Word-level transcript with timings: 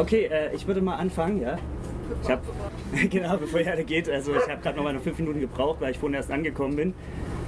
Okay, 0.00 0.30
äh, 0.32 0.54
ich 0.54 0.66
würde 0.66 0.80
mal 0.80 0.96
anfangen, 0.96 1.42
ja. 1.42 1.58
Ich 2.22 2.30
habe 2.30 2.40
genau, 3.10 3.36
bevor 3.36 3.60
ihr 3.60 3.70
alle 3.70 3.84
geht, 3.84 4.08
also 4.08 4.32
ich 4.32 4.48
habe 4.48 4.62
gerade 4.62 4.78
noch 4.78 4.84
mal 4.84 4.98
fünf 4.98 5.18
Minuten 5.18 5.40
gebraucht, 5.40 5.82
weil 5.82 5.90
ich 5.90 5.98
vorhin 5.98 6.14
erst 6.14 6.30
angekommen 6.30 6.74
bin. 6.74 6.94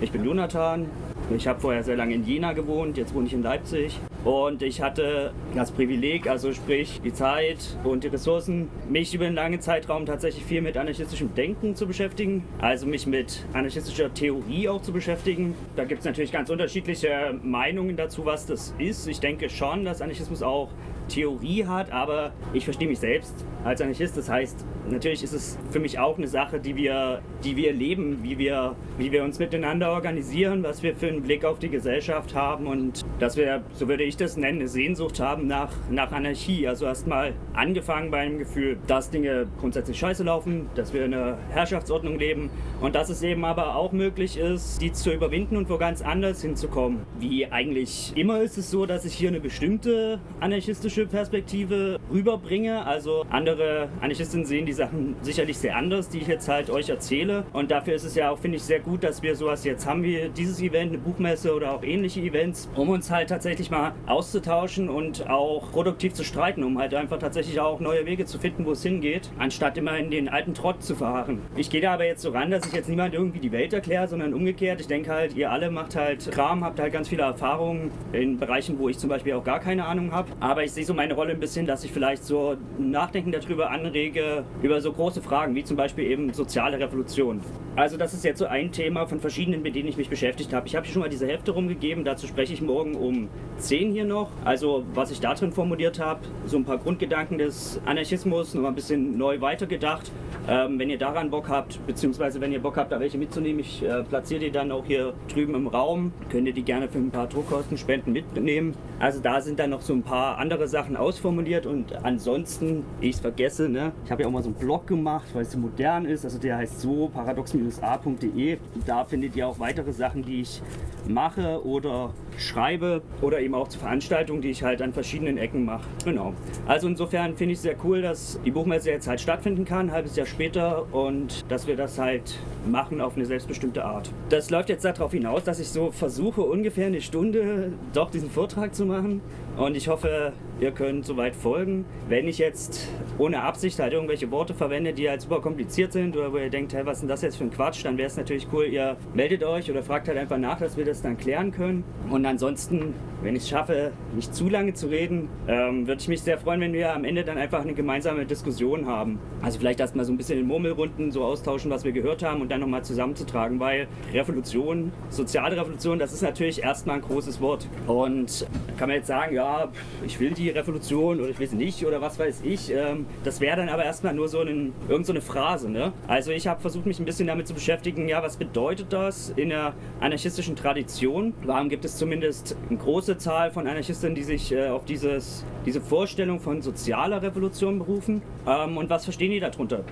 Ich 0.03 0.13
bin 0.13 0.23
Jonathan. 0.23 0.87
Ich 1.35 1.49
habe 1.49 1.59
vorher 1.61 1.83
sehr 1.83 1.97
lange 1.97 2.15
in 2.15 2.25
Jena 2.25 2.53
gewohnt, 2.53 2.99
jetzt 2.99 3.15
wohne 3.15 3.27
ich 3.27 3.33
in 3.33 3.43
Leipzig. 3.43 3.99
Und 4.25 4.63
ich 4.63 4.81
hatte 4.81 5.33
das 5.55 5.73
Privileg, 5.73 6.29
also 6.29 6.53
sprich 6.53 7.01
die 7.05 7.13
Zeit 7.13 7.77
und 7.83 8.05
die 8.05 8.09
Ressourcen, 8.09 8.69
mich 8.89 9.13
über 9.15 9.27
einen 9.27 9.35
langen 9.35 9.61
Zeitraum 9.61 10.07
tatsächlich 10.07 10.45
viel 10.45 10.63
mit 10.63 10.77
anarchistischem 10.77 11.35
Denken 11.35 11.75
zu 11.75 11.89
beschäftigen, 11.89 12.45
also 12.61 12.87
mich 12.87 13.07
mit 13.07 13.45
anarchistischer 13.53 14.15
Theorie 14.15 14.69
auch 14.69 14.81
zu 14.81 14.93
beschäftigen. 14.93 15.55
Da 15.75 15.85
gibt 15.85 16.01
es 16.01 16.05
natürlich 16.05 16.31
ganz 16.31 16.51
unterschiedliche 16.51 17.35
Meinungen 17.43 17.97
dazu, 17.97 18.25
was 18.25 18.47
das 18.47 18.75
ist. 18.79 19.09
Ich 19.09 19.19
denke 19.19 19.51
schon, 19.51 19.85
dass 19.85 20.01
Anarchismus 20.01 20.43
auch 20.43 20.69
Theorie 21.09 21.67
hat, 21.67 21.93
aber 21.93 22.33
ich 22.53 22.65
verstehe 22.65 22.89
mich 22.89 23.01
selbst 23.01 23.35
als 23.65 23.81
Anarchist. 23.81 24.17
Das 24.17 24.29
heißt, 24.29 24.65
natürlich 24.89 25.23
ist 25.23 25.33
es 25.33 25.59
für 25.71 25.81
mich 25.81 25.99
auch 25.99 26.17
eine 26.17 26.27
Sache, 26.29 26.59
die 26.59 26.77
wir, 26.77 27.21
die 27.45 27.57
wir 27.57 27.73
leben, 27.73 28.23
wie 28.23 28.39
wir, 28.39 28.77
wie 28.99 29.13
wir 29.13 29.25
uns 29.25 29.39
miteinander 29.39 29.91
organisieren, 29.93 30.63
was 30.63 30.83
wir 30.83 30.95
für 30.95 31.09
einen 31.09 31.23
Blick 31.23 31.45
auf 31.45 31.59
die 31.59 31.69
Gesellschaft 31.69 32.35
haben 32.35 32.67
und 32.67 33.05
dass 33.19 33.37
wir, 33.37 33.63
so 33.75 33.89
würde 33.89 34.05
ich 34.05 34.12
das 34.17 34.37
nennen, 34.37 34.61
eine 34.61 34.69
Sehnsucht 34.69 35.21
haben 35.21 35.47
nach, 35.47 35.71
nach 35.91 36.13
Anarchie. 36.13 36.67
Also 36.69 36.87
erstmal 36.87 37.35
angefangen 37.53 38.11
bei 38.11 38.19
einem 38.19 38.39
Gefühl, 38.39 38.79
dass 38.87 39.11
Dinge 39.11 39.47
grundsätzlich 39.61 39.99
scheiße 39.99 40.25
laufen, 40.25 40.69
dass 40.75 40.93
wir 40.93 41.05
in 41.05 41.15
einer 41.15 41.39
Herrschaftsordnung 41.51 42.19
leben 42.19 42.51
und 42.81 42.95
dass 42.95 43.09
es 43.09 43.23
eben 43.23 43.45
aber 43.45 43.77
auch 43.77 43.93
möglich 43.93 44.37
ist, 44.37 44.81
die 44.81 44.93
zu 44.93 45.13
überwinden 45.13 45.57
und 45.57 45.69
wo 45.69 45.79
ganz 45.79 46.03
anders 46.03 46.43
hinzukommen. 46.43 47.01
Wie 47.19 47.47
eigentlich 47.47 48.13
immer 48.17 48.41
ist 48.41 48.59
es 48.59 48.71
so, 48.71 48.87
dass 48.87 49.05
ich 49.05 49.15
hier 49.15 49.29
eine 49.29 49.41
bestimmte 49.41 50.21
anarchistische 50.41 51.07
Perspektive 51.07 51.99
rüberbringe. 52.13 52.85
Also 52.87 53.25
andere 53.31 53.89
Anarchisten 54.01 54.45
sehen 54.45 54.67
die 54.67 54.73
Sachen 54.73 55.17
sicherlich 55.23 55.59
sehr 55.59 55.77
anders, 55.77 56.09
die 56.09 56.19
ich 56.19 56.27
jetzt 56.27 56.49
halt 56.49 56.71
euch 56.71 56.89
erzähle. 56.89 57.45
Und 57.53 57.71
dafür 57.71 57.95
ist 57.95 58.05
es 58.05 58.15
ja 58.15 58.31
auch, 58.31 58.39
finde 58.39 58.57
ich, 58.57 58.63
sehr 58.63 58.81
gut, 58.81 59.05
dass 59.05 59.23
wir 59.23 59.37
sowas 59.37 59.65
jetzt 59.65 59.87
haben 59.87 60.03
wie 60.03 60.31
dieses 60.37 60.61
Event, 60.61 60.93
eine 60.93 60.99
Buchmesse 60.99 61.55
oder 61.55 61.73
auch 61.73 61.83
ähnliche 61.83 62.21
Events, 62.21 62.69
um 62.75 62.89
uns 62.89 63.11
halt 63.11 63.29
tatsächlich 63.29 63.71
mal 63.71 63.93
auszutauschen 64.07 64.89
und 64.89 65.29
auch 65.29 65.71
produktiv 65.71 66.15
zu 66.15 66.25
streiten, 66.25 66.65
um 66.65 66.79
halt 66.79 66.95
einfach 66.95 67.19
tatsächlich 67.19 67.61
auch 67.61 67.81
neue 67.81 68.07
Wege 68.07 68.25
zu 68.25 68.39
finden, 68.39 68.65
wo 68.65 68.73
es 68.73 68.83
hingeht, 68.83 69.31
anstatt 69.39 69.79
immer 69.79 69.97
in 69.97 70.11
den 70.11 70.29
alten 70.29 70.55
Trott 70.55 70.83
zu 70.83 70.95
verharren. 70.95 71.41
Ich 71.57 71.71
gehe 71.71 71.81
da 71.81 71.95
aber 71.95 72.05
jetzt 72.05 72.23
so 72.23 72.31
ran, 72.31 72.51
dass 72.51 72.67
ich 72.67 72.73
jetzt 72.73 72.89
niemand 72.89 73.15
irgendwie 73.15 73.39
die 73.39 73.53
Welt 73.53 73.73
erkläre, 73.73 74.09
sondern 74.09 74.35
umgekehrt. 74.35 74.81
Ich 74.81 74.87
denke 74.87 75.11
halt, 75.11 75.37
ihr 75.37 75.51
alle 75.51 75.71
macht 75.71 75.97
halt 75.97 76.31
Kram, 76.31 76.65
habt 76.65 76.81
halt 76.81 76.93
ganz 76.93 77.09
viele 77.09 77.23
Erfahrungen 77.23 77.91
in 78.13 78.39
Bereichen, 78.39 78.79
wo 78.79 78.89
ich 78.89 78.99
zum 78.99 79.09
Beispiel 79.09 79.35
auch 79.35 79.45
gar 79.45 79.61
keine 79.61 79.85
Ahnung 79.85 80.13
habe. 80.13 80.31
Aber 80.41 80.65
ich 80.65 80.73
sehe 80.73 80.85
so 80.85 80.95
meine 80.95 81.15
Rolle 81.15 81.33
ein 81.33 81.41
bisschen, 81.41 81.67
dass 81.67 81.85
ich 81.85 81.93
vielleicht 81.93 82.25
so 82.25 82.57
Nachdenken 82.79 83.33
darüber 83.33 83.71
anrege, 83.71 84.45
über 84.63 84.81
so 84.81 84.93
große 84.93 85.23
Fragen, 85.23 85.55
wie 85.55 85.65
zum 85.65 85.77
Beispiel 85.77 86.11
eben 86.11 86.33
soziale 86.33 86.79
Revolution. 86.79 87.41
Also 87.77 87.97
das 87.97 88.13
ist 88.13 88.25
jetzt 88.25 88.39
so 88.39 88.47
ein 88.47 88.71
Thema 88.71 89.07
von 89.07 89.21
verschiedenen, 89.21 89.63
mit 89.63 89.75
denen 89.75 89.89
ich 89.89 89.97
mich 89.97 90.11
beschäftigt 90.11 90.53
habe. 90.53 90.67
Ich 90.67 90.77
habe 90.77 90.85
hier 90.85 90.93
schon 90.93 91.03
mal 91.03 91.09
diese 91.09 91.27
Hefte 91.27 91.53
rumgegeben, 91.53 92.05
dazu 92.05 92.27
spreche 92.27 92.53
ich 92.53 92.61
morgen 92.61 92.95
um 92.95 93.29
10 93.57 93.92
hier 93.93 94.05
noch. 94.05 94.31
Also 94.45 94.85
was 94.95 95.11
ich 95.11 95.21
da 95.21 95.35
drin 95.35 95.53
formuliert 95.53 95.99
habe, 96.01 96.21
so 96.47 96.57
ein 96.57 96.65
paar 96.65 96.79
Grundgedanken 96.79 97.39
des 97.39 97.81
Anarchismus, 97.85 98.55
noch 98.55 98.63
mal 98.63 98.69
ein 98.69 98.75
bisschen 98.75 99.17
neu 99.17 99.41
weitergedacht. 99.41 100.11
Ähm, 100.49 100.79
wenn 100.79 100.91
ihr 100.91 100.99
daran 100.99 101.31
Bock 101.31 101.49
habt, 101.49 101.85
beziehungsweise 101.87 102.41
wenn 102.41 102.53
ihr 102.53 102.61
Bock 102.61 102.77
habt, 102.77 102.91
da 102.91 102.99
welche 102.99 103.17
mitzunehmen, 103.17 103.61
ich 103.61 103.83
äh, 103.85 104.03
platziere 104.03 104.41
die 104.41 104.51
dann 104.51 104.73
auch 104.73 104.85
hier 104.85 105.15
drüben 105.33 105.55
im 105.55 105.69
Raum. 105.69 106.13
Könnt 106.31 106.49
ihr 106.49 106.53
die 106.53 106.65
gerne 106.65 106.89
für 106.89 106.99
ein 106.99 107.11
paar 107.11 107.29
Druckkostenspenden 107.29 108.13
mitnehmen. 108.13 108.75
Also 108.99 109.21
da 109.21 109.41
sind 109.41 109.59
dann 109.59 109.71
noch 109.71 109.83
so 109.83 109.93
ein 109.93 110.03
paar 110.03 110.39
andere 110.39 110.67
Sachen 110.67 110.97
ausformuliert 110.97 111.67
und 111.67 112.05
ansonsten, 112.05 112.85
ich 113.01 113.15
es 113.17 113.21
vergesse, 113.21 113.69
ne? 113.69 113.93
ich 114.05 114.11
habe 114.11 114.23
ja 114.23 114.29
auch 114.29 114.33
mal 114.33 114.43
so 114.43 114.49
einen 114.49 114.59
Blog 114.59 114.87
gemacht, 114.87 115.27
weil 115.33 115.43
es 115.43 115.53
so 115.53 115.59
modern 115.59 116.07
ist. 116.07 116.25
Also 116.25 116.39
der 116.39 116.57
heißt 116.57 116.81
so 116.81 117.09
paradox-a.de. 117.13 118.59
Da 118.87 119.05
findet 119.05 119.37
ihr 119.37 119.47
auch 119.47 119.59
weitere 119.59 119.93
Sachen, 119.93 120.25
die 120.25 120.41
ich 120.41 120.63
mache 121.09 121.65
oder 121.65 122.15
schreibe 122.39 123.03
oder 123.21 123.41
eben 123.41 123.55
auch 123.55 123.69
zu 123.69 123.79
Veranstaltungen, 123.83 124.41
die 124.41 124.51
ich 124.51 124.63
halt 124.63 124.81
an 124.81 124.93
verschiedenen 124.93 125.39
Ecken 125.39 125.65
mache. 125.65 125.83
Genau. 126.05 126.33
Also 126.67 126.87
insofern 126.87 127.37
finde 127.37 127.53
ich 127.53 127.59
es 127.59 127.63
sehr 127.63 127.75
cool, 127.85 128.01
dass 128.01 128.39
die 128.45 128.53
Buchmesse 128.53 128.91
jetzt 128.91 129.09
halt 129.09 129.21
stattfinden 129.21 129.65
kann, 129.65 129.87
ein 129.89 129.93
halbes 129.93 130.15
Jahr 130.15 130.27
später 130.27 130.87
und 130.95 131.45
dass 131.51 131.67
wir 131.67 131.77
das 131.77 131.99
halt 131.99 132.39
machen 132.67 133.01
auf 133.01 133.17
eine 133.17 133.27
selbstbestimmte 133.27 133.85
Art. 133.85 134.11
Das 134.29 134.51
läuft 134.51 134.69
jetzt 134.69 134.85
darauf 134.85 135.13
hinaus, 135.13 135.45
dass 135.45 135.61
ich 135.61 135.69
so 135.69 135.91
versuche, 135.91 136.43
ungefähr 136.43 136.87
eine 136.87 137.01
Stunde 137.01 137.73
doch 137.93 138.11
diesen 138.11 138.31
Vortrag 138.31 138.75
zu 138.75 138.87
machen 138.87 139.21
und 139.57 139.77
ich 139.77 139.89
hoffe, 139.89 140.33
ihr 140.61 140.71
könnt 140.71 141.05
soweit 141.05 141.37
folgen. 141.37 141.85
Wenn 142.09 142.27
ich 142.27 142.39
jetzt 142.39 142.89
ohne 143.19 143.43
Absicht 143.43 143.79
halt 143.79 143.93
irgendwelche 143.93 144.31
Worte 144.31 144.55
verwende, 144.55 144.93
die 144.93 145.09
halt 145.09 145.21
super 145.21 145.41
kompliziert 145.41 145.93
sind 145.93 146.17
oder 146.17 146.33
wo 146.33 146.39
ihr 146.39 146.49
denkt, 146.49 146.73
hey, 146.73 146.87
was 146.87 146.99
ist 146.99 147.01
denn 147.03 147.09
das 147.09 147.23
jetzt 147.23 147.37
für 147.37 147.45
ein 147.45 147.51
Quatsch, 147.51 147.85
dann 147.85 147.99
wäre 147.99 148.07
es 148.07 148.17
natürlich 148.17 148.47
cool, 148.53 148.65
ihr 148.65 148.97
meldet 149.13 149.45
euch 149.45 149.71
oder 149.71 149.83
fragt 149.83 150.09
halt 150.09 150.17
einfach 150.17 150.39
nach, 150.39 150.59
dass 150.59 150.77
wir 150.77 150.85
das 150.85 151.03
dann 151.03 151.19
klären 151.19 151.53
können. 151.53 151.85
Und 152.09 152.25
ansonsten, 152.25 152.95
wenn 153.23 153.37
ich 153.37 153.43
es 153.43 153.49
schaffe, 153.51 153.93
nicht 154.15 154.35
zu 154.35 154.49
lange 154.49 154.73
zu 154.73 154.87
reden, 154.87 155.29
ähm, 155.49 155.87
würde 155.87 156.01
ich 156.01 156.09
mich 156.09 156.23
sehr 156.23 156.39
freuen, 156.39 156.61
wenn 156.61 156.73
wir 156.73 156.95
am 156.95 157.05
Ende 157.05 157.25
dann 157.25 157.37
einfach 157.37 157.61
eine 157.61 157.75
gemeinsame 157.75 158.25
Diskussion 158.25 158.87
haben. 158.87 159.19
Also 159.43 159.59
vielleicht 159.59 159.81
erstmal 159.81 160.05
so 160.05 160.13
ein 160.13 160.17
bisschen 160.17 160.39
in 160.39 160.47
Murmelrunden 160.47 161.11
so 161.11 161.25
austauschen, 161.25 161.71
was 161.71 161.85
wir 161.85 161.93
gehört 161.93 162.23
haben 162.23 162.41
und 162.41 162.51
dann 162.53 162.61
nochmal 162.61 162.85
zusammenzutragen, 162.85 163.59
weil 163.61 163.89
Revolution, 164.13 164.93
soziale 165.11 165.57
Revolution, 165.57 165.99
das 165.99 166.13
ist 166.13 166.23
natürlich 166.23 166.63
erstmal 166.63 166.97
ein 166.97 167.03
großes 167.03 167.41
Wort. 167.41 167.67
Und 167.87 168.47
kann 168.77 168.89
man 168.89 168.99
jetzt 168.99 169.09
sagen, 169.09 169.35
ja, 169.35 169.69
ich 170.07 170.21
will 170.21 170.33
die 170.33 170.51
Revolution 170.51 171.21
oder 171.21 171.31
ich 171.31 171.39
will 171.39 171.49
sie 171.49 171.57
nicht 171.57 171.85
oder 171.85 172.01
was 172.01 172.19
weiß 172.19 172.43
ich. 172.45 172.73
Ähm, 172.73 173.07
das 173.25 173.41
wäre 173.41 173.57
dann 173.57 173.69
aber 173.69 173.85
erstmal 173.85 174.15
nur 174.15 174.29
so, 174.29 174.41
ein, 174.41 174.73
irgend 174.89 175.07
so 175.07 175.13
eine 175.13 175.21
Phrase. 175.21 175.71
Ne? 175.71 175.93
Also 176.07 176.31
ich 176.31 176.47
habe 176.47 176.61
versucht, 176.61 176.87
mich 176.87 176.99
ein 176.99 177.05
bisschen 177.05 177.27
damit 177.27 177.49
zu 177.49 177.55
beschäftigen, 177.55 178.09
ja, 178.09 178.23
was 178.23 178.37
bedeutet 178.37 178.93
das 178.93 179.31
in 179.37 179.49
der 179.49 179.75
anarchistischen 180.01 180.57
Tradition? 180.57 181.35
Warum 181.45 181.69
gibt 181.69 181.85
es 181.85 181.97
zumindest 181.97 182.57
eine 182.69 182.79
große 182.79 183.17
Zahl 183.19 183.51
von 183.51 183.67
Anarchisten, 183.67 184.15
die 184.15 184.23
sich 184.23 184.53
äh, 184.53 184.69
auf 184.69 184.85
dieses, 184.85 185.45
diese 185.65 185.81
Vorstellung 185.81 186.41
von 186.41 186.63
sozialer 186.63 187.23
Revolution 187.23 187.79
berufen? 187.79 188.23
Ähm, 188.47 188.77
und 188.77 188.91
was 188.91 189.05
verstehen 189.05 189.31
die 189.31 189.41
darunter? 189.41 189.85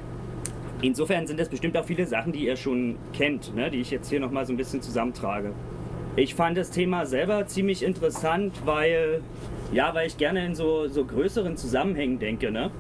Insofern 0.83 1.27
sind 1.27 1.39
das 1.39 1.49
bestimmt 1.49 1.77
auch 1.77 1.85
viele 1.85 2.07
Sachen, 2.07 2.33
die 2.33 2.47
ihr 2.47 2.57
schon 2.57 2.97
kennt, 3.13 3.55
ne, 3.55 3.71
die 3.71 3.81
ich 3.81 3.91
jetzt 3.91 4.09
hier 4.09 4.21
nochmal 4.21 4.47
so 4.47 4.53
ein 4.53 4.57
bisschen 4.57 4.81
zusammentrage. 4.81 5.53
Ich 6.17 6.35
fand 6.35 6.57
das 6.57 6.71
Thema 6.71 7.07
selber 7.07 7.47
ziemlich 7.47 7.83
interessant, 7.83 8.55
weil, 8.65 9.21
ja, 9.73 9.95
weil 9.95 10.07
ich 10.07 10.17
gerne 10.17 10.45
in 10.45 10.55
so, 10.55 10.89
so 10.89 11.05
größeren 11.05 11.57
Zusammenhängen 11.57 12.19
denke. 12.19 12.51
Ne? 12.51 12.71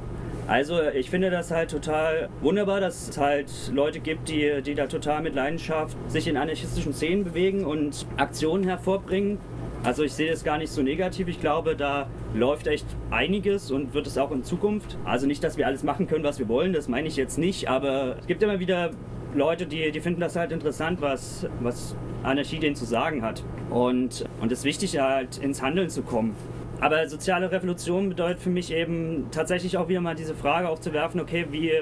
Also 0.48 0.80
ich 0.82 1.10
finde 1.10 1.30
das 1.30 1.50
halt 1.50 1.70
total 1.70 2.28
wunderbar, 2.40 2.80
dass 2.80 3.08
es 3.08 3.18
halt 3.18 3.52
Leute 3.72 4.00
gibt, 4.00 4.28
die, 4.28 4.62
die 4.62 4.74
da 4.74 4.86
total 4.86 5.22
mit 5.22 5.34
Leidenschaft 5.34 5.96
sich 6.08 6.26
in 6.26 6.36
anarchistischen 6.36 6.92
Szenen 6.92 7.22
bewegen 7.22 7.64
und 7.64 8.06
Aktionen 8.16 8.64
hervorbringen. 8.64 9.38
Also 9.82 10.02
ich 10.02 10.12
sehe 10.12 10.30
das 10.30 10.44
gar 10.44 10.58
nicht 10.58 10.70
so 10.70 10.82
negativ. 10.82 11.28
Ich 11.28 11.40
glaube, 11.40 11.74
da 11.74 12.06
läuft 12.34 12.66
echt 12.66 12.84
einiges 13.10 13.70
und 13.70 13.94
wird 13.94 14.06
es 14.06 14.18
auch 14.18 14.30
in 14.30 14.44
Zukunft. 14.44 14.98
Also 15.04 15.26
nicht, 15.26 15.42
dass 15.42 15.56
wir 15.56 15.66
alles 15.66 15.82
machen 15.82 16.06
können, 16.06 16.22
was 16.22 16.38
wir 16.38 16.48
wollen, 16.48 16.72
das 16.72 16.88
meine 16.88 17.08
ich 17.08 17.16
jetzt 17.16 17.38
nicht, 17.38 17.68
aber 17.68 18.16
es 18.18 18.26
gibt 18.26 18.42
immer 18.42 18.60
wieder 18.60 18.90
Leute, 19.34 19.66
die, 19.66 19.90
die 19.90 20.00
finden 20.00 20.20
das 20.20 20.36
halt 20.36 20.52
interessant, 20.52 21.00
was, 21.00 21.46
was 21.60 21.96
Anarchie 22.22 22.58
denen 22.58 22.76
zu 22.76 22.84
sagen 22.84 23.22
hat. 23.22 23.42
Und, 23.70 24.24
und 24.40 24.52
es 24.52 24.60
ist 24.60 24.64
wichtig, 24.64 24.98
halt 24.98 25.38
ins 25.38 25.62
Handeln 25.62 25.88
zu 25.88 26.02
kommen. 26.02 26.34
Aber 26.80 27.06
soziale 27.08 27.52
Revolution 27.52 28.08
bedeutet 28.08 28.40
für 28.40 28.50
mich 28.50 28.72
eben 28.72 29.26
tatsächlich 29.30 29.76
auch 29.76 29.88
wieder 29.88 30.00
mal 30.00 30.14
diese 30.14 30.34
Frage 30.34 30.68
aufzuwerfen, 30.68 31.20
okay, 31.20 31.46
wie, 31.50 31.72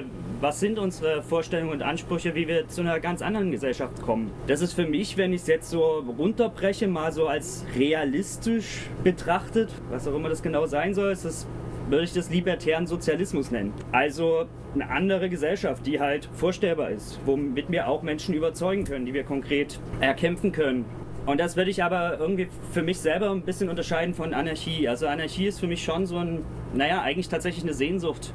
was 0.41 0.59
sind 0.59 0.77
unsere 0.77 1.23
Vorstellungen 1.23 1.71
und 1.71 1.81
Ansprüche, 1.81 2.35
wie 2.35 2.47
wir 2.47 2.67
zu 2.67 2.81
einer 2.81 2.99
ganz 2.99 3.21
anderen 3.21 3.51
Gesellschaft 3.51 4.01
kommen. 4.01 4.29
Das 4.47 4.61
ist 4.61 4.73
für 4.73 4.85
mich, 4.85 5.15
wenn 5.15 5.31
ich 5.31 5.41
es 5.41 5.47
jetzt 5.47 5.69
so 5.69 6.03
runterbreche, 6.17 6.87
mal 6.87 7.13
so 7.13 7.27
als 7.27 7.65
realistisch 7.77 8.81
betrachtet, 9.03 9.69
was 9.89 10.07
auch 10.07 10.15
immer 10.15 10.29
das 10.29 10.41
genau 10.41 10.65
sein 10.65 10.93
soll, 10.93 11.11
ist 11.11 11.23
das 11.23 11.47
würde 11.89 12.03
ich 12.03 12.13
das 12.13 12.29
libertären 12.29 12.85
Sozialismus 12.85 13.49
nennen. 13.49 13.73
Also 13.91 14.45
eine 14.75 14.89
andere 14.89 15.29
Gesellschaft, 15.29 15.85
die 15.87 15.99
halt 15.99 16.29
vorstellbar 16.33 16.91
ist, 16.91 17.19
womit 17.25 17.71
wir 17.71 17.87
auch 17.87 18.03
Menschen 18.03 18.35
überzeugen 18.35 18.83
können, 18.83 19.05
die 19.05 19.13
wir 19.13 19.23
konkret 19.23 19.79
erkämpfen 19.99 20.51
können. 20.51 20.85
Und 21.29 21.39
das 21.39 21.55
würde 21.55 21.69
ich 21.69 21.83
aber 21.83 22.17
irgendwie 22.19 22.47
für 22.71 22.81
mich 22.81 22.97
selber 22.97 23.29
ein 23.29 23.43
bisschen 23.43 23.69
unterscheiden 23.69 24.15
von 24.15 24.33
Anarchie. 24.33 24.87
Also 24.87 25.05
Anarchie 25.05 25.45
ist 25.45 25.59
für 25.59 25.67
mich 25.67 25.83
schon 25.83 26.07
so 26.07 26.17
ein, 26.17 26.43
naja, 26.73 27.03
eigentlich 27.03 27.29
tatsächlich 27.29 27.63
eine 27.63 27.75
Sehnsucht 27.75 28.33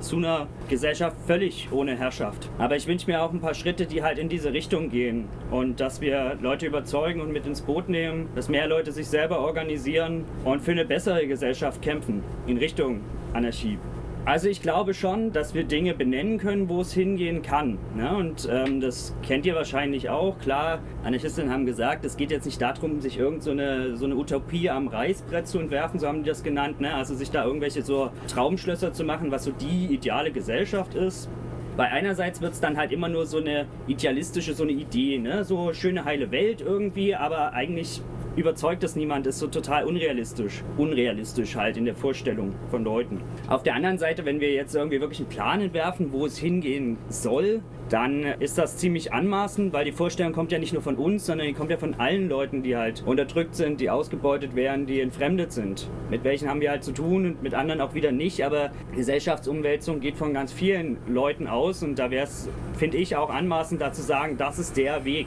zu 0.00 0.16
einer 0.16 0.48
Gesellschaft 0.68 1.16
völlig 1.24 1.68
ohne 1.70 1.96
Herrschaft. 1.96 2.50
Aber 2.58 2.74
ich 2.74 2.88
wünsche 2.88 3.08
mir 3.08 3.22
auch 3.22 3.32
ein 3.32 3.40
paar 3.40 3.54
Schritte, 3.54 3.86
die 3.86 4.02
halt 4.02 4.18
in 4.18 4.28
diese 4.28 4.52
Richtung 4.52 4.90
gehen. 4.90 5.28
Und 5.52 5.78
dass 5.78 6.00
wir 6.00 6.36
Leute 6.42 6.66
überzeugen 6.66 7.20
und 7.20 7.30
mit 7.30 7.46
ins 7.46 7.60
Boot 7.60 7.88
nehmen, 7.88 8.28
dass 8.34 8.48
mehr 8.48 8.66
Leute 8.66 8.90
sich 8.90 9.06
selber 9.06 9.38
organisieren 9.38 10.24
und 10.44 10.62
für 10.62 10.72
eine 10.72 10.84
bessere 10.84 11.28
Gesellschaft 11.28 11.80
kämpfen 11.80 12.24
in 12.48 12.56
Richtung 12.56 13.02
Anarchie. 13.34 13.78
Also 14.24 14.48
ich 14.48 14.62
glaube 14.62 14.94
schon, 14.94 15.32
dass 15.32 15.52
wir 15.52 15.64
Dinge 15.64 15.94
benennen 15.94 16.38
können, 16.38 16.68
wo 16.68 16.82
es 16.82 16.92
hingehen 16.92 17.42
kann. 17.42 17.78
Ne? 17.96 18.16
Und 18.16 18.48
ähm, 18.48 18.80
das 18.80 19.16
kennt 19.24 19.44
ihr 19.46 19.56
wahrscheinlich 19.56 20.10
auch. 20.10 20.38
Klar, 20.38 20.78
Anarchistinnen 21.02 21.52
haben 21.52 21.66
gesagt, 21.66 22.04
es 22.04 22.16
geht 22.16 22.30
jetzt 22.30 22.44
nicht 22.44 22.62
darum, 22.62 23.00
sich 23.00 23.18
irgend 23.18 23.42
so 23.42 23.50
eine, 23.50 23.96
so 23.96 24.04
eine 24.04 24.14
Utopie 24.14 24.70
am 24.70 24.86
Reißbrett 24.86 25.48
zu 25.48 25.58
entwerfen, 25.58 25.98
so 25.98 26.06
haben 26.06 26.22
die 26.22 26.28
das 26.28 26.44
genannt. 26.44 26.80
Ne? 26.80 26.94
Also 26.94 27.16
sich 27.16 27.32
da 27.32 27.44
irgendwelche 27.44 27.82
so 27.82 28.10
Traumschlösser 28.28 28.92
zu 28.92 29.02
machen, 29.02 29.32
was 29.32 29.42
so 29.42 29.50
die 29.50 29.92
ideale 29.92 30.30
Gesellschaft 30.30 30.94
ist. 30.94 31.28
Weil 31.74 31.88
einerseits 31.88 32.40
wird 32.40 32.52
es 32.52 32.60
dann 32.60 32.76
halt 32.76 32.92
immer 32.92 33.08
nur 33.08 33.26
so 33.26 33.38
eine 33.38 33.66
idealistische, 33.88 34.54
so 34.54 34.62
eine 34.62 34.72
Idee, 34.72 35.18
ne? 35.18 35.42
so 35.42 35.72
schöne 35.72 36.04
heile 36.04 36.30
Welt 36.30 36.60
irgendwie, 36.60 37.16
aber 37.16 37.54
eigentlich 37.54 38.02
überzeugt 38.36 38.82
es 38.84 38.96
niemand, 38.96 39.26
ist 39.26 39.38
so 39.38 39.46
total 39.46 39.84
unrealistisch. 39.84 40.62
Unrealistisch 40.78 41.56
halt 41.56 41.76
in 41.76 41.84
der 41.84 41.94
Vorstellung 41.94 42.54
von 42.70 42.84
Leuten. 42.84 43.20
Auf 43.48 43.62
der 43.62 43.74
anderen 43.74 43.98
Seite, 43.98 44.24
wenn 44.24 44.40
wir 44.40 44.52
jetzt 44.52 44.74
irgendwie 44.74 45.00
wirklich 45.00 45.20
einen 45.20 45.28
Plan 45.28 45.60
entwerfen, 45.60 46.12
wo 46.12 46.26
es 46.26 46.38
hingehen 46.38 46.96
soll, 47.08 47.60
dann 47.88 48.24
ist 48.24 48.58
das 48.58 48.76
ziemlich 48.76 49.12
anmaßend, 49.12 49.72
weil 49.72 49.84
die 49.84 49.92
Vorstellung 49.92 50.32
kommt 50.32 50.52
ja 50.52 50.58
nicht 50.58 50.72
nur 50.72 50.82
von 50.82 50.96
uns, 50.96 51.26
sondern 51.26 51.46
die 51.46 51.52
kommt 51.52 51.70
ja 51.70 51.76
von 51.76 51.94
allen 51.94 52.28
Leuten, 52.28 52.62
die 52.62 52.76
halt 52.76 53.02
unterdrückt 53.04 53.54
sind, 53.54 53.80
die 53.80 53.90
ausgebeutet 53.90 54.54
werden, 54.54 54.86
die 54.86 55.00
entfremdet 55.00 55.52
sind. 55.52 55.88
Mit 56.10 56.24
welchen 56.24 56.48
haben 56.48 56.60
wir 56.60 56.70
halt 56.70 56.84
zu 56.84 56.92
tun 56.92 57.26
und 57.26 57.42
mit 57.42 57.54
anderen 57.54 57.80
auch 57.80 57.94
wieder 57.94 58.12
nicht, 58.12 58.44
aber 58.44 58.70
Gesellschaftsumwälzung 58.94 60.00
geht 60.00 60.16
von 60.16 60.32
ganz 60.32 60.52
vielen 60.52 60.96
Leuten 61.06 61.46
aus 61.46 61.82
und 61.82 61.98
da 61.98 62.10
wäre 62.10 62.24
es, 62.24 62.48
finde 62.78 62.96
ich, 62.96 63.16
auch 63.16 63.30
anmaßend, 63.30 63.80
da 63.80 63.92
zu 63.92 64.02
sagen, 64.02 64.36
das 64.38 64.58
ist 64.58 64.76
der 64.76 65.04
Weg. 65.04 65.26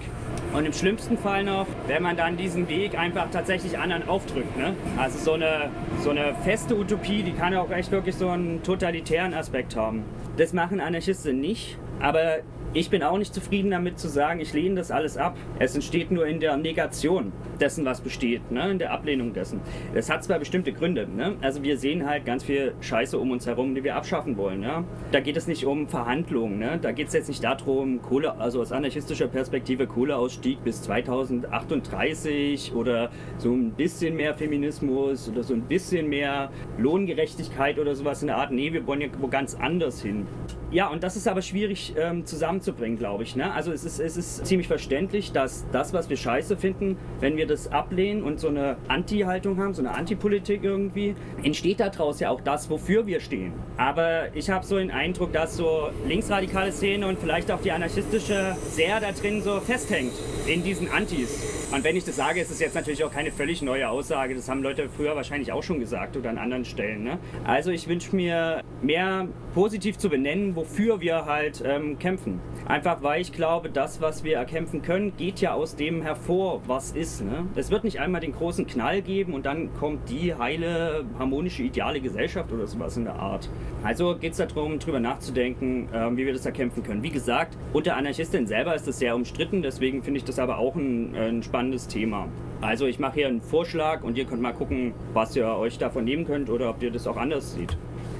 Und 0.54 0.66
im 0.66 0.74
schlimmsten 0.74 1.18
Fall 1.18 1.44
noch, 1.44 1.68
wenn 1.88 2.02
man 2.02 2.16
dann 2.16 2.38
diesen 2.38 2.70
Weg 2.70 2.98
einfach 2.98 3.30
tatsächlich 3.30 3.78
anderen 3.78 4.08
aufdrückt. 4.08 4.58
Ne? 4.58 4.74
Also 4.98 5.20
so 5.20 5.34
eine, 5.34 5.70
so 6.02 6.12
eine 6.12 6.34
feste 6.44 6.78
Utopie, 6.78 7.24
die 7.24 7.34
kann 7.34 7.54
auch 7.56 7.70
echt 7.72 7.92
wirklich 7.92 8.16
so 8.16 8.30
einen 8.30 8.64
totalitären 8.64 9.34
Aspekt 9.34 9.76
haben. 9.76 10.04
Das 10.38 10.54
machen 10.54 10.80
Anarchisten 10.80 11.40
nicht, 11.40 11.78
aber 12.00 12.42
ich 12.76 12.90
bin 12.90 13.04
auch 13.04 13.18
nicht 13.18 13.34
zufrieden 13.34 13.72
damit 13.72 13.98
zu 13.98 14.10
sagen, 14.10 14.42
ich 14.42 14.52
lehne 14.52 14.76
das 14.76 14.92
alles 14.92 15.18
ab. 15.18 15.38
Es 15.60 15.76
entsteht 15.76 16.12
nur 16.12 16.28
in 16.28 16.42
der 16.42 16.58
Negation 16.58 17.32
dessen, 17.58 17.86
was 17.86 18.02
besteht, 18.02 18.52
ne? 18.52 18.70
in 18.70 18.80
der 18.80 18.92
Ablehnung 18.92 19.32
dessen. 19.34 19.62
Das 19.94 20.10
hat 20.10 20.26
zwar 20.26 20.40
bestimmte 20.40 20.74
Gründe. 20.74 21.08
Ne? 21.08 21.38
Also 21.40 21.64
wir 21.64 21.78
sehen 21.78 22.06
halt 22.06 22.26
ganz 22.26 22.44
viel 22.44 22.76
Scheiße 22.82 23.18
um 23.18 23.32
uns 23.32 23.48
herum, 23.48 23.76
die 23.76 23.84
wir 23.86 23.96
abschaffen 23.96 24.36
wollen. 24.36 24.62
Ja? 24.62 24.84
Da 25.14 25.22
geht 25.22 25.38
es 25.38 25.48
nicht 25.48 25.66
um 25.66 25.88
Verhandlungen. 25.88 26.60
Ne? 26.60 26.78
Da 26.82 26.92
geht 26.92 27.08
es 27.08 27.14
jetzt 27.14 27.30
nicht 27.30 27.46
darum, 27.46 28.02
Kohle, 28.02 28.38
also 28.40 28.60
aus 28.60 28.74
anarchistischer 28.74 29.30
Perspektive 29.30 29.88
Kohleausstieg 29.88 30.62
bis 30.66 30.82
2038 30.82 32.74
oder 32.76 33.10
so 33.38 33.54
ein 33.54 33.72
bisschen 33.72 34.18
mehr 34.18 34.34
Feminismus 34.34 35.30
oder 35.30 35.44
so 35.44 35.54
ein 35.54 35.62
bisschen 35.62 36.10
mehr 36.10 36.52
Lohngerechtigkeit 36.78 37.80
oder 37.80 37.96
sowas 37.96 38.22
in 38.22 38.28
der 38.28 38.36
Art. 38.36 38.52
Nee, 38.52 38.74
wir 38.74 38.86
wollen 38.86 39.00
ja 39.00 39.08
wo 39.18 39.30
ganz 39.30 39.56
anders 39.56 40.02
hin. 40.02 40.28
Ja, 40.72 40.90
und 40.90 41.04
das 41.04 41.16
ist 41.16 41.28
aber 41.28 41.42
schwierig 41.42 41.94
ähm, 41.98 42.26
zusammenzubringen, 42.66 42.98
glaube 42.98 43.24
ich. 43.24 43.36
Ne? 43.36 43.52
Also 43.54 43.72
es 43.72 43.86
ist, 43.86 44.00
es 44.00 44.18
ist 44.18 44.46
ziemlich 44.46 44.68
verständlich, 44.68 45.32
dass 45.32 45.66
das, 45.72 45.94
was 45.94 46.10
wir 46.10 46.18
scheiße 46.18 46.58
finden, 46.58 46.98
wenn 47.20 47.38
wir 47.38 47.48
das 47.48 47.72
ablehnen 47.72 48.24
und 48.24 48.40
so 48.40 48.48
eine 48.48 48.78
Anti-Haltung 48.88 49.58
haben, 49.60 49.74
so 49.74 49.82
eine 49.82 49.96
Antipolitik 49.96 50.64
irgendwie, 50.64 51.16
entsteht 51.44 51.80
daraus 51.80 52.20
ja 52.20 52.30
auch 52.30 52.42
das, 52.42 52.70
wofür 52.70 53.06
wir 53.06 53.20
stehen. 53.20 53.54
Aber 53.78 54.36
ich 54.36 54.50
habe 54.50 54.66
so 54.66 54.78
den 54.78 54.92
Eindruck, 54.92 55.34
dass 55.34 55.58
so 55.58 55.90
linksradikale 56.08 56.72
Szene 56.72 57.08
und 57.08 57.20
vielleicht 57.20 57.52
auch 57.52 57.62
die 57.62 57.72
anarchistische 57.72 58.56
sehr 58.72 59.00
da 59.00 59.12
drin 59.12 59.42
so 59.42 59.60
festhängt 59.60 60.14
in 60.48 60.64
diesen 60.64 60.90
Antis. 60.90 61.56
Und 61.72 61.84
wenn 61.84 61.96
ich 61.96 62.06
das 62.06 62.16
sage, 62.16 62.40
ist 62.40 62.52
es 62.52 62.60
jetzt 62.60 62.76
natürlich 62.76 63.04
auch 63.04 63.12
keine 63.12 63.32
völlig 63.32 63.62
neue 63.62 63.90
Aussage. 63.90 64.36
Das 64.36 64.48
haben 64.48 64.62
Leute 64.62 64.88
früher 64.88 65.16
wahrscheinlich 65.16 65.52
auch 65.52 65.64
schon 65.64 65.80
gesagt 65.80 66.16
oder 66.16 66.30
an 66.30 66.38
anderen 66.38 66.64
Stellen. 66.64 67.04
Ne? 67.04 67.18
Also 67.44 67.72
ich 67.72 67.88
wünsche 67.88 68.16
mir 68.16 68.62
mehr 68.82 69.28
positiv 69.54 69.98
zu 69.98 70.10
benennen, 70.10 70.56
wofür 70.56 71.02
wir 71.02 71.26
halt 71.26 71.64
ähm, 71.66 71.98
kämpfen. 71.98 72.40
Einfach 72.68 73.04
weil 73.04 73.22
ich 73.22 73.32
glaube, 73.32 73.70
das, 73.70 74.02
was 74.02 74.24
wir 74.24 74.38
erkämpfen 74.38 74.82
können, 74.82 75.16
geht 75.18 75.40
ja 75.40 75.54
aus 75.54 75.76
dem 75.76 76.02
hervor, 76.02 76.62
was 76.66 76.94
ist. 76.94 77.24
Ne? 77.24 77.46
Es 77.56 77.70
wird 77.70 77.84
nicht 77.84 78.00
einmal 78.00 78.22
den 78.22 78.32
großen 78.32 78.66
Knall 78.66 79.04
geben 79.04 79.34
und 79.34 79.46
dann 79.46 79.72
kommt 79.76 80.10
die 80.10 80.34
heile, 80.34 81.06
harmonische, 81.20 81.62
ideale 81.62 82.02
Gesellschaft 82.02 82.52
oder 82.52 82.66
sowas 82.66 82.98
in 82.98 83.04
der 83.04 83.16
Art. 83.16 83.50
Also 83.84 84.16
geht 84.16 84.32
es 84.32 84.38
darum, 84.40 84.80
darüber 84.80 85.00
nachzudenken, 85.00 85.90
äh, 85.94 86.18
wie 86.18 86.26
wir 86.26 86.34
das 86.34 86.46
erkämpfen 86.48 86.82
können. 86.82 87.04
Wie 87.04 87.12
gesagt, 87.12 87.56
unter 87.72 87.98
Anarchistinnen 87.98 88.48
selber 88.48 88.74
ist 88.74 88.88
das 88.88 88.98
sehr 88.98 89.16
umstritten, 89.16 89.62
deswegen 89.62 90.02
finde 90.02 90.18
ich 90.18 90.24
das 90.24 90.40
aber 90.40 90.58
auch 90.58 90.76
ein, 90.76 91.16
ein 91.16 91.44
spannendes 91.44 91.88
Thema. 91.88 92.28
Also 92.62 92.88
ich 92.88 92.98
mache 92.98 93.14
hier 93.16 93.28
einen 93.28 93.42
Vorschlag 93.42 94.04
und 94.04 94.18
ihr 94.18 94.26
könnt 94.26 94.42
mal 94.42 94.54
gucken, 94.54 94.96
was 95.14 95.36
ihr 95.36 95.46
euch 95.46 95.78
davon 95.78 96.04
nehmen 96.04 96.26
könnt 96.26 96.50
oder 96.50 96.72
ob 96.72 96.82
ihr 96.82 96.90
das 96.90 97.06
auch 97.06 97.18
anders 97.18 97.54
seht. 97.54 97.78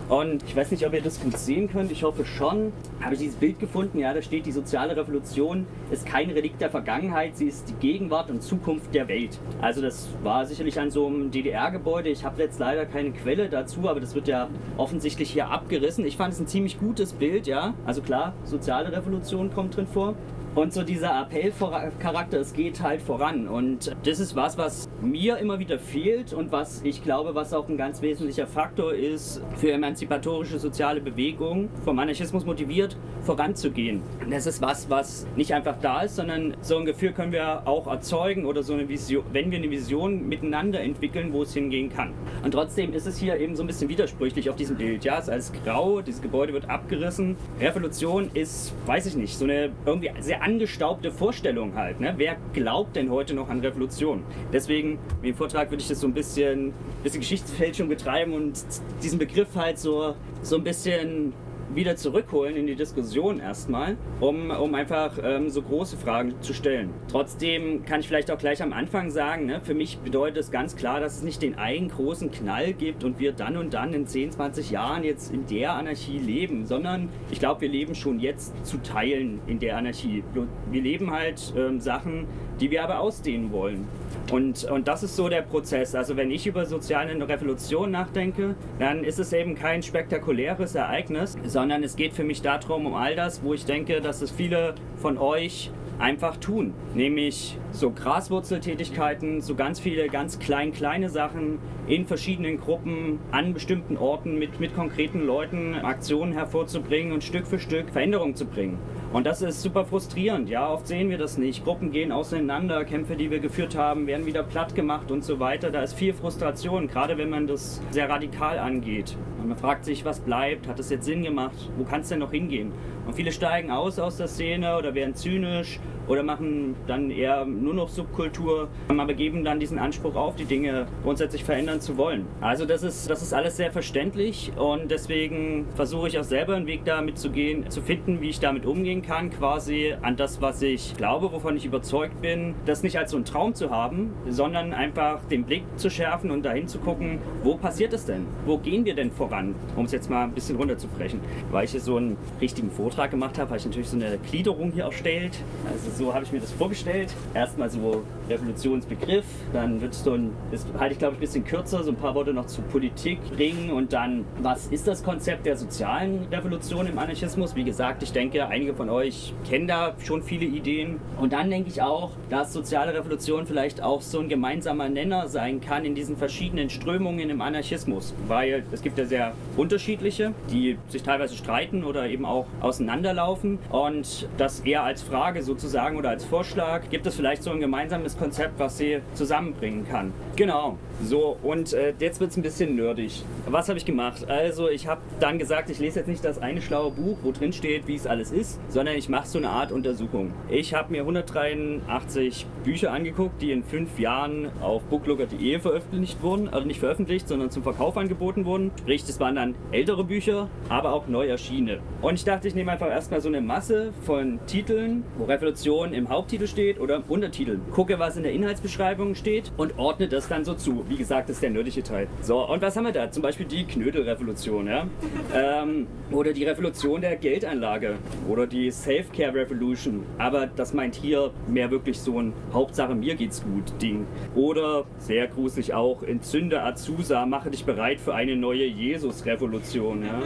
Und 0.08 0.44
ich 0.44 0.56
weiß 0.56 0.70
nicht, 0.70 0.86
ob 0.86 0.94
ihr 0.94 1.02
das 1.02 1.20
gut 1.20 1.36
sehen 1.38 1.68
könnt, 1.68 1.92
ich 1.92 2.04
hoffe 2.04 2.26
schon. 2.26 2.72
Habe 3.02 3.16
ich 3.16 3.22
dieses 3.22 3.38
Bild 3.38 3.60
gefunden, 3.60 3.98
ja, 3.98 4.14
da 4.14 4.22
steht, 4.22 4.46
die 4.46 4.52
soziale 4.52 4.96
Revolution 4.96 5.66
ist 5.90 6.06
kein 6.06 6.30
Relikt 6.30 6.62
der 6.62 6.70
Vergangenheit, 6.70 7.36
sie 7.36 7.48
ist 7.48 7.70
die 7.70 7.74
Gegenwart 7.74 8.30
und 8.30 8.44
Zukunft 8.44 8.94
der 8.94 9.08
Welt. 9.08 9.40
Also 9.62 9.82
das 9.82 10.10
war 10.22 10.46
sicherlich 10.46 10.80
an 10.80 10.92
so 10.92 11.08
einem 11.08 11.32
DDR-Gebäude. 11.32 12.10
Ich 12.10 12.24
habe 12.24 12.42
jetzt 12.44 12.60
leider 12.60 12.86
keine 12.86 13.12
Quelle 13.12 13.50
dazu, 13.50 13.90
aber 13.90 14.00
das 14.00 14.14
wird 14.14 14.28
ja 14.28 14.48
offensichtlich 14.78 15.32
hier 15.32 15.50
abgerissen. 15.50 16.06
Ich 16.06 16.18
fand 16.18 16.34
es 16.34 16.40
ein 16.40 16.48
ziemlich 16.48 16.80
gutes 16.80 17.14
Bild, 17.14 17.48
ja. 17.48 17.74
Also 17.88 18.04
klar, 18.04 18.34
soziale 18.44 18.92
Revolution 18.92 19.52
kommt 19.52 19.76
drin 19.76 19.88
vor. 19.88 20.14
Und 20.56 20.72
so 20.72 20.84
dieser 20.84 21.20
Appellcharakter, 21.20 22.40
es 22.40 22.54
geht 22.54 22.82
halt 22.82 23.02
voran. 23.02 23.50
Und 23.50 23.94
das 24.06 24.22
ist 24.22 24.38
was, 24.38 24.58
was 24.58 24.88
mir 25.02 25.38
immer 25.38 25.60
wieder 25.60 25.78
fehlt 25.78 26.32
und 26.32 26.54
was 26.54 26.82
ich 26.86 27.04
glaube, 27.04 27.36
was 27.36 27.54
auch 27.54 27.68
ein 27.68 27.76
ganz 27.76 28.02
wesentlicher 28.02 28.48
Faktor 28.48 28.94
ist 28.94 29.42
für 29.58 29.74
emanzipatorische 29.74 30.58
soziale 30.58 31.02
Bewegungen, 31.02 31.68
vom 31.84 32.00
Anarchismus 32.00 32.46
motiviert, 32.46 32.96
voranzugehen. 33.24 34.02
Das 34.30 34.46
ist 34.46 34.62
was, 34.62 34.90
was 34.90 35.28
nicht 35.36 35.54
einfach 35.54 35.76
da 35.82 36.04
ist, 36.04 36.16
sondern 36.16 36.56
so 36.62 36.78
ein 36.78 36.86
Gefühl 36.86 37.12
können 37.12 37.34
wir 37.34 37.68
auch 37.68 37.88
erzeugen 37.88 38.46
oder 38.46 38.64
so 38.64 38.76
eine 38.76 38.88
Vision, 38.88 39.26
wenn 39.34 39.52
wir 39.52 39.58
eine 39.58 39.70
Vision 39.70 40.26
miteinander 40.26 40.80
entwickeln, 40.80 41.34
wo 41.34 41.42
es 41.42 41.54
hingehen 41.54 41.90
kann. 41.90 42.14
Und 42.46 42.52
trotzdem 42.52 42.94
ist 42.94 43.08
es 43.08 43.18
hier 43.18 43.38
eben 43.42 43.58
so 43.58 43.64
ein 43.64 43.68
bisschen 43.68 43.90
widersprüchlich 43.90 44.50
auf 44.50 44.56
diesem 44.56 44.78
Bild. 44.78 45.04
Ja, 45.04 45.18
es 45.18 45.26
ist 45.26 45.30
alles 45.32 45.52
grau, 45.66 46.00
dieses 46.00 46.22
Gebäude 46.22 46.54
wird 46.54 46.70
abgerissen. 46.70 47.36
Revolution 47.60 48.30
ist, 48.34 48.74
weiß 48.86 49.06
ich 49.08 49.18
nicht, 49.18 49.38
so 49.38 49.44
eine 49.44 49.72
irgendwie 49.86 50.12
sehr 50.22 50.45
angestaubte 50.46 51.12
Vorstellung 51.12 51.76
halt. 51.76 52.00
Ne? 52.00 52.14
Wer 52.18 52.38
glaubt 52.54 52.96
denn 52.96 53.10
heute 53.10 53.34
noch 53.34 53.50
an 53.50 53.62
Revolution? 53.62 54.24
Deswegen, 54.54 55.00
im 55.24 55.34
Vortrag 55.34 55.72
würde 55.72 55.82
ich 55.82 55.88
das 55.88 56.00
so 56.00 56.08
ein 56.08 56.14
bisschen, 56.14 56.72
bisschen 57.04 57.22
Geschichtsfälschung 57.22 57.90
betreiben 57.90 58.34
und 58.34 58.64
diesen 59.02 59.18
Begriff 59.18 59.56
halt 59.56 59.80
so, 59.80 60.16
so 60.44 60.58
ein 60.58 60.64
bisschen 60.64 61.34
wieder 61.76 61.96
zurückholen 61.96 62.56
in 62.56 62.68
die 62.68 62.76
Diskussion 62.76 63.40
erstmal, 63.40 63.98
um, 64.20 64.50
um 64.50 64.74
einfach 64.74 65.18
ähm, 65.22 65.50
so 65.50 65.62
große 65.62 65.98
Fragen 65.98 66.34
zu 66.42 66.54
stellen. 66.54 66.92
Trotzdem 67.10 67.86
kann 67.86 68.00
ich 68.00 68.08
vielleicht 68.08 68.32
auch 68.32 68.38
gleich 68.38 68.64
am 68.64 68.74
Anfang 68.74 69.12
sagen, 69.12 69.46
ne, 69.46 69.60
für 69.62 69.74
mich 69.74 69.98
bedeutet 70.00 70.38
es 70.38 70.52
ganz 70.52 70.76
klar, 70.76 71.00
dass 71.00 71.18
es 71.18 71.24
nicht 71.24 71.42
den 71.42 71.58
einen 71.58 71.90
großen 71.90 72.32
Knall 72.32 72.74
gibt 72.74 73.04
und 73.04 73.20
wir 73.20 73.34
dann 73.34 73.58
und 73.58 73.74
dann 73.74 73.94
in 73.94 74.08
10, 74.08 74.32
20 74.32 74.72
Jahren 74.72 75.04
jetzt 75.04 75.34
in 75.34 75.46
der 75.48 75.74
Anarchie 75.74 76.18
leben, 76.18 76.66
sondern 76.66 77.10
ich 77.30 77.40
glaube, 77.40 77.62
wir 77.62 77.70
leben 77.70 77.94
schon 77.94 78.20
jetzt 78.20 78.54
zu 78.66 78.78
Teilen 78.78 79.40
in 79.48 79.60
der 79.60 79.78
Anarchie. 79.78 80.24
Wir 80.72 80.82
leben 80.82 81.12
halt 81.12 81.54
ähm, 81.58 81.80
Sachen, 81.80 82.28
die 82.60 82.72
wir 82.72 82.84
aber 82.84 83.00
ausdehnen 83.00 83.52
wollen. 83.52 83.88
Und, 84.32 84.64
und 84.64 84.88
das 84.88 85.04
ist 85.04 85.16
so 85.16 85.30
der 85.30 85.42
Prozess. 85.42 85.94
Also 85.94 86.16
wenn 86.16 86.32
ich 86.32 86.48
über 86.48 86.66
soziale 86.66 87.16
Revolution 87.28 87.92
nachdenke, 87.92 88.56
dann 88.80 89.04
ist 89.04 89.20
es 89.20 89.34
eben 89.34 89.56
kein 89.56 89.84
spektakuläres 89.84 90.76
Ereignis, 90.76 91.38
sondern 91.46 91.65
es 91.72 91.96
geht 91.96 92.14
für 92.14 92.24
mich 92.24 92.42
darum, 92.42 92.86
um 92.86 92.96
all 92.96 93.16
das, 93.16 93.44
wo 93.44 93.54
ich 93.54 93.66
denke, 93.66 94.02
dass 94.02 94.22
es 94.22 94.32
viele 94.32 94.76
von 94.98 95.18
euch 95.18 95.72
einfach 96.00 96.38
tun. 96.38 96.74
Nämlich 96.94 97.58
so 97.72 97.92
Graswurzeltätigkeiten, 97.92 99.42
so 99.42 99.56
ganz 99.56 99.80
viele 99.80 100.08
ganz 100.08 100.40
klein, 100.40 100.72
kleine 100.72 101.10
Sachen 101.10 101.60
in 101.88 102.06
verschiedenen 102.06 102.60
Gruppen 102.60 103.20
an 103.32 103.54
bestimmten 103.54 103.98
Orten 103.98 104.40
mit, 104.40 104.60
mit 104.60 104.76
konkreten 104.76 105.26
Leuten 105.26 105.76
Aktionen 105.76 106.34
hervorzubringen 106.34 107.14
und 107.14 107.24
Stück 107.24 107.48
für 107.48 107.60
Stück 107.60 107.90
Veränderungen 107.92 108.36
zu 108.36 108.46
bringen. 108.46 108.80
Und 109.14 109.26
das 109.26 109.42
ist 109.42 109.62
super 109.62 109.86
frustrierend. 109.86 110.50
Ja, 110.50 110.70
oft 110.70 110.88
sehen 110.88 111.10
wir 111.10 111.18
das 111.18 111.38
nicht. 111.38 111.64
Gruppen 111.64 111.92
gehen 111.92 112.12
auseinander, 112.12 112.84
Kämpfe, 112.84 113.16
die 113.16 113.32
wir 113.32 113.40
geführt 113.40 113.76
haben, 113.78 114.08
werden 114.08 114.26
wieder 114.26 114.44
platt 114.44 114.76
gemacht 114.76 115.12
und 115.12 115.24
so 115.24 115.40
weiter. 115.40 115.72
Da 115.72 115.84
ist 115.84 115.94
viel 115.94 116.14
Frustration, 116.14 116.88
gerade 116.88 117.18
wenn 117.18 117.30
man 117.30 117.48
das 117.48 117.82
sehr 117.92 118.10
radikal 118.10 118.60
angeht. 118.60 119.16
Und 119.40 119.50
man 119.50 119.58
fragt 119.58 119.86
sich, 119.86 120.04
was 120.04 120.20
bleibt? 120.20 120.68
Hat 120.68 120.80
das 120.80 120.90
jetzt 120.90 121.06
Sinn 121.06 121.24
gemacht? 121.24 121.70
Wo 121.78 121.84
kann 121.84 122.02
es 122.02 122.10
denn 122.10 122.20
noch 122.20 122.32
hingehen? 122.32 122.72
Und 123.06 123.14
viele 123.14 123.32
steigen 123.32 123.70
aus 123.72 124.00
aus 124.00 124.18
der 124.18 124.28
Szene 124.28 124.78
oder 124.78 124.96
werden 124.96 125.14
zynisch 125.14 125.80
oder 126.08 126.24
machen 126.24 126.76
dann 126.88 127.10
eher 127.10 127.46
nur 127.46 127.74
noch 127.74 127.90
Subkultur, 127.90 128.68
aber 128.88 129.14
geben 129.14 129.44
dann 129.44 129.60
diesen 129.60 129.80
Anspruch 129.80 130.16
auf, 130.16 130.36
die 130.36 130.46
Dinge 130.46 130.88
grundsätzlich 131.04 131.44
verändern 131.44 131.82
zu 131.82 131.98
wollen. 131.98 132.26
Also 132.42 132.66
das 132.66 132.84
ist, 132.84 133.10
das 133.10 133.22
ist 133.22 133.34
alles 133.34 133.58
sehr 133.58 133.72
verständlich 133.72 134.52
und 134.58 134.92
deswegen 134.92 135.66
versuche 135.76 136.08
ich 136.08 136.20
auch 136.20 136.24
selber 136.24 136.56
einen 136.56 136.68
Weg 136.68 136.86
damit 136.86 137.18
zu 137.18 137.30
gehen, 137.30 137.70
zu 137.70 137.82
finden, 137.82 138.22
wie 138.22 138.30
ich 138.30 138.40
damit 138.40 138.66
umgehen 138.66 139.02
kann, 139.02 139.30
quasi 139.30 139.96
an 140.02 140.16
das, 140.16 140.42
was 140.42 140.62
ich 140.62 140.96
glaube, 140.96 141.32
wovon 141.32 141.58
ich 141.58 141.66
überzeugt 141.66 142.22
bin, 142.22 142.56
das 142.66 142.84
nicht 142.84 142.98
als 142.98 143.12
so 143.12 143.18
ein 143.18 143.26
Traum 143.26 143.54
zu 143.56 143.70
haben, 143.70 144.14
sondern 144.30 144.74
einfach 144.74 145.24
den 145.26 145.44
Blick 145.44 145.64
zu 145.78 145.90
schärfen 145.90 146.32
und 146.32 146.44
dahin 146.44 146.68
zu 146.68 146.80
gucken, 146.80 147.20
wo 147.44 147.56
passiert 147.56 147.94
es 147.94 148.06
denn? 148.06 148.26
Wo 148.46 148.58
gehen 148.58 148.86
wir 148.86 148.96
denn 148.96 149.12
voran? 149.12 149.56
Um 149.76 149.86
es 149.86 149.92
jetzt 149.92 150.10
mal 150.10 150.24
ein 150.24 150.32
bisschen 150.32 150.56
runterzubrechen. 150.56 151.20
Weil 151.52 151.66
ich 151.66 151.72
hier 151.72 151.80
so 151.80 151.98
einen 151.98 152.18
richtigen 152.42 152.70
Vortrag 152.70 153.12
gemacht 153.12 153.38
habe, 153.38 153.50
habe 153.50 153.58
ich 153.58 153.66
natürlich 153.66 153.90
so 153.90 153.98
eine 153.98 154.18
Gliederung 154.30 154.72
hier 154.72 154.86
erstellt. 154.86 155.38
Also 155.76 156.06
so 156.06 156.14
habe 156.14 156.24
ich 156.24 156.32
mir 156.32 156.40
das 156.40 156.54
vorgestellt. 156.54 157.14
Erstmal 157.34 157.70
so 157.70 158.04
Revolutionsbegriff, 158.30 159.26
dann 159.54 159.82
wird 159.82 159.94
es 159.94 160.04
so 160.04 160.14
ein, 160.14 160.32
das 160.52 160.66
halte 160.78 160.94
ich 160.94 161.00
glaube 161.00 161.14
ich 161.14 161.18
ein 161.18 161.22
bisschen 161.22 161.46
kürzer, 161.46 161.84
so 161.84 161.92
ein 161.92 161.98
paar 161.98 162.16
Worte 162.16 162.34
noch 162.34 162.48
zu 162.48 162.62
Politik 162.62 163.20
bringen 163.36 163.72
und 163.72 163.94
dann, 163.94 164.26
was 164.42 164.68
ist 164.68 164.88
das 164.88 165.04
Konzept 165.04 165.46
der 165.46 165.58
sozialen 165.58 166.26
Revolution 166.32 166.88
im 166.88 166.98
Anarchismus? 166.98 167.56
Wie 167.56 167.64
gesagt, 167.64 168.04
ich 168.04 168.12
denke, 168.12 168.48
einige 168.48 168.74
von 168.74 168.90
euch 168.90 169.34
kennen 169.48 169.68
da 169.68 169.94
schon 170.04 170.24
viele 170.24 170.46
Ideen. 170.46 171.00
Und 171.20 171.34
dann 171.34 171.50
denke 171.50 171.70
ich 171.70 171.82
auch, 171.82 172.12
dass 172.30 172.54
soziale 172.54 172.94
Revolution 172.94 173.46
vielleicht 173.46 173.82
auch 173.82 174.02
so 174.02 174.20
ein 174.20 174.30
gemeinsamer 174.30 174.90
Nenner 174.90 175.28
sein 175.28 175.62
kann 175.62 175.86
in 175.86 175.96
diesen 175.96 176.18
verschiedenen 176.18 176.70
Strömungen 176.70 177.30
im 177.30 177.42
Anarchismus, 177.42 178.14
weil 178.28 178.64
es 178.72 178.82
gibt 178.82 178.98
ja 178.98 179.06
sehr 179.06 179.34
unterschiedliche, 179.58 180.34
die 180.52 180.78
sich 180.90 181.04
teilweise 181.04 181.36
streiten 181.36 181.84
oder 181.84 182.08
eben 182.08 182.26
auch 182.26 182.46
auseinanderlaufen 182.62 183.60
und 183.70 184.28
das 184.38 184.62
eher 184.62 184.84
als 184.84 185.02
Frage 185.04 185.44
sozusagen 185.44 185.98
oder 185.98 186.10
als 186.10 186.26
Vorschlag, 186.26 186.90
gibt 186.90 187.06
es 187.06 187.16
vielleicht 187.16 187.44
so 187.44 187.52
ein 187.52 187.60
gemeinsames 187.60 188.15
Konzept, 188.18 188.60
was 188.60 188.78
sie 188.78 189.00
zusammenbringen 189.14 189.88
kann. 189.88 190.14
Genau. 190.36 190.78
So, 191.04 191.38
und 191.44 191.74
äh, 191.74 191.94
jetzt 192.00 192.20
wird 192.20 192.32
es 192.32 192.38
ein 192.38 192.42
bisschen 192.42 192.76
nerdig. 192.76 193.24
Was 193.50 193.68
habe 193.68 193.78
ich 193.78 193.86
gemacht? 193.86 194.30
Also, 194.30 194.70
ich 194.70 194.88
habe 194.88 195.02
dann 195.20 195.38
gesagt, 195.40 195.70
ich 195.70 195.80
lese 195.80 196.00
jetzt 196.00 196.08
nicht 196.08 196.24
das 196.24 196.38
eine 196.38 196.62
schlaue 196.62 196.92
Buch, 196.92 197.18
wo 197.22 197.32
drin 197.32 197.52
steht, 197.52 197.88
wie 197.88 197.96
es 197.96 198.08
alles 198.08 198.32
ist, 198.32 198.60
sondern 198.70 198.96
ich 198.96 199.10
mache 199.10 199.28
so 199.28 199.38
eine 199.38 199.50
Art 199.50 199.72
Untersuchung. 199.72 200.34
Ich 200.50 200.74
habe 200.74 200.92
mir 200.92 201.02
183 201.02 202.46
Bücher 202.64 202.92
angeguckt, 202.92 203.42
die 203.42 203.52
in 203.52 203.64
fünf 203.64 204.00
Jahren 204.00 204.50
auf 204.62 204.84
booklooker.de 204.84 205.60
veröffentlicht 205.60 206.22
wurden, 206.24 206.48
also 206.50 206.66
nicht 206.66 206.80
veröffentlicht, 206.80 207.28
sondern 207.28 207.52
zum 207.52 207.64
Verkauf 207.64 207.98
angeboten 207.98 208.46
wurden. 208.46 208.72
Sprich, 208.80 209.04
das 209.06 209.20
waren 209.20 209.36
dann 209.36 209.56
ältere 209.72 210.04
Bücher, 210.04 210.48
aber 210.70 210.94
auch 210.94 211.08
neu 211.08 211.28
erschienene. 211.28 211.80
Und 212.02 212.16
ich 212.16 212.24
dachte, 212.24 212.48
ich 212.48 212.56
nehme 212.56 212.72
einfach 212.72 212.90
erstmal 212.90 213.20
so 213.20 213.28
eine 213.28 213.42
Masse 213.42 213.94
von 214.06 214.40
Titeln, 214.48 215.04
wo 215.18 215.26
Revolution 215.26 215.94
im 215.94 216.10
Haupttitel 216.10 216.48
steht 216.48 216.80
oder 216.80 216.98
im 216.98 217.04
Untertitel. 217.08 217.60
Gucke, 217.74 218.00
was 218.00 218.05
in 218.16 218.24
der 218.24 218.32
Inhaltsbeschreibung 218.32 219.16
steht 219.16 219.52
und 219.58 219.78
ordne 219.80 220.08
das 220.08 220.28
dann 220.28 220.46
so 220.46 220.54
zu. 220.54 220.86
Wie 220.88 220.98
gesagt, 220.98 221.30
das 221.30 221.38
ist 221.38 221.44
der 221.44 221.50
nördliche 221.50 221.82
Teil. 221.82 222.08
So, 222.22 222.48
und 222.48 222.62
was 222.62 222.78
haben 222.78 222.84
wir 222.84 222.92
da? 222.92 223.10
Zum 223.10 223.24
Beispiel 223.24 223.48
die 223.48 223.66
Knödelrevolution, 223.66 224.68
ja? 224.68 224.88
ähm, 225.34 225.88
oder 226.12 226.34
die 226.34 226.44
Revolution 226.44 227.02
der 227.02 227.16
Geldanlage 227.16 227.96
oder 228.30 228.46
die 228.46 228.70
Self-Care 228.70 229.34
Revolution. 229.34 230.04
Aber 230.20 230.46
das 230.46 230.74
meint 230.74 230.96
hier 230.96 231.32
mehr 231.48 231.72
wirklich 231.72 232.00
so 232.00 232.22
ein 232.22 232.34
Hauptsache 232.54 232.94
mir 232.94 233.16
geht's 233.16 233.44
gut 233.44 233.82
Ding. 233.82 234.06
Oder 234.36 234.86
sehr 235.00 235.28
gruselig 235.28 235.74
auch, 235.74 236.04
entzünde 236.04 236.62
Azusa, 236.62 237.26
mache 237.26 237.50
dich 237.50 237.66
bereit 237.66 238.00
für 238.00 238.14
eine 238.14 238.36
neue 238.36 238.66
Jesus-Revolution. 238.66 240.04
Ja? 240.04 240.22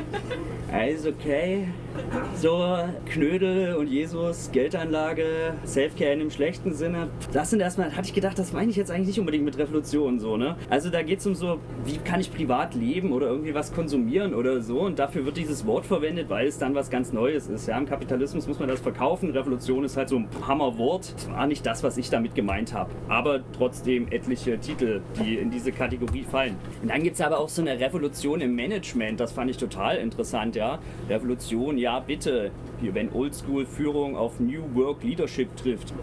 Also 0.72 1.10
okay, 1.10 1.68
so 2.36 2.78
Knödel 3.06 3.76
und 3.76 3.88
Jesus, 3.88 4.50
Geldanlage, 4.52 5.54
Self-Care 5.66 6.14
in 6.14 6.20
dem 6.20 6.32
schlechten 6.32 6.74
Sinne. 6.74 7.08
Das 7.32 7.50
sind 7.50 7.60
erstmal, 7.60 7.96
hatte 7.96 8.08
ich 8.08 8.14
gedacht, 8.14 8.40
das 8.40 8.54
meine 8.54 8.72
ich 8.72 8.78
jetzt 8.78 8.92
eigentlich 8.92 9.08
nicht 9.08 9.20
unbedingt 9.20 9.46
mit 9.46 9.58
Revolution 9.58 10.20
so, 10.20 10.38
ne? 10.38 10.56
Also 10.70 10.90
da 10.90 11.02
geht 11.02 11.20
es 11.20 11.28
um 11.28 11.36
so, 11.36 11.60
wie 11.86 11.98
kann 11.98 12.20
ich 12.20 12.34
privat 12.34 12.76
leben 12.76 13.12
oder 13.12 13.28
irgendwie 13.28 13.54
was 13.54 13.74
konsumieren 13.74 14.34
oder 14.34 14.62
so 14.62 14.82
und 14.82 15.00
dafür 15.00 15.26
wird 15.26 15.38
dieses 15.38 15.66
Wort 15.66 15.86
verwendet, 15.86 16.30
weil 16.30 16.48
es 16.48 16.58
dann 16.58 16.76
was 16.76 16.90
ganz 16.90 17.12
Neues 17.12 17.48
ist. 17.48 17.68
Ja, 17.68 17.78
im 17.78 17.86
Kapitalismus 17.86 18.48
muss 18.48 18.60
man 18.60 18.70
das 18.70 18.80
verkaufen. 18.80 19.32
Revolution 19.32 19.84
ist 19.84 19.98
halt 19.98 20.10
so 20.10 20.18
ein 20.18 20.28
Hammerwort. 20.48 21.14
War 21.30 21.48
nicht 21.48 21.66
das, 21.66 21.84
was 21.84 21.98
ich 21.98 22.10
damit 22.10 22.36
gemeint 22.36 22.74
habe. 22.74 22.92
Aber 23.08 23.42
trotzdem 23.58 24.08
etliche 24.12 24.60
Titel, 24.60 25.02
die 25.20 25.36
in 25.36 25.52
diese 25.52 25.72
Kategorie 25.72 26.24
fallen. 26.24 26.56
Und 26.82 26.90
dann 26.92 27.04
gibt 27.04 27.16
es 27.16 27.22
aber 27.22 27.40
auch 27.40 27.50
so 27.50 27.62
eine 27.62 27.80
Revolution 27.80 28.42
im 28.42 28.56
Management. 28.56 29.20
Das 29.20 29.32
fand 29.32 29.50
ich 29.50 29.58
total 29.58 29.98
interessant, 29.98 30.56
ja. 30.56 30.80
Revolution, 31.10 31.78
ja 31.78 31.89
bitte. 31.98 32.52
Hier, 32.80 32.94
wenn 32.94 33.12
Oldschool-Führung 33.12 34.16
auf 34.16 34.40
New 34.40 34.64
Work 34.76 35.04
Leadership 35.04 35.58
trifft 35.58 35.96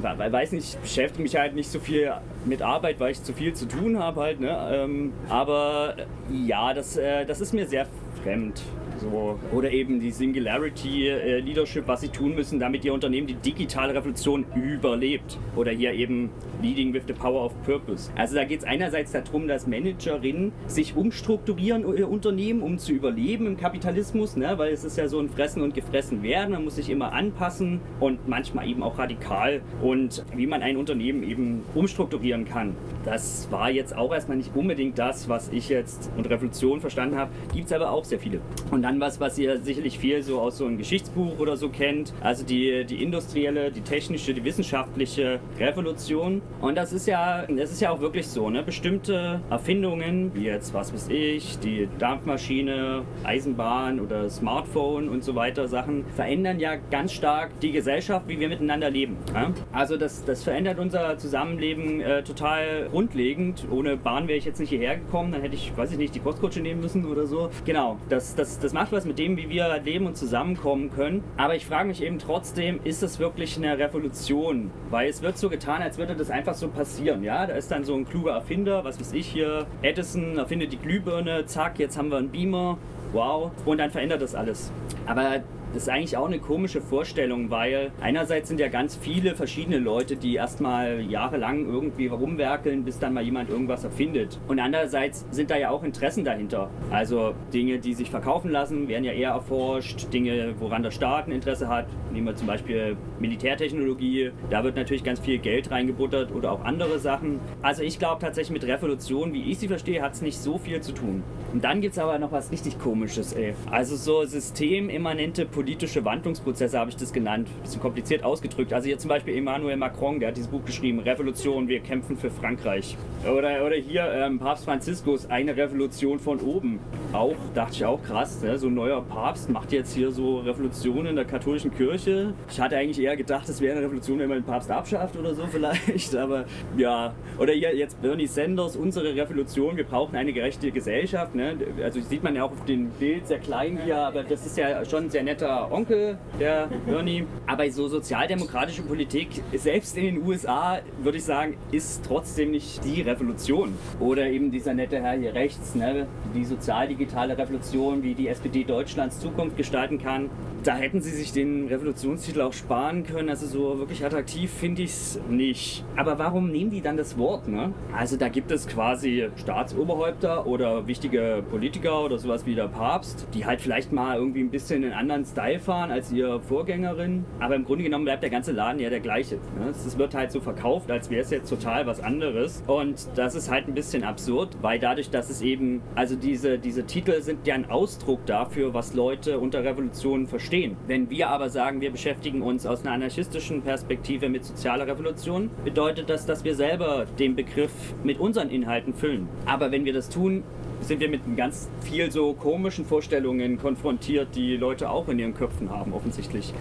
weil 0.00 0.32
weiß 0.32 0.52
nicht, 0.52 0.74
ich 0.74 0.80
beschäftige 0.80 1.22
mich 1.22 1.36
halt 1.36 1.54
nicht 1.54 1.70
so 1.70 1.78
viel 1.78 2.12
mit 2.44 2.62
Arbeit, 2.62 3.00
weil 3.00 3.12
ich 3.12 3.22
zu 3.22 3.32
viel 3.32 3.52
zu 3.54 3.66
tun 3.66 3.98
habe 3.98 4.20
halt, 4.20 4.40
ne? 4.40 4.70
Ähm, 4.72 5.12
aber 5.28 5.96
ja, 6.30 6.74
das, 6.74 6.96
äh, 6.96 7.24
das 7.26 7.40
ist 7.40 7.54
mir 7.54 7.66
sehr 7.66 7.86
fremd. 8.22 8.62
So. 9.00 9.38
Oder 9.52 9.70
eben 9.72 10.00
die 10.00 10.12
Singularity 10.12 11.08
äh, 11.08 11.40
Leadership, 11.40 11.88
was 11.88 12.02
sie 12.02 12.08
tun 12.08 12.34
müssen, 12.34 12.60
damit 12.60 12.84
ihr 12.84 12.94
Unternehmen 12.94 13.26
die 13.26 13.34
digitale 13.34 13.94
Revolution 13.94 14.44
überlebt. 14.54 15.38
Oder 15.56 15.72
hier 15.72 15.92
eben 15.92 16.30
Leading 16.62 16.94
with 16.94 17.02
the 17.08 17.12
Power 17.12 17.44
of 17.44 17.52
Purpose. 17.64 18.10
Also 18.16 18.36
da 18.36 18.44
geht 18.44 18.60
es 18.60 18.64
einerseits 18.64 19.12
darum, 19.12 19.48
dass 19.48 19.66
Managerinnen 19.66 20.52
sich 20.66 20.96
umstrukturieren, 20.96 21.84
ihr 21.96 22.08
Unternehmen, 22.08 22.62
um 22.62 22.78
zu 22.78 22.92
überleben 22.92 23.46
im 23.46 23.56
Kapitalismus, 23.56 24.36
ne? 24.36 24.56
weil 24.56 24.72
es 24.72 24.84
ist 24.84 24.96
ja 24.96 25.08
so 25.08 25.18
ein 25.18 25.28
Fressen 25.28 25.62
und 25.62 25.74
Gefressen 25.74 26.22
werden. 26.22 26.52
Man 26.52 26.64
muss 26.64 26.76
sich 26.76 26.90
immer 26.90 27.12
anpassen 27.12 27.80
und 27.98 28.28
manchmal 28.28 28.68
eben 28.68 28.82
auch 28.82 28.98
radikal. 28.98 29.62
Und 29.82 30.24
wie 30.36 30.46
man 30.46 30.62
ein 30.62 30.76
Unternehmen 30.76 31.24
eben 31.24 31.62
umstrukturieren 31.74 32.44
kann. 32.44 32.76
Das 33.04 33.50
war 33.50 33.70
jetzt 33.70 33.96
auch 33.96 34.14
erstmal 34.14 34.36
nicht 34.36 34.54
unbedingt 34.54 34.96
das, 34.98 35.28
was 35.28 35.48
ich 35.48 35.68
jetzt 35.68 36.10
unter 36.16 36.30
Revolution 36.30 36.80
verstanden 36.80 37.16
habe. 37.16 37.32
Gibt 37.52 37.66
es 37.66 37.72
aber 37.72 37.90
auch 37.90 38.04
sehr 38.04 38.20
viele. 38.20 38.40
Und 38.70 38.82
dann 38.82 38.92
dann 38.92 39.00
was, 39.00 39.20
was 39.20 39.38
ihr 39.38 39.58
sicherlich 39.62 39.98
viel 39.98 40.22
so 40.22 40.40
aus 40.40 40.58
so 40.58 40.66
einem 40.66 40.76
Geschichtsbuch 40.76 41.38
oder 41.38 41.56
so 41.56 41.70
kennt. 41.70 42.12
Also 42.20 42.44
die, 42.44 42.84
die 42.84 43.02
industrielle, 43.02 43.70
die 43.70 43.80
technische, 43.80 44.34
die 44.34 44.44
wissenschaftliche 44.44 45.40
Revolution. 45.58 46.42
Und 46.60 46.76
das 46.76 46.92
ist 46.92 47.06
ja, 47.06 47.44
das 47.46 47.72
ist 47.72 47.80
ja 47.80 47.90
auch 47.90 48.00
wirklich 48.00 48.28
so, 48.28 48.50
ne? 48.50 48.62
Bestimmte 48.62 49.40
Erfindungen, 49.50 50.34
wie 50.34 50.44
jetzt, 50.44 50.74
was 50.74 50.92
weiß 50.92 51.08
ich, 51.08 51.58
die 51.58 51.88
Dampfmaschine, 51.98 53.02
Eisenbahn 53.24 54.00
oder 54.00 54.28
Smartphone 54.30 55.08
und 55.08 55.24
so 55.24 55.34
weiter 55.34 55.68
Sachen, 55.68 56.04
verändern 56.14 56.60
ja 56.60 56.76
ganz 56.90 57.12
stark 57.12 57.58
die 57.60 57.72
Gesellschaft, 57.72 58.28
wie 58.28 58.38
wir 58.38 58.48
miteinander 58.48 58.90
leben. 58.90 59.16
Ja? 59.34 59.52
Also 59.72 59.96
das, 59.96 60.24
das 60.24 60.44
verändert 60.44 60.78
unser 60.78 61.18
Zusammenleben 61.18 62.00
äh, 62.00 62.22
total 62.22 62.88
grundlegend. 62.90 63.66
Ohne 63.70 63.96
Bahn 63.96 64.28
wäre 64.28 64.38
ich 64.38 64.44
jetzt 64.44 64.60
nicht 64.60 64.70
hierher 64.70 64.96
gekommen, 64.96 65.32
dann 65.32 65.42
hätte 65.42 65.54
ich, 65.54 65.76
weiß 65.76 65.92
ich 65.92 65.98
nicht, 65.98 66.14
die 66.14 66.20
Postkutsche 66.20 66.60
nehmen 66.60 66.80
müssen 66.80 67.06
oder 67.06 67.26
so. 67.26 67.50
Genau, 67.64 67.98
das, 68.08 68.34
das, 68.34 68.58
das 68.58 68.72
macht 68.72 68.92
was 68.92 69.04
mit 69.04 69.18
dem, 69.18 69.36
wie 69.36 69.48
wir 69.48 69.80
leben 69.84 70.06
und 70.06 70.16
zusammenkommen 70.16 70.90
können. 70.90 71.22
Aber 71.36 71.54
ich 71.54 71.66
frage 71.66 71.88
mich 71.88 72.02
eben 72.02 72.18
trotzdem, 72.18 72.80
ist 72.84 73.02
das 73.02 73.18
wirklich 73.18 73.56
eine 73.56 73.78
Revolution? 73.78 74.70
Weil 74.90 75.08
es 75.08 75.22
wird 75.22 75.38
so 75.38 75.48
getan, 75.48 75.82
als 75.82 75.98
würde 75.98 76.14
das 76.14 76.30
einfach 76.30 76.41
so 76.54 76.68
passieren. 76.68 77.22
Ja, 77.22 77.46
da 77.46 77.54
ist 77.54 77.70
dann 77.70 77.84
so 77.84 77.94
ein 77.94 78.04
kluger 78.04 78.32
Erfinder, 78.32 78.84
was 78.84 78.98
weiß 78.98 79.12
ich 79.12 79.26
hier, 79.26 79.66
Edison 79.82 80.38
erfindet 80.38 80.72
die 80.72 80.78
Glühbirne, 80.78 81.46
zack, 81.46 81.78
jetzt 81.78 81.96
haben 81.96 82.10
wir 82.10 82.18
einen 82.18 82.30
Beamer, 82.30 82.78
wow, 83.12 83.50
und 83.64 83.78
dann 83.78 83.90
verändert 83.90 84.22
das 84.22 84.34
alles. 84.34 84.72
Aber 85.06 85.42
das 85.72 85.84
ist 85.84 85.88
eigentlich 85.88 86.16
auch 86.18 86.26
eine 86.26 86.38
komische 86.38 86.82
Vorstellung, 86.82 87.50
weil 87.50 87.92
einerseits 88.02 88.48
sind 88.48 88.60
ja 88.60 88.68
ganz 88.68 88.94
viele 88.94 89.34
verschiedene 89.34 89.78
Leute, 89.78 90.16
die 90.16 90.34
erstmal 90.34 91.00
jahrelang 91.00 91.66
irgendwie 91.66 92.08
rumwerkeln, 92.08 92.84
bis 92.84 92.98
dann 92.98 93.14
mal 93.14 93.24
jemand 93.24 93.48
irgendwas 93.48 93.82
erfindet. 93.82 94.38
Und 94.48 94.60
andererseits 94.60 95.24
sind 95.30 95.50
da 95.50 95.56
ja 95.56 95.70
auch 95.70 95.82
Interessen 95.82 96.24
dahinter. 96.24 96.68
Also 96.90 97.34
Dinge, 97.54 97.78
die 97.78 97.94
sich 97.94 98.10
verkaufen 98.10 98.50
lassen, 98.50 98.86
werden 98.88 99.04
ja 99.04 99.12
eher 99.12 99.30
erforscht. 99.30 100.12
Dinge, 100.12 100.54
woran 100.58 100.82
der 100.82 100.90
Staat 100.90 101.26
ein 101.26 101.32
Interesse 101.32 101.68
hat. 101.68 101.86
Nehmen 102.12 102.26
wir 102.26 102.36
zum 102.36 102.46
Beispiel 102.46 102.96
Militärtechnologie. 103.18 104.32
Da 104.50 104.64
wird 104.64 104.76
natürlich 104.76 105.04
ganz 105.04 105.20
viel 105.20 105.38
Geld 105.38 105.70
reingebuttert 105.70 106.32
oder 106.32 106.52
auch 106.52 106.64
andere 106.64 106.98
Sachen. 106.98 107.40
Also 107.62 107.82
ich 107.82 107.98
glaube 107.98 108.20
tatsächlich 108.20 108.52
mit 108.52 108.68
Revolution, 108.68 109.32
wie 109.32 109.50
ich 109.50 109.58
sie 109.58 109.68
verstehe, 109.68 110.02
hat 110.02 110.12
es 110.12 110.20
nicht 110.20 110.38
so 110.38 110.58
viel 110.58 110.82
zu 110.82 110.92
tun. 110.92 111.22
Und 111.54 111.64
dann 111.64 111.80
gibt 111.80 111.94
es 111.94 111.98
aber 111.98 112.18
noch 112.18 112.32
was 112.32 112.52
richtig 112.52 112.78
komisches, 112.78 113.32
ey. 113.32 113.54
Also 113.70 113.96
so 113.96 114.24
systemimmanente 114.24 115.46
Politik 115.46 115.61
politische 115.62 116.04
Wandlungsprozesse, 116.04 116.76
habe 116.76 116.90
ich 116.90 116.96
das 116.96 117.12
genannt. 117.12 117.48
Bisschen 117.62 117.80
kompliziert 117.80 118.24
ausgedrückt. 118.24 118.72
Also 118.72 118.88
hier 118.88 118.98
zum 118.98 119.08
Beispiel 119.08 119.36
Emmanuel 119.36 119.76
Macron, 119.76 120.18
der 120.18 120.30
hat 120.30 120.36
dieses 120.36 120.50
Buch 120.50 120.64
geschrieben, 120.64 120.98
Revolution, 120.98 121.68
wir 121.68 121.78
kämpfen 121.78 122.16
für 122.16 122.30
Frankreich. 122.30 122.96
Oder, 123.22 123.64
oder 123.64 123.76
hier 123.76 124.10
ähm, 124.12 124.40
Papst 124.40 124.64
Franziskus, 124.64 125.30
eine 125.30 125.56
Revolution 125.56 126.18
von 126.18 126.40
oben. 126.40 126.80
Auch, 127.12 127.36
dachte 127.54 127.74
ich 127.74 127.84
auch 127.84 128.02
krass, 128.02 128.42
ne? 128.42 128.58
so 128.58 128.66
ein 128.66 128.74
neuer 128.74 129.02
Papst 129.02 129.50
macht 129.50 129.70
jetzt 129.70 129.94
hier 129.94 130.10
so 130.10 130.40
Revolution 130.40 131.06
in 131.06 131.14
der 131.14 131.26
katholischen 131.26 131.72
Kirche. 131.72 132.34
Ich 132.50 132.60
hatte 132.60 132.76
eigentlich 132.76 133.00
eher 133.00 133.16
gedacht, 133.16 133.48
es 133.48 133.60
wäre 133.60 133.76
eine 133.76 133.86
Revolution, 133.86 134.18
wenn 134.18 134.30
man 134.30 134.38
den 134.38 134.44
Papst 134.44 134.68
abschafft 134.68 135.16
oder 135.16 135.32
so 135.32 135.46
vielleicht, 135.46 136.16
aber 136.16 136.44
ja. 136.76 137.14
Oder 137.38 137.52
hier 137.52 137.72
jetzt 137.76 138.02
Bernie 138.02 138.26
Sanders, 138.26 138.74
unsere 138.74 139.14
Revolution, 139.14 139.76
wir 139.76 139.84
brauchen 139.84 140.16
eine 140.16 140.32
gerechte 140.32 140.72
Gesellschaft. 140.72 141.36
Ne? 141.36 141.56
Also 141.84 142.00
sieht 142.00 142.24
man 142.24 142.34
ja 142.34 142.42
auch 142.42 142.50
auf 142.50 142.64
dem 142.64 142.90
Bild 142.90 143.28
sehr 143.28 143.38
klein 143.38 143.78
hier, 143.84 143.98
aber 143.98 144.24
das 144.24 144.44
ist 144.44 144.58
ja 144.58 144.84
schon 144.84 145.04
ein 145.04 145.10
sehr 145.10 145.22
netter 145.22 145.51
guter 145.52 145.72
Onkel, 145.72 146.18
der 146.40 146.68
Bernie. 146.86 147.26
Aber 147.46 147.70
so 147.70 147.88
sozialdemokratische 147.88 148.82
Politik, 148.82 149.28
selbst 149.54 149.96
in 149.96 150.04
den 150.04 150.26
USA, 150.26 150.78
würde 151.02 151.18
ich 151.18 151.24
sagen, 151.24 151.56
ist 151.70 152.04
trotzdem 152.06 152.52
nicht 152.52 152.84
die 152.84 153.02
Revolution. 153.02 153.74
Oder 154.00 154.26
eben 154.26 154.50
dieser 154.50 154.74
nette 154.74 155.00
Herr 155.00 155.18
hier 155.18 155.34
rechts, 155.34 155.74
ne? 155.74 156.06
die 156.34 156.44
sozialdigitale 156.44 157.36
Revolution, 157.36 158.02
wie 158.02 158.14
die 158.14 158.28
SPD 158.28 158.64
Deutschlands 158.64 159.20
Zukunft 159.20 159.56
gestalten 159.56 159.98
kann 159.98 160.30
da 160.64 160.76
hätten 160.76 161.00
sie 161.00 161.10
sich 161.10 161.32
den 161.32 161.66
Revolutionstitel 161.66 162.40
auch 162.42 162.52
sparen 162.52 163.04
können. 163.04 163.28
Also 163.28 163.46
so 163.46 163.78
wirklich 163.78 164.04
attraktiv 164.04 164.50
finde 164.50 164.82
ich 164.82 164.90
es 164.90 165.20
nicht. 165.28 165.84
Aber 165.96 166.18
warum 166.18 166.50
nehmen 166.50 166.70
die 166.70 166.80
dann 166.80 166.96
das 166.96 167.18
Wort? 167.18 167.48
Ne? 167.48 167.72
Also 167.96 168.16
da 168.16 168.28
gibt 168.28 168.50
es 168.50 168.68
quasi 168.68 169.28
Staatsoberhäupter 169.36 170.46
oder 170.46 170.86
wichtige 170.86 171.42
Politiker 171.50 172.04
oder 172.04 172.18
sowas 172.18 172.46
wie 172.46 172.54
der 172.54 172.68
Papst, 172.68 173.26
die 173.34 173.44
halt 173.44 173.60
vielleicht 173.60 173.92
mal 173.92 174.16
irgendwie 174.16 174.40
ein 174.40 174.50
bisschen 174.50 174.84
einen 174.84 174.92
anderen 174.92 175.24
Style 175.24 175.41
fahren 175.58 175.90
als 175.90 176.12
ihre 176.12 176.40
Vorgängerin. 176.40 177.24
Aber 177.40 177.54
im 177.54 177.64
Grunde 177.64 177.84
genommen 177.84 178.04
bleibt 178.04 178.22
der 178.22 178.30
ganze 178.30 178.52
Laden 178.52 178.80
ja 178.80 178.90
der 178.90 179.00
gleiche. 179.00 179.36
Ne? 179.58 179.70
Es 179.70 179.98
wird 179.98 180.14
halt 180.14 180.30
so 180.32 180.40
verkauft, 180.40 180.90
als 180.90 181.10
wäre 181.10 181.22
es 181.22 181.30
jetzt 181.30 181.48
total 181.48 181.86
was 181.86 182.00
anderes. 182.00 182.62
Und 182.66 183.08
das 183.16 183.34
ist 183.34 183.50
halt 183.50 183.68
ein 183.68 183.74
bisschen 183.74 184.04
absurd, 184.04 184.56
weil 184.60 184.78
dadurch, 184.78 185.10
dass 185.10 185.30
es 185.30 185.42
eben, 185.42 185.82
also 185.94 186.14
diese, 186.16 186.58
diese 186.58 186.84
Titel 186.84 187.20
sind 187.20 187.46
ja 187.46 187.54
ein 187.54 187.70
Ausdruck 187.70 188.24
dafür, 188.26 188.74
was 188.74 188.94
Leute 188.94 189.38
unter 189.38 189.64
Revolutionen 189.64 190.26
verstehen 190.26 190.42
verstehen. 190.42 190.76
Wenn 190.86 191.08
wir 191.08 191.28
aber 191.28 191.48
sagen, 191.48 191.80
wir 191.80 191.90
beschäftigen 191.90 192.42
uns 192.42 192.66
aus 192.66 192.82
einer 192.82 192.92
anarchistischen 192.92 193.62
Perspektive 193.62 194.28
mit 194.28 194.44
sozialer 194.44 194.86
Revolution, 194.86 195.50
bedeutet 195.64 196.10
das, 196.10 196.26
dass 196.26 196.44
wir 196.44 196.54
selber 196.54 197.06
den 197.18 197.36
Begriff 197.36 197.72
mit 198.02 198.18
unseren 198.18 198.50
Inhalten 198.50 198.92
füllen. 198.92 199.28
Aber 199.46 199.70
wenn 199.70 199.84
wir 199.84 199.92
das 199.92 200.08
tun, 200.08 200.42
sind 200.82 201.00
wir 201.00 201.08
mit 201.08 201.20
ganz 201.36 201.68
viel 201.80 202.10
so 202.10 202.34
komischen 202.34 202.84
Vorstellungen 202.84 203.58
konfrontiert, 203.58 204.28
die 204.34 204.56
Leute 204.56 204.90
auch 204.90 205.08
in 205.08 205.18
ihren 205.18 205.34
Köpfen 205.34 205.70
haben, 205.70 205.92
offensichtlich. 205.92 206.52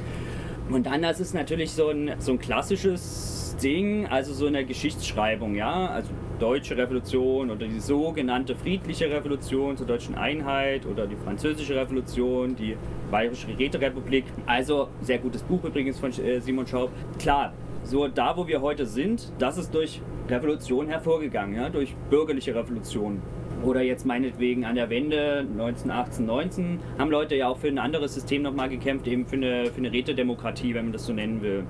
Und 0.70 0.86
dann, 0.86 1.02
das 1.02 1.20
ist 1.20 1.34
natürlich 1.34 1.72
so 1.72 1.90
ein, 1.90 2.14
so 2.20 2.32
ein 2.34 2.40
klassisches 2.40 3.58
Ding, 3.62 4.08
also 4.08 4.34
so 4.34 4.48
eine 4.48 4.66
Geschichtsschreibung, 4.66 5.56
ja, 5.56 5.88
also 5.88 6.10
deutsche 6.40 6.78
Revolution 6.78 7.52
oder 7.52 7.68
die 7.68 7.80
sogenannte 7.80 8.56
friedliche 8.56 9.10
Revolution 9.12 9.78
zur 9.78 9.86
deutschen 9.86 10.16
Einheit 10.16 10.86
oder 10.86 11.06
die 11.08 11.16
französische 11.16 11.76
Revolution, 11.76 12.56
die 12.56 12.78
bayerische 13.12 13.48
Räterepublik. 13.48 14.26
Also 14.46 14.88
sehr 15.02 15.20
gutes 15.20 15.44
Buch 15.44 15.64
übrigens 15.64 16.00
von 16.00 16.12
äh, 16.12 16.40
Simon 16.40 16.66
Schaub. 16.66 16.90
Klar, 17.20 17.54
so 17.84 18.08
da 18.08 18.36
wo 18.38 18.48
wir 18.48 18.62
heute 18.62 18.86
sind, 18.86 19.32
das 19.40 19.58
ist 19.58 19.74
durch 19.74 20.02
Revolution 20.30 20.88
hervorgegangen, 20.88 21.56
ja, 21.56 21.70
durch 21.70 21.94
bürgerliche 22.10 22.56
Revolution. 22.56 23.22
Oder 23.64 23.82
jetzt 23.84 24.06
meinetwegen 24.06 24.66
an 24.66 24.76
der 24.76 24.90
Wende 24.90 25.40
1918, 25.40 26.26
19 26.26 26.80
haben 26.98 27.12
Leute 27.12 27.36
ja 27.36 27.48
auch 27.48 27.58
für 27.58 27.68
ein 27.68 27.78
anderes 27.78 28.16
System 28.16 28.42
nochmal 28.42 28.70
gekämpft, 28.70 29.08
eben 29.08 29.26
für 29.26 29.36
eine, 29.36 29.68
für 29.68 29.78
eine 29.78 29.92
Rätedemokratie, 29.92 30.74
wenn 30.74 30.86
man 30.86 30.94
das 30.94 31.06
so 31.06 31.14
nennen 31.14 31.42
will. 31.42 31.64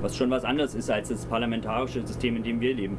Was 0.00 0.16
schon 0.16 0.30
was 0.30 0.44
anderes 0.44 0.74
ist 0.74 0.90
als 0.90 1.08
das 1.08 1.24
parlamentarische 1.26 2.04
System, 2.06 2.36
in 2.36 2.42
dem 2.42 2.60
wir 2.60 2.74
leben. 2.74 2.98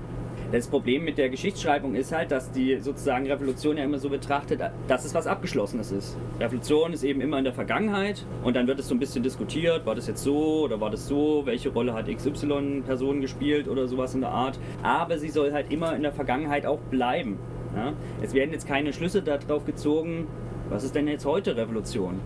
Das 0.49 0.67
Problem 0.67 1.03
mit 1.03 1.17
der 1.17 1.27
Geschichtsschreibung 1.27 1.93
ist 1.93 2.13
halt, 2.13 2.31
dass 2.31 2.53
die 2.53 2.79
sozusagen 2.79 3.27
Revolution 3.27 3.75
ja 3.75 3.83
immer 3.83 3.99
so 3.99 4.09
betrachtet, 4.09 4.61
dass 4.87 5.03
es 5.03 5.13
was 5.13 5.27
Abgeschlossenes 5.27 5.91
ist. 5.91 6.17
Revolution 6.39 6.93
ist 6.93 7.03
eben 7.03 7.19
immer 7.19 7.37
in 7.37 7.43
der 7.43 7.51
Vergangenheit 7.51 8.25
und 8.45 8.55
dann 8.55 8.65
wird 8.65 8.79
es 8.79 8.87
so 8.87 8.95
ein 8.95 8.99
bisschen 8.99 9.23
diskutiert, 9.23 9.85
war 9.85 9.93
das 9.93 10.07
jetzt 10.07 10.23
so 10.23 10.61
oder 10.63 10.79
war 10.79 10.89
das 10.89 11.05
so, 11.05 11.41
welche 11.43 11.67
Rolle 11.67 11.93
hat 11.93 12.07
XY-Person 12.07 13.19
gespielt 13.19 13.67
oder 13.67 13.89
sowas 13.89 14.15
in 14.15 14.21
der 14.21 14.29
Art. 14.29 14.57
Aber 14.83 15.17
sie 15.17 15.29
soll 15.29 15.51
halt 15.51 15.69
immer 15.69 15.93
in 15.97 16.03
der 16.03 16.13
Vergangenheit 16.13 16.65
auch 16.65 16.79
bleiben. 16.79 17.37
Ja? 17.75 17.93
Es 18.21 18.33
werden 18.33 18.51
jetzt 18.51 18.67
keine 18.67 18.93
Schlüsse 18.93 19.21
darauf 19.21 19.65
gezogen, 19.65 20.27
was 20.69 20.83
ist 20.83 20.95
denn 20.95 21.07
jetzt 21.07 21.25
heute 21.25 21.55
Revolution? 21.55 22.19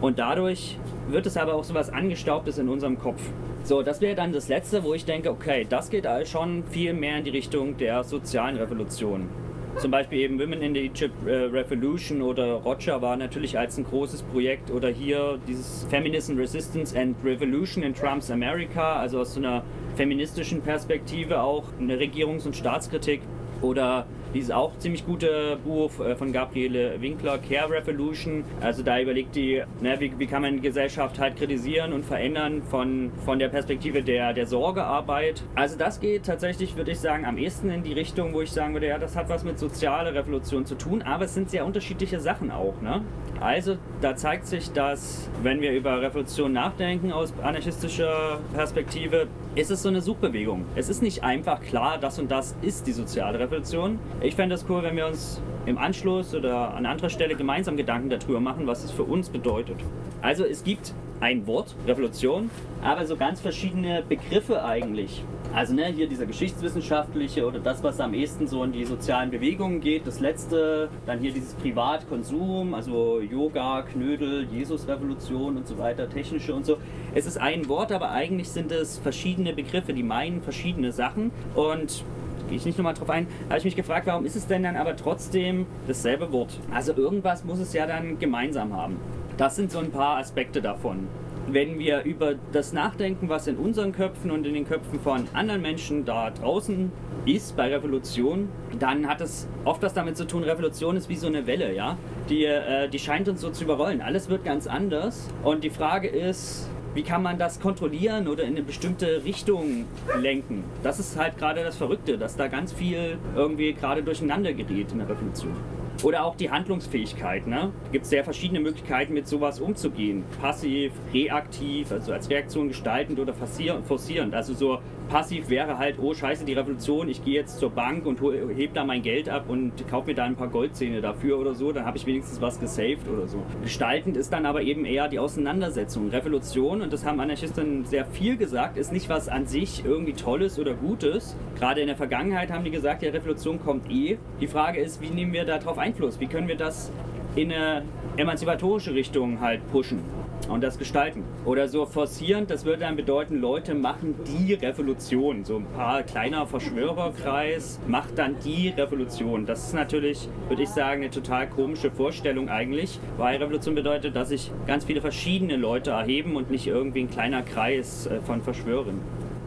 Und 0.00 0.18
dadurch 0.18 0.78
wird 1.08 1.26
es 1.26 1.36
aber 1.36 1.54
auch 1.54 1.64
so 1.64 1.74
was 1.74 1.90
Angestaubtes 1.90 2.58
in 2.58 2.68
unserem 2.68 2.98
Kopf. 2.98 3.20
So, 3.64 3.82
das 3.82 4.00
wäre 4.00 4.14
dann 4.14 4.32
das 4.32 4.48
Letzte, 4.48 4.82
wo 4.82 4.94
ich 4.94 5.04
denke, 5.04 5.30
okay, 5.30 5.66
das 5.68 5.90
geht 5.90 6.06
schon 6.26 6.64
viel 6.64 6.94
mehr 6.94 7.18
in 7.18 7.24
die 7.24 7.30
Richtung 7.30 7.76
der 7.76 8.04
sozialen 8.04 8.56
Revolution. 8.56 9.28
Zum 9.76 9.90
Beispiel 9.90 10.20
eben 10.20 10.40
Women 10.40 10.62
in 10.62 10.74
the 10.74 10.80
Egypt 10.80 11.14
äh, 11.26 11.44
Revolution 11.44 12.22
oder 12.22 12.54
Roger 12.54 13.00
war 13.02 13.16
natürlich 13.16 13.58
als 13.58 13.78
ein 13.78 13.84
großes 13.84 14.22
Projekt 14.24 14.70
oder 14.70 14.88
hier 14.88 15.38
dieses 15.46 15.86
Feminism 15.88 16.36
Resistance 16.36 16.98
and 16.98 17.16
Revolution 17.24 17.84
in 17.84 17.94
Trump's 17.94 18.30
America, 18.30 18.96
also 18.96 19.20
aus 19.20 19.34
so 19.34 19.40
einer 19.40 19.62
feministischen 19.94 20.60
Perspektive 20.60 21.40
auch 21.40 21.64
eine 21.78 21.96
Regierungs- 21.96 22.46
und 22.46 22.56
Staatskritik 22.56 23.20
oder 23.62 24.06
dieses 24.34 24.50
auch 24.50 24.76
ziemlich 24.78 25.04
gute 25.06 25.58
Buch 25.64 25.98
äh, 26.00 26.14
von 26.16 26.32
Gabriele 26.32 27.00
Winkler, 27.00 27.38
Care 27.38 27.70
Revolution. 27.70 28.44
Also 28.60 28.82
da 28.82 29.00
überlegt 29.00 29.34
die, 29.34 29.62
ne, 29.80 29.98
wie, 29.98 30.12
wie 30.18 30.26
kann 30.26 30.42
man 30.42 30.60
Gesellschaft 30.60 31.18
halt 31.18 31.36
kritisieren 31.36 31.92
und 31.92 32.04
verändern 32.04 32.62
von, 32.62 33.10
von 33.24 33.38
der 33.38 33.48
Perspektive 33.48 34.02
der, 34.02 34.32
der 34.32 34.46
Sorgearbeit. 34.46 35.42
Also 35.54 35.76
das 35.76 36.00
geht 36.00 36.24
tatsächlich, 36.24 36.76
würde 36.76 36.92
ich 36.92 37.00
sagen, 37.00 37.24
am 37.24 37.38
ehesten 37.38 37.70
in 37.70 37.82
die 37.82 37.92
Richtung, 37.92 38.32
wo 38.34 38.42
ich 38.42 38.50
sagen 38.50 38.74
würde, 38.74 38.88
ja, 38.88 38.98
das 38.98 39.16
hat 39.16 39.28
was 39.28 39.44
mit 39.44 39.58
sozialer 39.58 40.14
Revolution 40.14 40.66
zu 40.66 40.74
tun, 40.74 41.02
aber 41.02 41.24
es 41.24 41.34
sind 41.34 41.50
sehr 41.50 41.64
unterschiedliche 41.64 42.20
Sachen 42.20 42.50
auch. 42.50 42.80
Ne? 42.80 43.02
Also 43.40 43.76
da 44.00 44.16
zeigt 44.16 44.46
sich, 44.46 44.70
dass 44.72 45.30
wenn 45.42 45.60
wir 45.60 45.72
über 45.72 46.02
Revolution 46.02 46.52
nachdenken 46.52 47.12
aus 47.12 47.32
anarchistischer 47.42 48.40
Perspektive, 48.54 49.28
ist 49.54 49.70
es 49.70 49.82
so 49.82 49.88
eine 49.88 50.00
Suchbewegung. 50.00 50.64
Es 50.76 50.88
ist 50.88 51.02
nicht 51.02 51.24
einfach 51.24 51.60
klar, 51.60 51.98
das 51.98 52.18
und 52.18 52.30
das 52.30 52.54
ist 52.62 52.86
die 52.86 52.92
soziale 52.92 53.38
Revolution. 53.38 53.98
Ich 54.22 54.34
fände 54.34 54.54
es 54.54 54.66
cool, 54.68 54.82
wenn 54.82 54.96
wir 54.96 55.06
uns 55.06 55.40
im 55.64 55.78
Anschluss 55.78 56.34
oder 56.34 56.74
an 56.74 56.84
anderer 56.84 57.08
Stelle 57.08 57.36
gemeinsam 57.36 57.78
Gedanken 57.78 58.10
darüber 58.10 58.38
machen, 58.38 58.66
was 58.66 58.84
es 58.84 58.90
für 58.90 59.04
uns 59.04 59.30
bedeutet. 59.30 59.76
Also 60.20 60.44
es 60.44 60.62
gibt 60.62 60.92
ein 61.20 61.46
Wort, 61.46 61.74
Revolution, 61.86 62.50
aber 62.82 63.06
so 63.06 63.16
ganz 63.16 63.40
verschiedene 63.40 64.02
Begriffe 64.06 64.62
eigentlich. 64.62 65.24
Also 65.54 65.72
ne, 65.74 65.86
hier 65.86 66.06
dieser 66.06 66.26
geschichtswissenschaftliche 66.26 67.46
oder 67.46 67.60
das, 67.60 67.82
was 67.82 67.98
am 67.98 68.12
ehesten 68.12 68.46
so 68.46 68.62
in 68.62 68.72
die 68.72 68.84
sozialen 68.84 69.30
Bewegungen 69.30 69.80
geht, 69.80 70.06
das 70.06 70.20
letzte, 70.20 70.90
dann 71.06 71.18
hier 71.18 71.32
dieses 71.32 71.54
Privatkonsum, 71.54 72.74
also 72.74 73.20
Yoga, 73.20 73.82
Knödel, 73.82 74.46
Jesus-Revolution 74.52 75.56
und 75.56 75.66
so 75.66 75.78
weiter, 75.78 76.10
technische 76.10 76.54
und 76.54 76.66
so. 76.66 76.76
Es 77.14 77.24
ist 77.24 77.38
ein 77.38 77.68
Wort, 77.68 77.90
aber 77.90 78.10
eigentlich 78.10 78.50
sind 78.50 78.70
es 78.70 78.98
verschiedene 78.98 79.54
Begriffe, 79.54 79.94
die 79.94 80.02
meinen 80.02 80.42
verschiedene 80.42 80.92
Sachen 80.92 81.30
und 81.54 82.04
gehe 82.50 82.58
ich 82.58 82.66
nicht 82.66 82.76
nochmal 82.76 82.94
drauf 82.94 83.08
ein, 83.08 83.26
habe 83.48 83.58
ich 83.58 83.64
mich 83.64 83.76
gefragt, 83.76 84.06
warum 84.06 84.26
ist 84.26 84.36
es 84.36 84.46
denn 84.46 84.64
dann 84.64 84.76
aber 84.76 84.96
trotzdem 84.96 85.66
dasselbe 85.86 86.32
Wort? 86.32 86.58
Also 86.74 86.92
irgendwas 86.92 87.44
muss 87.44 87.60
es 87.60 87.72
ja 87.72 87.86
dann 87.86 88.18
gemeinsam 88.18 88.76
haben. 88.76 88.98
Das 89.36 89.56
sind 89.56 89.70
so 89.70 89.78
ein 89.78 89.90
paar 89.90 90.18
Aspekte 90.18 90.60
davon. 90.60 91.08
Wenn 91.46 91.78
wir 91.78 92.02
über 92.02 92.34
das 92.52 92.72
nachdenken, 92.72 93.28
was 93.28 93.46
in 93.46 93.56
unseren 93.56 93.92
Köpfen 93.92 94.30
und 94.30 94.46
in 94.46 94.54
den 94.54 94.66
Köpfen 94.66 95.00
von 95.00 95.26
anderen 95.32 95.62
Menschen 95.62 96.04
da 96.04 96.30
draußen 96.30 96.92
ist 97.24 97.56
bei 97.56 97.68
Revolution, 97.68 98.48
dann 98.78 99.08
hat 99.08 99.20
es 99.20 99.48
oft 99.64 99.82
was 99.82 99.94
damit 99.94 100.16
zu 100.16 100.26
tun, 100.26 100.42
Revolution 100.42 100.96
ist 100.96 101.08
wie 101.08 101.16
so 101.16 101.26
eine 101.26 101.46
Welle, 101.46 101.74
ja? 101.74 101.96
Die, 102.28 102.44
äh, 102.44 102.88
die 102.88 102.98
scheint 102.98 103.28
uns 103.28 103.40
so 103.40 103.50
zu 103.50 103.64
überrollen. 103.64 104.00
Alles 104.00 104.28
wird 104.28 104.44
ganz 104.44 104.66
anders. 104.66 105.28
Und 105.42 105.64
die 105.64 105.70
Frage 105.70 106.08
ist, 106.08 106.68
wie 106.94 107.02
kann 107.02 107.22
man 107.22 107.38
das 107.38 107.60
kontrollieren 107.60 108.26
oder 108.26 108.42
in 108.42 108.50
eine 108.50 108.62
bestimmte 108.62 109.22
Richtung 109.24 109.86
lenken? 110.18 110.64
Das 110.82 110.98
ist 110.98 111.16
halt 111.16 111.38
gerade 111.38 111.62
das 111.62 111.76
Verrückte, 111.76 112.18
dass 112.18 112.36
da 112.36 112.48
ganz 112.48 112.72
viel 112.72 113.18
irgendwie 113.36 113.72
gerade 113.74 114.02
durcheinander 114.02 114.52
gerät 114.52 114.90
in 114.92 114.98
der 114.98 115.08
Revolution. 115.08 115.54
Oder 116.02 116.24
auch 116.24 116.34
die 116.34 116.50
Handlungsfähigkeit. 116.50 117.46
Ne? 117.46 117.72
Gibt 117.92 118.04
es 118.04 118.10
sehr 118.10 118.24
verschiedene 118.24 118.58
Möglichkeiten, 118.60 119.12
mit 119.12 119.28
sowas 119.28 119.60
umzugehen. 119.60 120.24
Passiv, 120.40 120.92
reaktiv, 121.12 121.92
also 121.92 122.12
als 122.12 122.30
Reaktion 122.30 122.68
gestaltend 122.68 123.18
oder 123.20 123.34
forcierend. 123.34 124.34
Also 124.34 124.54
so 124.54 124.78
passiv 125.10 125.50
wäre 125.50 125.76
halt, 125.76 125.98
oh 126.00 126.14
scheiße, 126.14 126.44
die 126.44 126.52
Revolution, 126.54 127.08
ich 127.08 127.24
gehe 127.24 127.34
jetzt 127.34 127.58
zur 127.58 127.70
Bank 127.70 128.06
und 128.06 128.20
hebe 128.20 128.72
da 128.72 128.84
mein 128.84 129.02
Geld 129.02 129.28
ab 129.28 129.44
und 129.48 129.72
kaufe 129.88 130.08
mir 130.08 130.14
da 130.14 130.24
ein 130.24 130.36
paar 130.36 130.48
Goldzähne 130.48 131.00
dafür 131.00 131.38
oder 131.38 131.54
so, 131.54 131.72
dann 131.72 131.84
habe 131.84 131.98
ich 131.98 132.06
wenigstens 132.06 132.40
was 132.40 132.60
gesaved 132.60 133.08
oder 133.08 133.26
so. 133.26 133.42
Gestaltend 133.62 134.16
ist 134.16 134.32
dann 134.32 134.46
aber 134.46 134.62
eben 134.62 134.84
eher 134.84 135.08
die 135.08 135.18
Auseinandersetzung. 135.18 136.08
Revolution, 136.10 136.80
und 136.80 136.92
das 136.92 137.04
haben 137.04 137.20
Anarchisten 137.20 137.84
sehr 137.84 138.06
viel 138.06 138.36
gesagt, 138.36 138.78
ist 138.78 138.92
nicht 138.92 139.08
was 139.08 139.28
an 139.28 139.46
sich 139.46 139.84
irgendwie 139.84 140.12
Tolles 140.12 140.58
oder 140.58 140.74
Gutes. 140.74 141.36
Gerade 141.58 141.80
in 141.80 141.88
der 141.88 141.96
Vergangenheit 141.96 142.50
haben 142.50 142.64
die 142.64 142.70
gesagt, 142.70 143.02
ja, 143.02 143.10
Revolution 143.10 143.60
kommt 143.60 143.90
eh. 143.90 144.18
Die 144.40 144.46
Frage 144.46 144.80
ist, 144.80 145.02
wie 145.02 145.10
nehmen 145.10 145.32
wir 145.32 145.44
darauf 145.44 145.76
Einfluss? 145.78 146.20
Wie 146.20 146.26
können 146.26 146.46
wir 146.46 146.56
das 146.56 146.92
in 147.34 147.52
eine 147.52 147.82
emanzipatorische 148.16 148.94
Richtung 148.94 149.40
halt 149.40 149.60
pushen? 149.72 149.98
Und 150.48 150.62
das 150.62 150.78
gestalten. 150.78 151.24
Oder 151.44 151.68
so 151.68 151.86
forcierend, 151.86 152.50
das 152.50 152.64
würde 152.64 152.80
dann 152.80 152.96
bedeuten, 152.96 153.40
Leute 153.40 153.74
machen 153.74 154.14
die 154.26 154.54
Revolution. 154.54 155.44
So 155.44 155.56
ein 155.56 155.66
paar 155.66 156.02
kleiner 156.02 156.46
Verschwörerkreis 156.46 157.80
macht 157.86 158.18
dann 158.18 158.36
die 158.44 158.68
Revolution. 158.68 159.46
Das 159.46 159.66
ist 159.66 159.74
natürlich, 159.74 160.28
würde 160.48 160.62
ich 160.62 160.70
sagen, 160.70 161.02
eine 161.02 161.10
total 161.10 161.48
komische 161.48 161.90
Vorstellung 161.90 162.48
eigentlich, 162.48 162.98
weil 163.16 163.38
Revolution 163.38 163.74
bedeutet, 163.74 164.16
dass 164.16 164.28
sich 164.30 164.50
ganz 164.66 164.84
viele 164.84 165.00
verschiedene 165.00 165.56
Leute 165.56 165.90
erheben 165.90 166.36
und 166.36 166.50
nicht 166.50 166.66
irgendwie 166.66 167.00
ein 167.00 167.10
kleiner 167.10 167.42
Kreis 167.42 168.06
äh, 168.06 168.20
von 168.20 168.42
Verschwörern. 168.42 169.00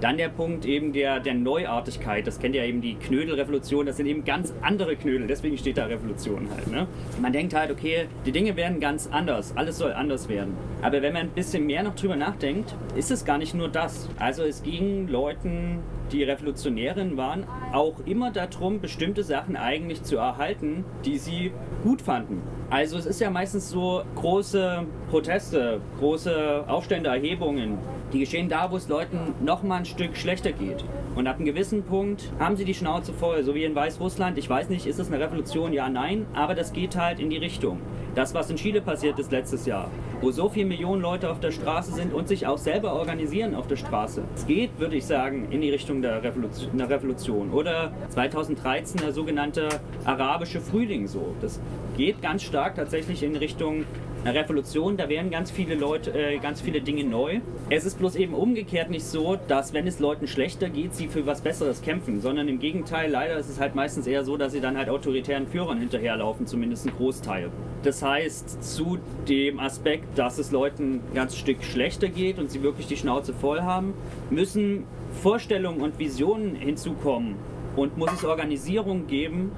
Dann 0.03 0.17
der 0.17 0.27
Punkt 0.27 0.65
eben 0.65 0.91
der, 0.91 1.21
der 1.21 1.33
Neuartigkeit. 1.33 2.27
Das 2.27 2.37
kennt 2.37 2.55
ja 2.55 2.65
eben 2.65 2.81
die 2.81 2.95
Knödelrevolution. 2.95 3.85
Das 3.85 3.95
sind 3.95 4.05
eben 4.05 4.25
ganz 4.25 4.53
andere 4.61 4.97
Knödel. 4.97 5.27
Deswegen 5.27 5.57
steht 5.57 5.77
da 5.77 5.85
Revolution 5.85 6.49
halt. 6.53 6.69
Ne? 6.69 6.87
Man 7.21 7.31
denkt 7.31 7.53
halt, 7.53 7.71
okay, 7.71 8.07
die 8.25 8.33
Dinge 8.33 8.57
werden 8.57 8.81
ganz 8.81 9.07
anders. 9.09 9.55
Alles 9.55 9.77
soll 9.77 9.93
anders 9.93 10.27
werden. 10.27 10.57
Aber 10.81 11.01
wenn 11.01 11.13
man 11.13 11.21
ein 11.21 11.29
bisschen 11.29 11.65
mehr 11.65 11.83
noch 11.83 11.95
drüber 11.95 12.17
nachdenkt, 12.17 12.75
ist 12.97 13.11
es 13.11 13.23
gar 13.23 13.37
nicht 13.37 13.55
nur 13.55 13.69
das. 13.69 14.09
Also 14.19 14.43
es 14.43 14.61
ging 14.61 15.07
Leuten, 15.07 15.79
die 16.11 16.23
Revolutionären 16.23 17.17
waren, 17.17 17.45
auch 17.71 17.95
immer 18.05 18.31
darum, 18.31 18.79
bestimmte 18.79 19.23
Sachen 19.23 19.55
eigentlich 19.55 20.03
zu 20.03 20.17
erhalten, 20.17 20.85
die 21.05 21.17
sie 21.17 21.51
gut 21.83 22.01
fanden. 22.01 22.41
Also 22.69 22.97
es 22.97 23.05
ist 23.05 23.21
ja 23.21 23.29
meistens 23.29 23.69
so 23.69 24.03
große 24.15 24.85
Proteste, 25.09 25.79
große 25.99 26.65
Aufstände, 26.67 27.09
Erhebungen, 27.09 27.77
die 28.11 28.19
geschehen 28.19 28.49
da, 28.49 28.71
wo 28.71 28.77
es 28.77 28.87
Leuten 28.87 29.35
noch 29.43 29.63
mal 29.63 29.77
ein 29.77 29.85
Stück 29.85 30.15
schlechter 30.15 30.51
geht. 30.51 30.83
Und 31.15 31.27
ab 31.27 31.35
einem 31.35 31.45
gewissen 31.45 31.83
Punkt 31.83 32.31
haben 32.39 32.55
sie 32.55 32.65
die 32.65 32.73
Schnauze 32.73 33.13
voll, 33.13 33.43
so 33.43 33.53
wie 33.53 33.63
in 33.63 33.75
Weißrussland. 33.75 34.37
Ich 34.39 34.49
weiß 34.49 34.69
nicht, 34.69 34.87
ist 34.87 34.97
das 34.97 35.11
eine 35.11 35.19
Revolution? 35.19 35.71
Ja, 35.73 35.87
nein, 35.89 36.25
aber 36.33 36.55
das 36.55 36.73
geht 36.73 36.95
halt 36.95 37.19
in 37.19 37.29
die 37.29 37.37
Richtung. 37.37 37.79
Das, 38.15 38.33
was 38.33 38.49
in 38.49 38.57
Chile 38.57 38.81
passiert 38.81 39.19
ist 39.19 39.31
letztes 39.31 39.65
Jahr, 39.65 39.89
wo 40.21 40.31
so 40.31 40.49
viele 40.49 40.65
Millionen 40.67 41.01
Leute 41.01 41.29
auf 41.29 41.39
der 41.39 41.51
Straße 41.51 41.93
sind 41.93 42.13
und 42.13 42.27
sich 42.27 42.47
auch 42.47 42.57
selber 42.57 42.93
organisieren 42.93 43.55
auf 43.55 43.67
der 43.67 43.75
Straße. 43.75 44.23
Es 44.35 44.45
geht, 44.45 44.79
würde 44.79 44.95
ich 44.95 45.05
sagen, 45.05 45.47
in 45.51 45.61
die 45.61 45.71
Richtung 45.71 45.92
der 46.01 46.23
Revolution. 46.23 46.77
Der 46.77 46.89
Revolution. 46.89 47.51
Oder 47.51 47.91
2013 48.09 49.01
der 49.01 49.11
sogenannte 49.11 49.69
arabische 50.05 50.61
Frühling 50.61 51.07
so. 51.07 51.35
Das 51.41 51.59
geht 51.97 52.21
ganz 52.21 52.43
stark 52.43 52.75
tatsächlich 52.75 53.23
in 53.23 53.35
Richtung 53.35 53.85
einer 54.23 54.39
Revolution, 54.39 54.95
da 54.95 55.09
wären 55.09 55.29
ganz 55.29 55.51
viele 55.51 55.75
Leute, 55.75 56.11
äh, 56.11 56.37
ganz 56.37 56.61
viele 56.61 56.81
Dinge 56.81 57.03
neu. 57.03 57.41
Es 57.69 57.85
ist 57.85 57.99
bloß 57.99 58.15
eben 58.15 58.33
umgekehrt 58.33 58.89
nicht 58.89 59.05
so, 59.05 59.37
dass 59.47 59.73
wenn 59.73 59.85
es 59.85 59.99
Leuten 59.99 60.27
schlechter 60.27 60.69
geht, 60.69 60.95
sie 60.95 61.07
für 61.07 61.25
was 61.25 61.41
Besseres 61.41 61.81
kämpfen, 61.81 62.21
sondern 62.21 62.47
im 62.47 62.59
Gegenteil, 62.59 63.11
leider 63.11 63.37
ist 63.37 63.49
es 63.49 63.59
halt 63.59 63.75
meistens 63.75 64.07
eher 64.07 64.23
so, 64.23 64.37
dass 64.37 64.53
sie 64.53 64.61
dann 64.61 64.77
halt 64.77 64.89
autoritären 64.89 65.47
Führern 65.47 65.79
hinterherlaufen, 65.79 66.47
zumindest 66.47 66.85
ein 66.85 66.93
Großteil. 66.95 67.49
Das 67.83 68.01
heißt, 68.01 68.63
zu 68.63 68.97
dem 69.27 69.59
Aspekt, 69.59 70.17
dass 70.17 70.37
es 70.37 70.51
Leuten 70.51 71.01
ein 71.11 71.13
ganz 71.13 71.35
Stück 71.35 71.63
schlechter 71.63 72.07
geht 72.07 72.39
und 72.39 72.49
sie 72.49 72.63
wirklich 72.63 72.87
die 72.87 72.97
Schnauze 72.97 73.33
voll 73.33 73.61
haben, 73.61 73.93
müssen 74.29 74.85
Vorstellungen 75.21 75.81
und 75.81 75.99
Visionen 75.99 76.55
hinzukommen 76.55 77.35
und 77.75 77.97
muss 77.97 78.11
es 78.11 78.25
Organisierung 78.25 79.07
geben, 79.07 79.51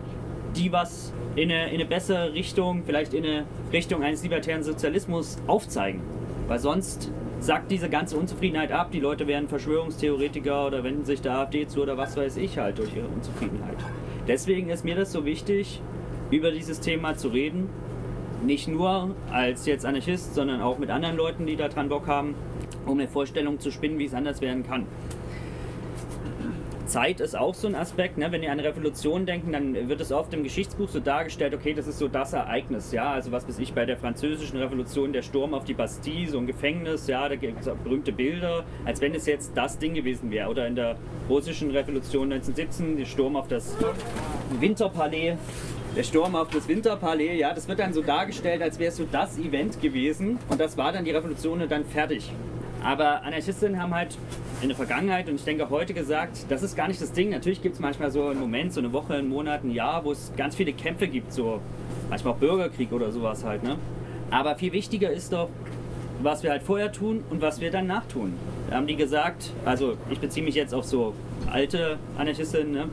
die 0.56 0.72
was 0.72 1.14
in 1.36 1.52
eine, 1.52 1.68
in 1.68 1.76
eine 1.76 1.86
bessere 1.86 2.34
Richtung, 2.34 2.84
vielleicht 2.86 3.14
in 3.14 3.26
eine 3.26 3.46
Richtung 3.74 4.04
eines 4.04 4.24
libertären 4.24 4.64
Sozialismus 4.64 5.38
aufzeigen. 5.48 6.02
Weil 6.48 6.60
sonst 6.60 7.12
sagt 7.40 7.72
diese 7.72 7.90
ganze 7.90 8.18
Unzufriedenheit 8.18 8.72
ab, 8.72 8.92
die 8.92 9.00
Leute 9.00 9.28
werden 9.28 9.48
Verschwörungstheoretiker 9.48 10.68
oder 10.68 10.84
wenden 10.84 11.04
sich 11.04 11.22
der 11.22 11.40
AfD 11.40 11.68
zu 11.68 11.82
oder 11.82 11.98
was 11.98 12.16
weiß 12.16 12.38
ich 12.38 12.58
halt 12.58 12.78
durch 12.80 12.96
ihre 12.96 13.08
Unzufriedenheit. 13.08 13.78
Deswegen 14.28 14.70
ist 14.70 14.86
mir 14.86 14.96
das 14.96 15.12
so 15.12 15.26
wichtig, 15.26 15.82
über 16.32 16.52
dieses 16.52 16.80
Thema 16.80 17.16
zu 17.16 17.28
reden. 17.28 17.70
Nicht 18.44 18.68
nur 18.68 19.16
als 19.32 19.66
jetzt 19.66 19.86
Anarchist, 19.86 20.36
sondern 20.36 20.62
auch 20.62 20.78
mit 20.78 20.90
anderen 20.90 21.18
Leuten, 21.18 21.46
die 21.46 21.56
daran 21.56 21.90
Bock 21.90 22.08
haben, 22.08 22.36
um 22.86 23.00
eine 23.00 23.08
Vorstellung 23.08 23.60
zu 23.60 23.72
spinnen, 23.72 24.00
wie 24.00 24.06
es 24.06 24.14
anders 24.14 24.42
werden 24.42 24.64
kann. 24.64 24.86
Zeit 26.96 27.20
ist 27.20 27.38
auch 27.38 27.54
so 27.54 27.68
ein 27.68 27.76
Aspekt. 27.76 28.18
Ne? 28.18 28.32
Wenn 28.32 28.42
ihr 28.42 28.54
an 28.54 28.60
Revolution 28.62 29.26
denken, 29.26 29.52
dann 29.52 29.90
wird 29.90 30.00
es 30.00 30.14
oft 30.14 30.34
im 30.34 30.44
Geschichtsbuch 30.44 30.88
so 30.88 31.02
dargestellt, 31.02 31.54
okay, 31.54 31.74
das 31.74 31.88
ist 31.88 32.00
so 32.00 32.08
das 32.08 32.32
Ereignis. 32.32 32.94
Ja, 32.94 33.12
also 33.12 33.34
was 33.34 33.46
weiß 33.46 33.60
ich, 33.60 33.74
bei 33.74 33.86
der 33.86 33.98
französischen 33.98 34.58
Revolution, 34.58 35.12
der 35.12 35.22
Sturm 35.22 35.54
auf 35.54 35.66
die 35.66 35.74
Bastille, 35.74 36.30
so 36.30 36.38
ein 36.38 36.48
Gefängnis, 36.48 37.08
ja, 37.08 37.28
da 37.28 37.36
gibt 37.36 37.60
es 37.60 37.70
berühmte 37.84 38.14
Bilder, 38.14 38.64
als 38.86 39.02
wenn 39.02 39.14
es 39.14 39.26
jetzt 39.26 39.52
das 39.58 39.78
Ding 39.78 39.94
gewesen 39.94 40.32
wäre. 40.32 40.50
Oder 40.50 40.68
in 40.68 40.76
der 40.78 40.96
russischen 41.28 41.70
Revolution 41.72 42.32
1917, 42.32 42.96
der 42.96 43.04
Sturm 43.04 43.36
auf 43.36 43.50
das 43.50 43.76
Winterpalais. 44.62 45.36
Der 45.98 46.04
Sturm 46.04 46.34
auf 46.38 46.50
das 46.50 46.66
Winterpalais, 46.66 47.38
ja, 47.38 47.54
das 47.54 47.68
wird 47.68 47.80
dann 47.80 47.92
so 47.92 48.04
dargestellt, 48.04 48.62
als 48.62 48.80
wäre 48.80 48.92
es 48.92 48.96
so 48.96 49.06
das 49.12 49.38
Event 49.38 49.82
gewesen. 49.82 50.40
Und 50.48 50.62
das 50.62 50.78
war 50.78 50.94
dann 50.94 51.04
die 51.04 51.12
Revolution 51.12 51.62
und 51.62 51.70
dann 51.70 51.84
fertig. 51.84 52.32
Aber 52.86 53.24
Anarchisten 53.24 53.82
haben 53.82 53.96
halt 53.96 54.16
in 54.62 54.68
der 54.68 54.78
Vergangenheit 54.78 55.28
und 55.28 55.36
ich 55.36 55.44
denke 55.44 55.72
heute 55.72 55.96
gesagt, 55.96 56.46
das 56.50 56.62
ist 56.62 56.76
gar 56.76 56.88
nicht 56.88 57.02
das 57.02 57.12
Ding. 57.12 57.32
Natürlich 57.32 57.64
gibt 57.64 57.74
es 57.74 57.82
manchmal 57.82 58.12
so 58.12 58.28
einen 58.28 58.40
Moment, 58.40 58.74
so 58.74 58.80
eine 58.80 58.94
Woche, 58.94 59.16
einen 59.16 59.28
Monat, 59.28 59.64
ein 59.64 59.72
Jahr, 59.72 60.06
wo 60.06 60.12
es 60.12 60.32
ganz 60.38 60.56
viele 60.56 60.72
Kämpfe 60.72 61.08
gibt, 61.08 61.34
so 61.34 61.62
manchmal 62.12 62.36
auch 62.36 62.38
Bürgerkrieg 62.38 62.92
oder 62.92 63.12
sowas 63.12 63.44
halt. 63.44 63.64
Ne? 63.64 63.78
Aber 64.30 64.56
viel 64.56 64.72
wichtiger 64.72 65.10
ist 65.10 65.34
doch, 65.34 65.50
was 66.22 66.44
wir 66.44 66.52
halt 66.52 66.62
vorher 66.62 66.92
tun 66.92 67.24
und 67.32 67.42
was 67.42 67.60
wir 67.60 67.72
dann 67.72 67.88
nachtun. 67.88 68.34
Da 68.70 68.76
haben 68.76 68.86
die 68.86 68.96
gesagt, 68.96 69.50
also 69.66 69.98
ich 70.12 70.20
beziehe 70.20 70.46
mich 70.46 70.54
jetzt 70.54 70.76
auf 70.76 70.86
so 70.86 71.16
alte 71.52 71.98
Anarchisten, 72.20 72.72
ne? 72.72 72.90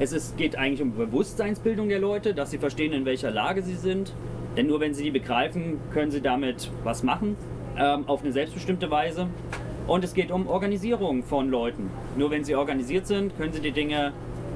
es 0.00 0.12
ist, 0.12 0.36
geht 0.36 0.56
eigentlich 0.56 0.82
um 0.82 0.96
Bewusstseinsbildung 0.96 1.88
der 1.88 2.00
Leute, 2.00 2.34
dass 2.34 2.50
sie 2.50 2.58
verstehen, 2.58 2.92
in 2.92 3.04
welcher 3.04 3.30
Lage 3.30 3.62
sie 3.62 3.76
sind. 3.76 4.12
Denn 4.56 4.66
nur 4.66 4.80
wenn 4.80 4.94
sie 4.94 5.04
die 5.04 5.10
begreifen, 5.12 5.78
können 5.92 6.10
sie 6.10 6.20
damit 6.20 6.72
was 6.82 7.04
machen, 7.04 7.36
ähm, 7.78 8.04
auf 8.06 8.22
eine 8.22 8.32
selbstbestimmte 8.32 8.90
Weise. 8.90 9.28
Und 9.86 10.04
es 10.04 10.12
geht 10.12 10.30
um 10.30 10.48
Organisierung 10.48 11.22
von 11.22 11.48
Leuten. 11.48 11.90
Nur 12.16 12.30
wenn 12.30 12.44
sie 12.44 12.54
organisiert 12.54 13.06
sind, 13.06 13.36
können 13.38 13.52
sie 13.52 13.60
die 13.60 13.72
Dinge 13.72 14.12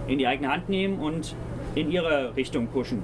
in 0.07 0.19
die 0.19 0.27
eigene 0.27 0.53
Hand 0.53 0.69
nehmen 0.69 0.99
und 0.99 1.35
in 1.75 1.91
ihre 1.91 2.37
Richtung 2.37 2.67
pushen. 2.67 3.03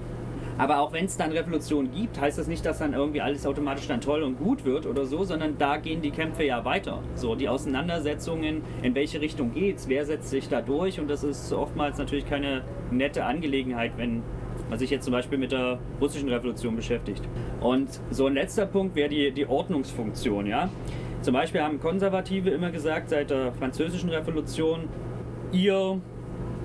Aber 0.58 0.80
auch 0.80 0.92
wenn 0.92 1.04
es 1.04 1.16
dann 1.16 1.30
Revolution 1.30 1.88
gibt, 1.92 2.20
heißt 2.20 2.36
das 2.36 2.48
nicht, 2.48 2.66
dass 2.66 2.80
dann 2.80 2.92
irgendwie 2.92 3.20
alles 3.20 3.46
automatisch 3.46 3.86
dann 3.86 4.00
toll 4.00 4.24
und 4.24 4.38
gut 4.38 4.64
wird 4.64 4.86
oder 4.86 5.06
so, 5.06 5.22
sondern 5.22 5.56
da 5.56 5.76
gehen 5.76 6.02
die 6.02 6.10
Kämpfe 6.10 6.42
ja 6.42 6.64
weiter. 6.64 7.00
So, 7.14 7.36
die 7.36 7.48
Auseinandersetzungen, 7.48 8.62
in 8.82 8.94
welche 8.96 9.20
Richtung 9.20 9.54
geht's, 9.54 9.88
wer 9.88 10.04
setzt 10.04 10.30
sich 10.30 10.48
da 10.48 10.60
durch 10.60 10.98
und 10.98 11.08
das 11.08 11.22
ist 11.22 11.52
oftmals 11.52 11.96
natürlich 11.98 12.28
keine 12.28 12.62
nette 12.90 13.24
Angelegenheit, 13.24 13.92
wenn 13.96 14.24
man 14.68 14.78
sich 14.78 14.90
jetzt 14.90 15.04
zum 15.04 15.12
Beispiel 15.12 15.38
mit 15.38 15.52
der 15.52 15.78
russischen 16.00 16.28
Revolution 16.28 16.76
beschäftigt. 16.76 17.22
Und 17.60 17.88
so 18.10 18.26
ein 18.26 18.34
letzter 18.34 18.66
Punkt 18.66 18.94
wäre 18.96 19.08
die, 19.08 19.30
die 19.32 19.46
Ordnungsfunktion, 19.46 20.46
ja. 20.46 20.68
Zum 21.22 21.34
Beispiel 21.34 21.62
haben 21.62 21.80
Konservative 21.80 22.50
immer 22.50 22.70
gesagt, 22.70 23.10
seit 23.10 23.30
der 23.30 23.52
Französischen 23.52 24.10
Revolution, 24.10 24.88
ihr 25.52 26.00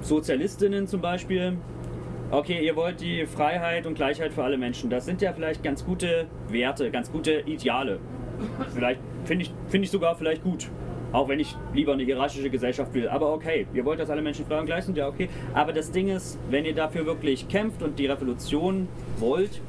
Sozialistinnen 0.01 0.87
zum 0.87 1.01
Beispiel, 1.01 1.57
okay, 2.29 2.65
ihr 2.65 2.75
wollt 2.75 3.01
die 3.01 3.25
Freiheit 3.25 3.87
und 3.87 3.95
Gleichheit 3.95 4.33
für 4.33 4.43
alle 4.43 4.57
Menschen. 4.57 4.89
Das 4.89 5.05
sind 5.05 5.21
ja 5.21 5.33
vielleicht 5.33 5.63
ganz 5.63 5.85
gute 5.85 6.27
Werte, 6.49 6.91
ganz 6.91 7.11
gute 7.11 7.41
Ideale. 7.41 7.99
Vielleicht 8.73 8.99
finde 9.25 9.45
ich, 9.45 9.53
find 9.67 9.85
ich 9.85 9.91
sogar 9.91 10.15
vielleicht 10.15 10.43
gut. 10.43 10.69
Auch 11.13 11.29
wenn 11.29 11.39
ich 11.39 11.55
lieber 11.73 11.93
eine 11.93 12.03
hierarchische 12.03 12.49
Gesellschaft 12.49 12.93
will. 12.93 13.07
Aber 13.07 13.31
okay, 13.33 13.67
ihr 13.73 13.85
wollt, 13.85 13.99
dass 13.99 14.09
alle 14.09 14.21
Menschen 14.21 14.45
frei 14.45 14.59
und 14.59 14.65
gleich 14.65 14.83
sind, 14.83 14.97
ja 14.97 15.07
okay. 15.07 15.29
Aber 15.53 15.71
das 15.71 15.91
Ding 15.91 16.09
ist, 16.09 16.37
wenn 16.49 16.65
ihr 16.65 16.75
dafür 16.75 17.05
wirklich 17.05 17.47
kämpft 17.47 17.81
und 17.81 17.97
die 17.99 18.07
Revolution 18.07 18.89
wollt, 19.19 19.61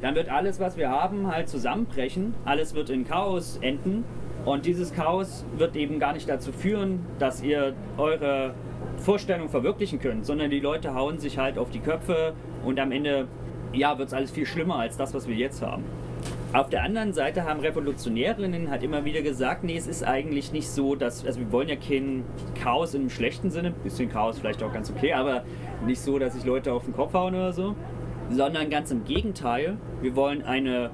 dann 0.00 0.14
wird 0.14 0.30
alles, 0.30 0.58
was 0.58 0.76
wir 0.76 0.88
haben, 0.88 1.30
halt 1.30 1.48
zusammenbrechen. 1.48 2.34
Alles 2.44 2.74
wird 2.74 2.90
in 2.90 3.06
Chaos 3.06 3.58
enden. 3.60 4.04
Und 4.46 4.64
dieses 4.64 4.94
Chaos 4.94 5.44
wird 5.58 5.76
eben 5.76 5.98
gar 5.98 6.14
nicht 6.14 6.28
dazu 6.28 6.50
führen, 6.50 7.04
dass 7.18 7.42
ihr 7.42 7.74
eure 7.98 8.54
Vorstellung 8.96 9.50
verwirklichen 9.50 9.98
könnt, 9.98 10.24
sondern 10.24 10.50
die 10.50 10.60
Leute 10.60 10.94
hauen 10.94 11.18
sich 11.18 11.36
halt 11.36 11.58
auf 11.58 11.70
die 11.70 11.80
Köpfe 11.80 12.32
und 12.64 12.80
am 12.80 12.90
Ende 12.90 13.28
ja, 13.72 13.98
wird 13.98 14.08
es 14.08 14.14
alles 14.14 14.30
viel 14.30 14.46
schlimmer 14.46 14.76
als 14.76 14.96
das, 14.96 15.14
was 15.14 15.28
wir 15.28 15.34
jetzt 15.34 15.62
haben. 15.62 15.84
Auf 16.52 16.68
der 16.68 16.82
anderen 16.82 17.12
Seite 17.12 17.44
haben 17.44 17.60
Revolutionärinnen 17.60 18.70
halt 18.70 18.82
immer 18.82 19.04
wieder 19.04 19.22
gesagt, 19.22 19.62
nee, 19.62 19.76
es 19.76 19.86
ist 19.86 20.02
eigentlich 20.02 20.50
nicht 20.50 20.68
so, 20.68 20.96
dass, 20.96 21.24
also 21.24 21.38
wir 21.38 21.52
wollen 21.52 21.68
ja 21.68 21.76
kein 21.76 22.24
Chaos 22.60 22.92
im 22.94 23.08
schlechten 23.08 23.52
Sinne, 23.52 23.70
bisschen 23.70 24.10
Chaos 24.10 24.40
vielleicht 24.40 24.60
auch 24.64 24.72
ganz 24.72 24.90
okay, 24.90 25.12
aber 25.12 25.44
nicht 25.86 26.00
so, 26.00 26.18
dass 26.18 26.34
sich 26.34 26.44
Leute 26.44 26.72
auf 26.72 26.86
den 26.86 26.92
Kopf 26.92 27.14
hauen 27.14 27.36
oder 27.36 27.52
so, 27.52 27.76
sondern 28.30 28.68
ganz 28.68 28.90
im 28.90 29.04
Gegenteil. 29.04 29.76
Wir 30.02 30.16
wollen 30.16 30.42
eine 30.42 30.90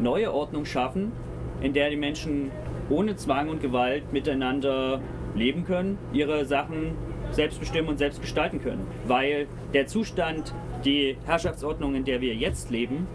neue 0.00 0.34
Ordnung 0.34 0.64
schaffen, 0.64 1.12
in 1.60 1.72
der 1.72 1.88
die 1.88 1.96
Menschen 1.96 2.50
ohne 2.90 3.14
Zwang 3.14 3.48
und 3.48 3.62
Gewalt 3.62 4.12
miteinander 4.12 5.00
leben 5.36 5.64
können, 5.64 5.98
ihre 6.12 6.44
Sachen 6.46 6.96
selbst 7.30 7.60
bestimmen 7.60 7.88
und 7.88 7.98
selbst 7.98 8.20
gestalten 8.20 8.60
können. 8.60 8.84
Weil 9.06 9.46
der 9.72 9.86
Zustand, 9.86 10.52
die 10.84 11.16
Herrschaftsordnung, 11.26 11.94
in 11.94 12.04
der 12.04 12.20
wir 12.20 12.34
jetzt 12.34 12.70
leben, 12.70 13.06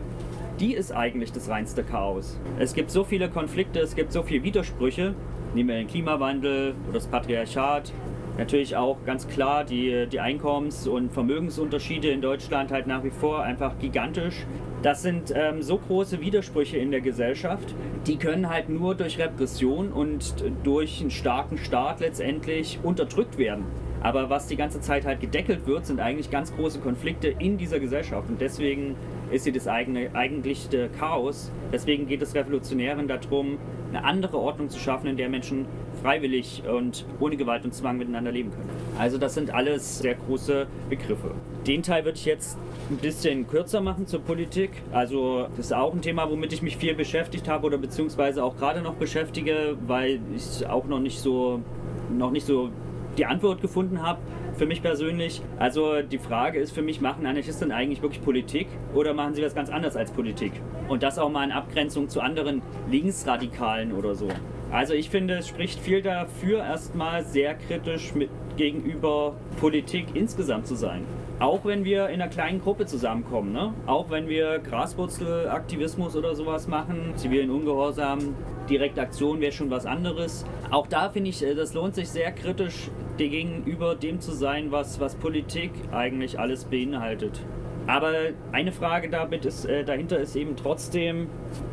die 0.61 0.73
ist 0.75 0.91
eigentlich 0.93 1.33
das 1.33 1.49
reinste 1.49 1.83
Chaos. 1.83 2.39
Es 2.59 2.73
gibt 2.73 2.91
so 2.91 3.03
viele 3.03 3.29
Konflikte, 3.29 3.79
es 3.79 3.95
gibt 3.95 4.13
so 4.13 4.23
viele 4.23 4.43
Widersprüche. 4.43 5.15
Nehmen 5.55 5.69
wir 5.69 5.75
den 5.75 5.87
Klimawandel 5.87 6.75
oder 6.87 6.93
das 6.93 7.07
Patriarchat, 7.07 7.91
Natürlich 8.37 8.75
auch 8.75 8.97
ganz 9.05 9.27
klar 9.27 9.63
die, 9.63 10.07
die 10.07 10.19
Einkommens- 10.19 10.87
und 10.87 11.11
Vermögensunterschiede 11.11 12.09
in 12.09 12.21
Deutschland 12.21 12.71
halt 12.71 12.87
nach 12.87 13.03
wie 13.03 13.09
vor 13.09 13.43
einfach 13.43 13.77
gigantisch. 13.77 14.45
Das 14.81 15.03
sind 15.03 15.31
ähm, 15.35 15.61
so 15.61 15.77
große 15.77 16.21
Widersprüche 16.21 16.77
in 16.77 16.91
der 16.91 17.01
Gesellschaft, 17.01 17.75
die 18.07 18.17
können 18.17 18.49
halt 18.49 18.69
nur 18.69 18.95
durch 18.95 19.19
Repression 19.19 19.91
und 19.91 20.33
durch 20.63 21.01
einen 21.01 21.11
starken 21.11 21.57
Staat 21.57 21.99
letztendlich 21.99 22.79
unterdrückt 22.81 23.37
werden. 23.37 23.65
Aber 24.01 24.29
was 24.29 24.47
die 24.47 24.55
ganze 24.55 24.81
Zeit 24.81 25.05
halt 25.05 25.21
gedeckelt 25.21 25.67
wird, 25.67 25.85
sind 25.85 25.99
eigentlich 25.99 26.31
ganz 26.31 26.53
große 26.55 26.79
Konflikte 26.79 27.27
in 27.27 27.57
dieser 27.57 27.79
Gesellschaft. 27.79 28.29
Und 28.29 28.41
deswegen 28.41 28.95
ist 29.31 29.43
sie 29.43 29.51
das 29.51 29.67
eigene, 29.67 30.13
eigentliche 30.13 30.89
Chaos. 30.99 31.51
Deswegen 31.71 32.07
geht 32.07 32.21
es 32.21 32.33
Revolutionären 32.33 33.07
darum, 33.07 33.57
eine 33.89 34.03
andere 34.03 34.37
Ordnung 34.37 34.69
zu 34.69 34.79
schaffen, 34.79 35.07
in 35.07 35.17
der 35.17 35.29
Menschen 35.29 35.65
freiwillig 36.01 36.63
und 36.67 37.05
ohne 37.19 37.37
Gewalt 37.37 37.63
und 37.63 37.73
Zwang 37.73 37.97
miteinander 37.97 38.31
leben 38.31 38.51
können. 38.51 38.69
Also 38.97 39.17
das 39.17 39.33
sind 39.33 39.53
alles 39.53 39.99
sehr 39.99 40.15
große 40.15 40.67
Begriffe. 40.89 41.31
Den 41.67 41.83
Teil 41.83 42.05
würde 42.05 42.17
ich 42.17 42.25
jetzt 42.25 42.57
ein 42.89 42.97
bisschen 42.97 43.47
kürzer 43.47 43.81
machen 43.81 44.07
zur 44.07 44.21
Politik. 44.21 44.71
Also 44.91 45.47
das 45.57 45.67
ist 45.67 45.73
auch 45.73 45.93
ein 45.93 46.01
Thema, 46.01 46.29
womit 46.29 46.53
ich 46.53 46.61
mich 46.61 46.77
viel 46.77 46.95
beschäftigt 46.95 47.47
habe 47.47 47.67
oder 47.67 47.77
beziehungsweise 47.77 48.43
auch 48.43 48.57
gerade 48.57 48.81
noch 48.81 48.95
beschäftige, 48.95 49.77
weil 49.85 50.19
ich 50.35 50.67
auch 50.67 50.85
noch 50.85 50.99
nicht 50.99 51.19
so 51.19 51.61
noch 52.09 52.31
nicht 52.31 52.45
so 52.45 52.69
die 53.17 53.25
Antwort 53.25 53.61
gefunden 53.61 54.01
habe 54.01 54.19
für 54.55 54.65
mich 54.65 54.81
persönlich. 54.81 55.41
Also 55.57 56.01
die 56.01 56.17
Frage 56.17 56.59
ist 56.59 56.71
für 56.71 56.81
mich, 56.81 57.01
machen 57.01 57.25
Anarchisten 57.25 57.71
eigentlich 57.71 58.01
wirklich 58.01 58.21
Politik 58.21 58.67
oder 58.93 59.13
machen 59.13 59.33
sie 59.33 59.43
was 59.43 59.55
ganz 59.55 59.69
anderes 59.69 59.95
als 59.95 60.11
Politik? 60.11 60.53
Und 60.87 61.03
das 61.03 61.17
auch 61.19 61.29
mal 61.29 61.43
in 61.43 61.51
Abgrenzung 61.51 62.09
zu 62.09 62.21
anderen 62.21 62.61
Linksradikalen 62.89 63.93
oder 63.93 64.15
so. 64.15 64.27
Also 64.71 64.93
ich 64.93 65.09
finde, 65.09 65.35
es 65.35 65.47
spricht 65.47 65.79
viel 65.79 66.01
dafür, 66.01 66.59
erstmal 66.59 67.25
sehr 67.25 67.55
kritisch 67.55 68.15
mit, 68.15 68.29
gegenüber 68.55 69.35
Politik 69.59 70.07
insgesamt 70.13 70.67
zu 70.67 70.75
sein. 70.75 71.05
Auch 71.39 71.65
wenn 71.65 71.83
wir 71.83 72.09
in 72.09 72.21
einer 72.21 72.29
kleinen 72.29 72.61
Gruppe 72.61 72.85
zusammenkommen, 72.85 73.51
ne? 73.51 73.73
auch 73.87 74.11
wenn 74.11 74.29
wir 74.29 74.59
Graswurzelaktivismus 74.59 76.15
oder 76.15 76.35
sowas 76.35 76.67
machen, 76.67 77.13
zivilen 77.15 77.49
Ungehorsam, 77.49 78.35
direkte 78.69 79.01
Aktion 79.01 79.41
wäre 79.41 79.51
schon 79.51 79.71
was 79.71 79.85
anderes. 79.85 80.45
Auch 80.69 80.85
da 80.85 81.09
finde 81.09 81.31
ich, 81.31 81.43
äh, 81.43 81.55
das 81.55 81.73
lohnt 81.73 81.95
sich 81.95 82.09
sehr 82.09 82.31
kritisch 82.31 82.91
gegenüber 83.29 83.95
dem 83.95 84.19
zu 84.19 84.31
sein, 84.31 84.71
was, 84.71 84.99
was 84.99 85.15
Politik 85.15 85.71
eigentlich 85.91 86.39
alles 86.39 86.65
beinhaltet. 86.65 87.41
Aber 87.87 88.13
eine 88.51 88.71
Frage 88.71 89.09
damit 89.09 89.43
ist, 89.43 89.65
äh, 89.65 89.83
dahinter 89.83 90.19
ist 90.19 90.35
eben 90.35 90.55
trotzdem, 90.55 91.27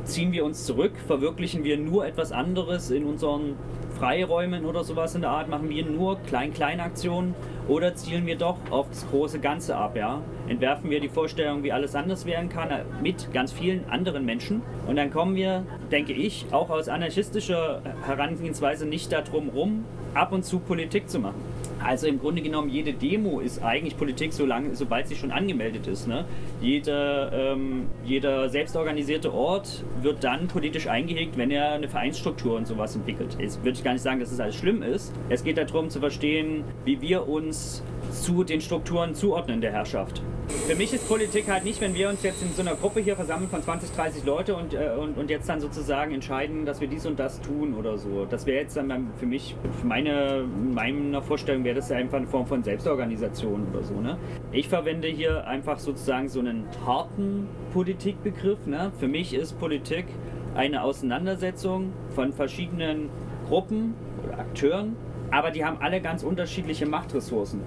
ziehen 0.04 0.32
wir 0.32 0.44
uns 0.44 0.64
zurück, 0.64 0.92
verwirklichen 1.06 1.64
wir 1.64 1.76
nur 1.76 2.06
etwas 2.06 2.32
anderes 2.32 2.90
in 2.90 3.04
unseren 3.04 3.56
Freiräumen 3.98 4.64
oder 4.64 4.84
sowas 4.84 5.14
in 5.14 5.20
der 5.20 5.30
Art, 5.30 5.48
machen 5.48 5.68
wir 5.68 5.84
nur 5.84 6.18
Klein-Klein-Aktionen 6.20 7.34
oder 7.66 7.94
zielen 7.94 8.26
wir 8.26 8.36
doch 8.36 8.56
auf 8.70 8.88
das 8.88 9.08
große 9.10 9.40
Ganze 9.40 9.76
ab, 9.76 9.96
ja? 9.96 10.22
Entwerfen 10.48 10.88
wir 10.88 11.00
die 11.00 11.08
Vorstellung, 11.08 11.62
wie 11.62 11.72
alles 11.72 11.94
anders 11.94 12.24
werden 12.24 12.48
kann, 12.48 12.70
äh, 12.70 12.84
mit 13.02 13.32
ganz 13.32 13.52
vielen 13.52 13.88
anderen 13.90 14.24
Menschen. 14.24 14.62
Und 14.86 14.96
dann 14.96 15.10
kommen 15.10 15.36
wir, 15.36 15.64
denke 15.92 16.14
ich, 16.14 16.46
auch 16.52 16.70
aus 16.70 16.88
anarchistischer 16.88 17.82
Herangehensweise 18.06 18.86
nicht 18.86 19.12
darum 19.12 19.50
rum, 19.50 19.84
ab 20.18 20.32
und 20.32 20.44
zu 20.44 20.58
Politik 20.58 21.08
zu 21.08 21.18
machen. 21.18 21.40
Also 21.82 22.06
im 22.06 22.18
Grunde 22.18 22.42
genommen, 22.42 22.68
jede 22.68 22.92
Demo 22.92 23.40
ist 23.40 23.62
eigentlich 23.62 23.96
Politik, 23.96 24.32
solange, 24.32 24.74
sobald 24.74 25.08
sie 25.08 25.16
schon 25.16 25.30
angemeldet 25.30 25.86
ist. 25.86 26.08
Ne? 26.08 26.24
Jeder, 26.60 27.32
ähm, 27.32 27.86
jeder 28.04 28.48
selbstorganisierte 28.48 29.32
Ort 29.32 29.84
wird 30.02 30.24
dann 30.24 30.48
politisch 30.48 30.86
eingehegt, 30.88 31.36
wenn 31.36 31.50
er 31.50 31.72
eine 31.72 31.88
Vereinsstruktur 31.88 32.56
und 32.56 32.66
sowas 32.66 32.96
entwickelt. 32.96 33.36
Jetzt 33.38 33.62
würde 33.64 33.78
ich 33.78 33.84
gar 33.84 33.92
nicht 33.92 34.02
sagen, 34.02 34.20
dass 34.20 34.30
es 34.30 34.36
das 34.36 34.44
alles 34.44 34.56
schlimm 34.56 34.82
ist. 34.82 35.12
Es 35.28 35.44
geht 35.44 35.58
darum 35.58 35.90
zu 35.90 36.00
verstehen, 36.00 36.64
wie 36.84 37.00
wir 37.00 37.28
uns 37.28 37.82
zu 38.12 38.44
den 38.44 38.60
Strukturen 38.60 39.14
zuordnen 39.14 39.60
der 39.60 39.72
Herrschaft. 39.72 40.22
Für 40.66 40.74
mich 40.74 40.94
ist 40.94 41.06
Politik 41.06 41.48
halt 41.48 41.64
nicht, 41.64 41.80
wenn 41.80 41.94
wir 41.94 42.08
uns 42.08 42.22
jetzt 42.22 42.42
in 42.42 42.52
so 42.54 42.62
einer 42.62 42.74
Gruppe 42.74 43.00
hier 43.00 43.16
versammeln 43.16 43.50
von 43.50 43.62
20, 43.62 43.90
30 43.90 44.24
Leute 44.24 44.56
und, 44.56 44.72
äh, 44.72 44.90
und, 44.98 45.18
und 45.18 45.28
jetzt 45.28 45.48
dann 45.48 45.60
sozusagen 45.60 46.14
entscheiden, 46.14 46.64
dass 46.64 46.80
wir 46.80 46.88
dies 46.88 47.04
und 47.04 47.18
das 47.18 47.40
tun 47.42 47.74
oder 47.74 47.98
so. 47.98 48.24
Das 48.24 48.46
wäre 48.46 48.62
jetzt 48.62 48.76
dann 48.76 49.08
für 49.18 49.26
mich, 49.26 49.56
für 49.80 49.86
meine, 49.86 50.44
meiner 50.72 51.22
Vorstellung 51.22 51.64
wäre 51.68 51.76
das 51.76 51.90
ja 51.90 51.98
einfach 51.98 52.16
eine 52.16 52.26
Form 52.26 52.46
von 52.46 52.62
Selbstorganisation 52.62 53.66
oder 53.70 53.82
so. 53.82 54.00
Ne? 54.00 54.16
Ich 54.52 54.70
verwende 54.70 55.06
hier 55.06 55.46
einfach 55.46 55.78
sozusagen 55.78 56.30
so 56.30 56.40
einen 56.40 56.64
harten 56.86 57.46
Politikbegriff. 57.74 58.66
Ne? 58.66 58.90
Für 58.98 59.06
mich 59.06 59.34
ist 59.34 59.60
Politik 59.60 60.06
eine 60.54 60.82
Auseinandersetzung 60.82 61.92
von 62.14 62.32
verschiedenen 62.32 63.10
Gruppen 63.48 63.92
oder 64.24 64.38
Akteuren, 64.38 64.96
aber 65.30 65.50
die 65.50 65.62
haben 65.62 65.76
alle 65.80 66.00
ganz 66.00 66.22
unterschiedliche 66.22 66.86
Machtressourcen. 66.86 67.60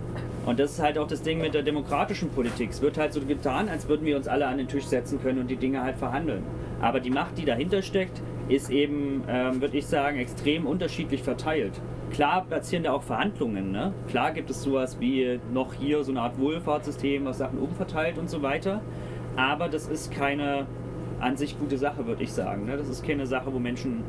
Und 0.47 0.59
das 0.59 0.71
ist 0.71 0.79
halt 0.81 0.97
auch 0.97 1.07
das 1.07 1.21
Ding 1.21 1.39
mit 1.39 1.53
der 1.53 1.61
demokratischen 1.61 2.31
Politik. 2.31 2.71
Es 2.71 2.81
wird 2.81 2.97
halt 2.97 3.13
so 3.13 3.21
getan, 3.21 3.69
als 3.69 3.87
würden 3.87 4.07
wir 4.07 4.17
uns 4.17 4.27
alle 4.27 4.47
an 4.47 4.57
den 4.57 4.67
Tisch 4.67 4.85
setzen 4.85 5.21
können 5.21 5.41
und 5.41 5.47
die 5.47 5.57
Dinge 5.57 5.83
halt 5.83 5.97
verhandeln. 5.97 6.41
Aber 6.81 6.99
die 6.99 7.11
Macht, 7.11 7.37
die 7.37 7.45
dahinter 7.45 7.83
steckt, 7.83 8.19
ist 8.51 8.69
eben, 8.69 9.23
ähm, 9.27 9.61
würde 9.61 9.77
ich 9.77 9.85
sagen, 9.85 10.17
extrem 10.17 10.65
unterschiedlich 10.65 11.23
verteilt. 11.23 11.73
Klar 12.11 12.45
platzieren 12.45 12.83
da 12.83 12.91
auch 12.91 13.03
Verhandlungen. 13.03 13.71
Ne? 13.71 13.93
Klar 14.09 14.31
gibt 14.31 14.49
es 14.49 14.61
sowas 14.61 14.99
wie 14.99 15.39
noch 15.53 15.73
hier 15.73 16.03
so 16.03 16.11
eine 16.11 16.21
Art 16.21 16.37
Wohlfahrtssystem, 16.37 17.23
was 17.25 17.37
Sachen 17.37 17.59
umverteilt 17.59 18.17
und 18.17 18.29
so 18.29 18.41
weiter. 18.41 18.81
Aber 19.37 19.69
das 19.69 19.87
ist 19.87 20.11
keine 20.11 20.65
an 21.21 21.37
sich 21.37 21.57
gute 21.57 21.77
Sache, 21.77 22.05
würde 22.07 22.23
ich 22.23 22.33
sagen. 22.33 22.65
Ne? 22.65 22.75
Das 22.77 22.89
ist 22.89 23.05
keine 23.05 23.25
Sache, 23.25 23.53
wo 23.53 23.59
Menschen 23.59 24.03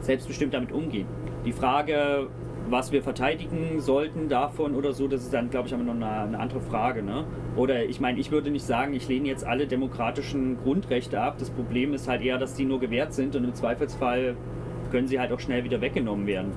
selbstbestimmt 0.00 0.52
damit 0.52 0.72
umgehen. 0.72 1.06
Die 1.44 1.52
Frage, 1.52 2.26
was 2.68 2.92
wir 2.92 3.02
verteidigen 3.02 3.80
sollten 3.80 4.28
davon 4.28 4.74
oder 4.74 4.92
so, 4.92 5.08
das 5.08 5.22
ist 5.22 5.32
dann, 5.32 5.50
glaube 5.50 5.68
ich, 5.68 5.74
aber 5.74 5.84
noch 5.84 5.94
eine, 5.94 6.08
eine 6.08 6.38
andere 6.38 6.60
Frage. 6.60 7.02
Ne? 7.02 7.24
Oder 7.56 7.84
ich 7.84 8.00
meine, 8.00 8.18
ich 8.18 8.30
würde 8.30 8.50
nicht 8.50 8.66
sagen, 8.66 8.94
ich 8.94 9.08
lehne 9.08 9.28
jetzt 9.28 9.44
alle 9.44 9.66
demokratischen 9.66 10.58
Grundrechte 10.62 11.20
ab. 11.20 11.36
Das 11.38 11.50
Problem 11.50 11.94
ist 11.94 12.08
halt 12.08 12.22
eher, 12.22 12.38
dass 12.38 12.54
die 12.54 12.64
nur 12.64 12.80
gewährt 12.80 13.14
sind 13.14 13.36
und 13.36 13.44
im 13.44 13.54
Zweifelsfall 13.54 14.36
können 14.90 15.08
sie 15.08 15.18
halt 15.20 15.32
auch 15.32 15.40
schnell 15.40 15.64
wieder 15.64 15.80
weggenommen 15.80 16.26
werden. 16.26 16.52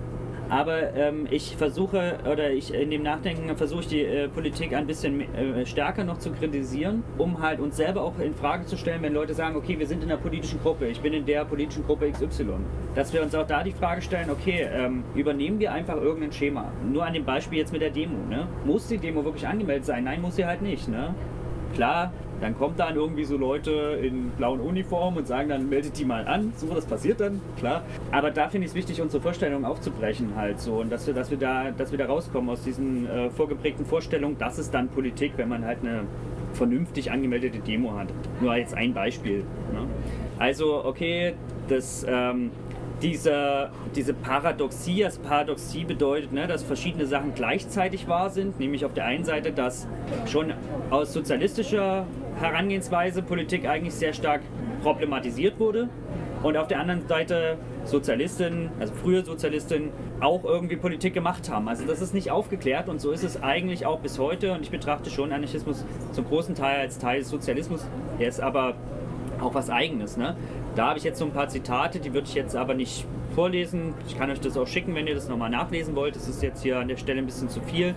Aber 0.50 0.96
ähm, 0.96 1.28
ich 1.30 1.56
versuche, 1.56 2.18
oder 2.30 2.50
ich 2.50 2.74
in 2.74 2.90
dem 2.90 3.04
Nachdenken 3.04 3.56
versuche 3.56 3.82
ich 3.82 3.88
die 3.88 4.02
äh, 4.02 4.28
Politik 4.28 4.74
ein 4.74 4.88
bisschen 4.88 5.22
äh, 5.36 5.66
stärker 5.66 6.04
noch 6.04 6.18
zu 6.18 6.32
kritisieren, 6.32 7.04
um 7.20 7.40
halt 7.42 7.60
uns 7.60 7.78
selber 7.78 8.02
auch 8.02 8.18
in 8.18 8.34
Frage 8.34 8.66
zu 8.66 8.76
stellen, 8.76 9.04
wenn 9.04 9.14
Leute 9.14 9.36
sagen, 9.36 9.56
okay, 9.56 9.78
wir 9.78 9.86
sind 9.86 10.04
in 10.04 10.12
einer 10.12 10.20
politischen 10.20 10.60
Gruppe, 10.60 10.88
ich 10.88 11.02
bin 11.02 11.14
in 11.14 11.26
der 11.26 11.46
politischen 11.46 11.86
Gruppe 11.86 12.12
XY. 12.12 12.48
Dass 12.96 13.14
wir 13.14 13.22
uns 13.22 13.36
auch 13.36 13.46
da 13.46 13.64
die 13.64 13.72
Frage 13.72 14.02
stellen, 14.02 14.32
okay, 14.32 14.68
ähm, 14.72 15.04
übernehmen 15.14 15.60
wir 15.60 15.72
einfach 15.72 15.96
irgendein 15.96 16.32
Schema. 16.32 16.72
Nur 16.92 17.06
an 17.06 17.14
dem 17.14 17.26
Beispiel 17.26 17.60
jetzt 17.60 17.72
mit 17.72 17.82
der 17.82 17.92
Demo. 17.92 18.18
Ne? 18.28 18.48
Muss 18.66 18.88
die 18.88 18.98
Demo 18.98 19.24
wirklich 19.24 19.48
angemeldet 19.48 19.86
sein? 19.86 20.04
Nein, 20.04 20.22
muss 20.22 20.36
sie 20.36 20.46
halt 20.46 20.64
nicht. 20.64 20.88
Ne? 20.88 21.14
Klar, 21.76 22.12
dann 22.42 22.58
kommt 22.58 22.80
dann 22.80 22.96
irgendwie 22.96 23.26
so 23.26 23.38
Leute 23.38 24.00
in 24.02 24.30
blauen 24.32 24.60
Uniformen 24.60 25.20
und 25.20 25.28
sagen 25.28 25.50
dann, 25.50 25.70
meldet 25.70 25.98
die 25.98 26.06
mal 26.06 26.28
an. 26.28 26.54
So, 26.56 26.68
das 26.68 26.86
passiert 26.86 27.20
dann, 27.20 27.42
klar. 27.58 27.84
Aber 28.12 28.32
da 28.32 28.50
finde 28.50 28.66
ich 28.66 28.72
es 28.72 28.76
wichtig, 28.76 29.02
unsere 29.02 29.22
Vorstellungen 29.22 29.66
aufzubrechen 29.66 30.36
halt 30.36 30.60
so. 30.60 30.76
Und 30.76 30.92
dass 30.92 31.08
wir, 31.08 31.14
dass 31.14 31.32
wir, 31.32 31.38
da, 31.38 31.72
dass 31.72 31.92
wir 31.92 31.98
da 31.98 32.06
rauskommen 32.06 32.50
aus 32.50 32.64
diesen 32.64 33.08
äh, 33.10 33.30
vorgeprägten 33.30 33.86
Vorstellungen, 33.86 34.38
das 34.38 34.60
ist 34.60 34.74
dann 34.74 34.90
Politik, 34.90 35.34
wenn 35.38 35.50
man 35.50 35.66
halt 35.66 35.80
eine 35.82 36.04
vernünftig 36.54 37.12
angemeldete 37.12 37.60
Demo 37.60 37.94
hat. 37.98 38.08
Nur 38.42 38.56
jetzt 38.56 38.74
ein 38.74 38.94
Beispiel. 38.94 39.40
Ne? 39.74 39.88
Also, 40.38 40.84
okay, 40.86 41.34
das... 41.68 42.06
Ähm, 42.08 42.52
diese, 43.02 43.70
diese 43.96 44.14
Paradoxie, 44.14 45.02
das 45.02 45.18
Paradoxie 45.18 45.84
bedeutet, 45.84 46.32
ne, 46.32 46.48
dass 46.48 46.64
verschiedene 46.64 47.06
Sachen 47.06 47.34
gleichzeitig 47.34 48.08
wahr 48.08 48.30
sind, 48.30 48.60
nämlich 48.60 48.86
auf 48.86 48.94
der 48.94 49.06
einen 49.06 49.24
Seite, 49.24 49.52
dass 49.52 49.88
schon 50.26 50.54
aus 50.90 51.14
sozialistischer 51.14 52.06
Herangehensweise 52.40 53.22
Politik 53.22 53.68
eigentlich 53.68 53.94
sehr 53.94 54.14
stark 54.14 54.42
problematisiert 54.82 55.60
wurde 55.60 55.90
und 56.44 56.58
auf 56.58 56.68
der 56.68 56.80
anderen 56.80 57.08
Seite 57.08 57.58
Sozialistinnen, 57.86 58.70
also 58.80 58.94
frühe 58.94 59.24
Sozialistinnen, 59.26 59.92
auch 60.20 60.44
irgendwie 60.44 60.76
Politik 60.76 61.14
gemacht 61.14 61.50
haben. 61.50 61.68
Also 61.68 61.86
das 61.86 62.02
ist 62.02 62.14
nicht 62.14 62.30
aufgeklärt 62.30 62.90
und 62.90 63.02
so 63.02 63.12
ist 63.12 63.24
es 63.24 63.42
eigentlich 63.42 63.86
auch 63.86 64.00
bis 64.00 64.20
heute 64.20 64.54
und 64.54 64.62
ich 64.62 64.70
betrachte 64.70 65.10
schon 65.10 65.32
Anarchismus 65.32 65.86
zum 66.12 66.26
großen 66.26 66.56
Teil 66.56 66.82
als 66.82 67.00
Teil 67.00 67.20
des 67.20 67.30
Sozialismus. 67.30 67.86
Er 68.20 68.28
ist 68.28 68.42
aber 68.42 68.76
auch 69.42 69.54
was 69.54 69.70
Eigenes. 69.70 70.18
Ne? 70.18 70.36
Da 70.76 70.88
habe 70.88 70.98
ich 70.98 71.04
jetzt 71.04 71.20
so 71.20 71.26
ein 71.26 71.32
paar 71.32 71.50
Zitate, 71.50 72.00
die 72.00 72.14
würde 72.14 72.28
ich 72.28 72.36
jetzt 72.36 72.56
aber 72.56 72.74
nicht 72.74 73.06
vorlesen. 73.36 73.94
Ich 74.08 74.18
kann 74.18 74.30
euch 74.30 74.40
das 74.40 74.58
auch 74.58 74.68
schicken, 74.68 74.96
wenn 74.96 75.08
ihr 75.08 75.16
das 75.16 75.28
nochmal 75.28 75.50
nachlesen 75.50 75.96
wollt. 75.96 76.16
Das 76.16 76.28
ist 76.28 76.42
jetzt 76.44 76.62
hier 76.64 76.80
an 76.80 76.88
der 76.88 76.98
Stelle 76.98 77.20
ein 77.20 77.26
bisschen 77.26 77.50
zu 77.50 77.62
viel. 77.62 77.96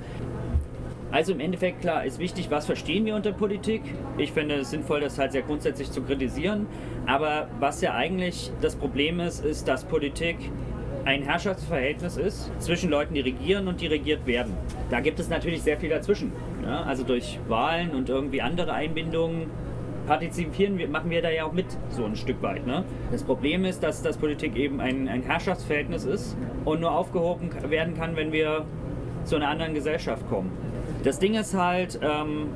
Also 1.11 1.33
im 1.33 1.41
Endeffekt, 1.41 1.83
klar, 1.83 2.07
ist 2.07 2.19
wichtig, 2.19 2.51
was 2.51 2.65
verstehen 2.65 3.05
wir 3.05 3.15
unter 3.15 3.33
Politik. 3.33 3.83
Ich 4.17 4.33
finde 4.33 4.55
es 4.55 4.71
sinnvoll, 4.71 5.01
das 5.01 5.19
halt 5.19 5.33
sehr 5.33 5.43
grundsätzlich 5.43 5.91
zu 5.91 6.01
kritisieren. 6.01 6.67
Aber 7.07 7.49
was 7.61 7.83
ja 7.83 7.93
eigentlich 7.93 8.51
das 8.63 8.77
Problem 8.77 9.21
ist, 9.21 9.45
ist, 9.45 9.69
dass 9.69 9.85
Politik 9.85 10.39
ein 11.05 11.23
Herrschaftsverhältnis 11.23 12.17
ist 12.17 12.51
zwischen 12.61 12.89
Leuten, 12.89 13.13
die 13.13 13.21
regieren 13.21 13.69
und 13.69 13.81
die 13.81 13.89
regiert 13.89 14.27
werden. 14.27 14.55
Da 14.91 15.01
gibt 15.01 15.21
es 15.21 15.29
natürlich 15.29 15.63
sehr 15.63 15.77
viel 15.77 15.91
dazwischen. 15.91 16.33
Ja? 16.65 16.83
Also 16.83 17.03
durch 17.03 17.39
Wahlen 17.49 17.91
und 17.91 18.09
irgendwie 18.09 18.41
andere 18.41 18.73
Einbindungen 18.73 19.51
partizipieren 20.07 20.79
wir, 20.79 20.89
machen 20.89 21.11
wir 21.11 21.23
da 21.23 21.31
ja 21.31 21.45
auch 21.45 21.53
mit, 21.53 21.67
so 21.91 22.05
ein 22.05 22.17
Stück 22.17 22.43
weit. 22.43 22.67
Ne? 22.67 22.85
Das 23.11 23.23
Problem 23.23 23.65
ist, 23.65 23.83
dass 23.83 24.03
das 24.03 24.17
Politik 24.17 24.57
eben 24.57 24.81
ein, 24.81 25.09
ein 25.09 25.23
Herrschaftsverhältnis 25.23 26.05
ist 26.05 26.37
und 26.65 26.81
nur 26.81 26.93
aufgehoben 26.93 27.51
werden 27.69 27.95
kann, 27.97 28.17
wenn 28.17 28.33
wir 28.33 28.67
zu 29.25 29.37
einer 29.37 29.49
anderen 29.49 29.75
Gesellschaft 29.75 30.29
kommen. 30.29 30.51
Das 31.05 31.19
Ding 31.19 31.35
ist 31.35 31.55
halt, 31.55 31.99
ähm, 32.03 32.49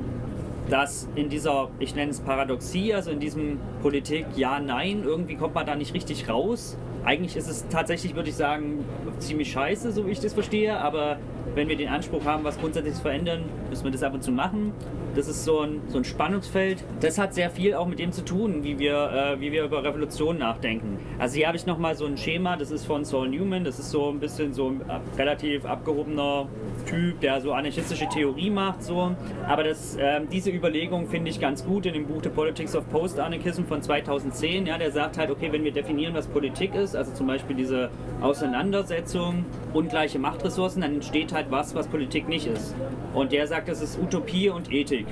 dass 0.69 1.07
in 1.15 1.29
dieser, 1.29 1.69
ich 1.79 1.95
nenne 1.95 2.11
es 2.11 2.19
Paradoxie, 2.19 2.93
also 2.93 3.11
in 3.11 3.19
diesem 3.19 3.59
Politik 3.81 4.25
ja, 4.35 4.59
nein, 4.59 5.03
irgendwie 5.03 5.35
kommt 5.35 5.55
man 5.55 5.65
da 5.65 5.75
nicht 5.75 5.93
richtig 5.93 6.29
raus. 6.29 6.77
Eigentlich 7.05 7.37
ist 7.37 7.47
es 7.47 7.67
tatsächlich, 7.69 8.15
würde 8.15 8.29
ich 8.29 8.35
sagen, 8.35 8.83
ziemlich 9.19 9.51
scheiße, 9.51 9.91
so 9.93 10.05
wie 10.05 10.11
ich 10.11 10.19
das 10.19 10.33
verstehe, 10.33 10.77
aber 10.77 11.17
wenn 11.57 11.67
wir 11.67 11.75
den 11.75 11.89
Anspruch 11.89 12.23
haben, 12.23 12.43
was 12.43 12.57
grundsätzlich 12.59 12.93
zu 12.93 13.01
verändern, 13.01 13.43
müssen 13.69 13.83
wir 13.83 13.91
das 13.91 14.03
ab 14.03 14.13
und 14.13 14.23
zu 14.23 14.31
machen. 14.31 14.71
Das 15.15 15.27
ist 15.27 15.43
so 15.45 15.61
ein, 15.61 15.81
so 15.87 15.97
ein 15.97 16.03
Spannungsfeld. 16.03 16.83
Das 16.99 17.17
hat 17.17 17.33
sehr 17.33 17.49
viel 17.49 17.73
auch 17.73 17.87
mit 17.87 17.97
dem 17.97 18.11
zu 18.11 18.23
tun, 18.23 18.63
wie 18.63 18.77
wir, 18.77 19.33
äh, 19.33 19.41
wie 19.41 19.51
wir 19.51 19.63
über 19.63 19.83
Revolution 19.83 20.37
nachdenken. 20.37 20.99
Also 21.17 21.37
hier 21.37 21.47
habe 21.47 21.57
ich 21.57 21.65
nochmal 21.65 21.95
so 21.95 22.05
ein 22.05 22.17
Schema, 22.17 22.55
das 22.55 22.69
ist 22.69 22.85
von 22.85 23.03
Saul 23.03 23.29
Newman, 23.29 23.63
das 23.63 23.79
ist 23.79 23.89
so 23.89 24.09
ein 24.09 24.19
bisschen 24.19 24.53
so 24.53 24.69
ein 24.69 24.81
relativ 25.17 25.65
abgehobener 25.65 26.47
Typ, 26.85 27.19
der 27.21 27.41
so 27.41 27.53
anarchistische 27.53 28.07
Theorie 28.07 28.51
macht. 28.51 28.83
So. 28.83 29.15
Aber 29.47 29.63
das, 29.63 29.95
äh, 29.95 30.21
diese 30.31 30.51
Überlegung 30.51 31.07
finde 31.07 31.31
ich 31.31 31.39
ganz 31.39 31.65
gut 31.65 31.87
in 31.87 31.93
dem 31.93 32.05
Buch 32.05 32.21
The 32.21 32.29
Politics 32.29 32.75
of 32.75 32.87
Post-Anarchism 32.91 33.63
von 33.63 33.81
2010. 33.81 34.67
Ja, 34.67 34.77
der 34.77 34.91
sagt 34.91 35.17
halt, 35.17 35.31
okay, 35.31 35.51
wenn 35.51 35.63
wir 35.63 35.71
definieren, 35.71 36.13
was 36.13 36.27
Politik 36.27 36.75
ist, 36.75 36.95
also 36.95 37.11
zum 37.13 37.25
Beispiel 37.25 37.55
diese 37.55 37.89
Auseinandersetzung, 38.21 39.45
ungleiche 39.73 40.19
Machtressourcen, 40.19 40.83
dann 40.83 40.93
entsteht 40.93 41.33
halt 41.33 41.46
was, 41.49 41.75
was 41.75 41.87
Politik 41.87 42.27
nicht 42.27 42.47
ist. 42.47 42.75
Und 43.13 43.31
der 43.31 43.47
sagt, 43.47 43.67
das 43.67 43.81
ist 43.81 43.97
Utopie 43.99 44.49
und 44.49 44.71
Ethik. 44.71 45.07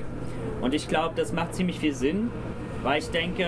Und 0.62 0.74
ich 0.74 0.88
glaube, 0.88 1.14
das 1.16 1.34
macht 1.34 1.56
ziemlich 1.56 1.80
viel 1.80 1.94
Sinn, 1.94 2.30
weil 2.84 3.00
ich 3.00 3.10
denke, 3.10 3.48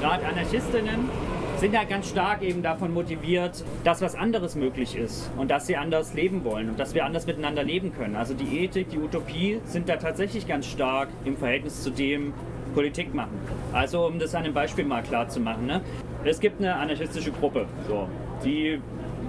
gerade 0.00 0.26
Anarchistinnen 0.26 1.08
sind 1.58 1.72
ja 1.72 1.84
ganz 1.84 2.10
stark 2.10 2.42
eben 2.42 2.62
davon 2.62 2.92
motiviert, 2.92 3.64
dass 3.82 4.02
was 4.02 4.14
anderes 4.14 4.56
möglich 4.56 4.94
ist 4.94 5.30
und 5.38 5.50
dass 5.50 5.66
sie 5.66 5.76
anders 5.76 6.12
leben 6.12 6.44
wollen 6.44 6.68
und 6.68 6.78
dass 6.78 6.94
wir 6.94 7.04
anders 7.04 7.26
miteinander 7.26 7.64
leben 7.64 7.94
können. 7.94 8.14
Also 8.14 8.34
die 8.34 8.64
Ethik, 8.64 8.90
die 8.90 8.98
Utopie 8.98 9.60
sind 9.64 9.88
da 9.88 9.96
tatsächlich 9.96 10.46
ganz 10.46 10.66
stark 10.66 11.08
im 11.24 11.36
Verhältnis 11.36 11.82
zu 11.82 11.90
dem 11.90 12.34
Politik 12.74 13.14
machen. 13.14 13.38
Also 13.72 14.06
um 14.06 14.18
das 14.18 14.34
an 14.34 14.44
einem 14.44 14.52
Beispiel 14.52 14.84
mal 14.84 15.02
klar 15.02 15.28
zu 15.28 15.40
machen. 15.40 15.66
Ne? 15.66 15.80
Es 16.24 16.40
gibt 16.40 16.60
eine 16.60 16.74
anarchistische 16.74 17.32
Gruppe, 17.32 17.66
so, 17.88 18.06
die 18.44 18.80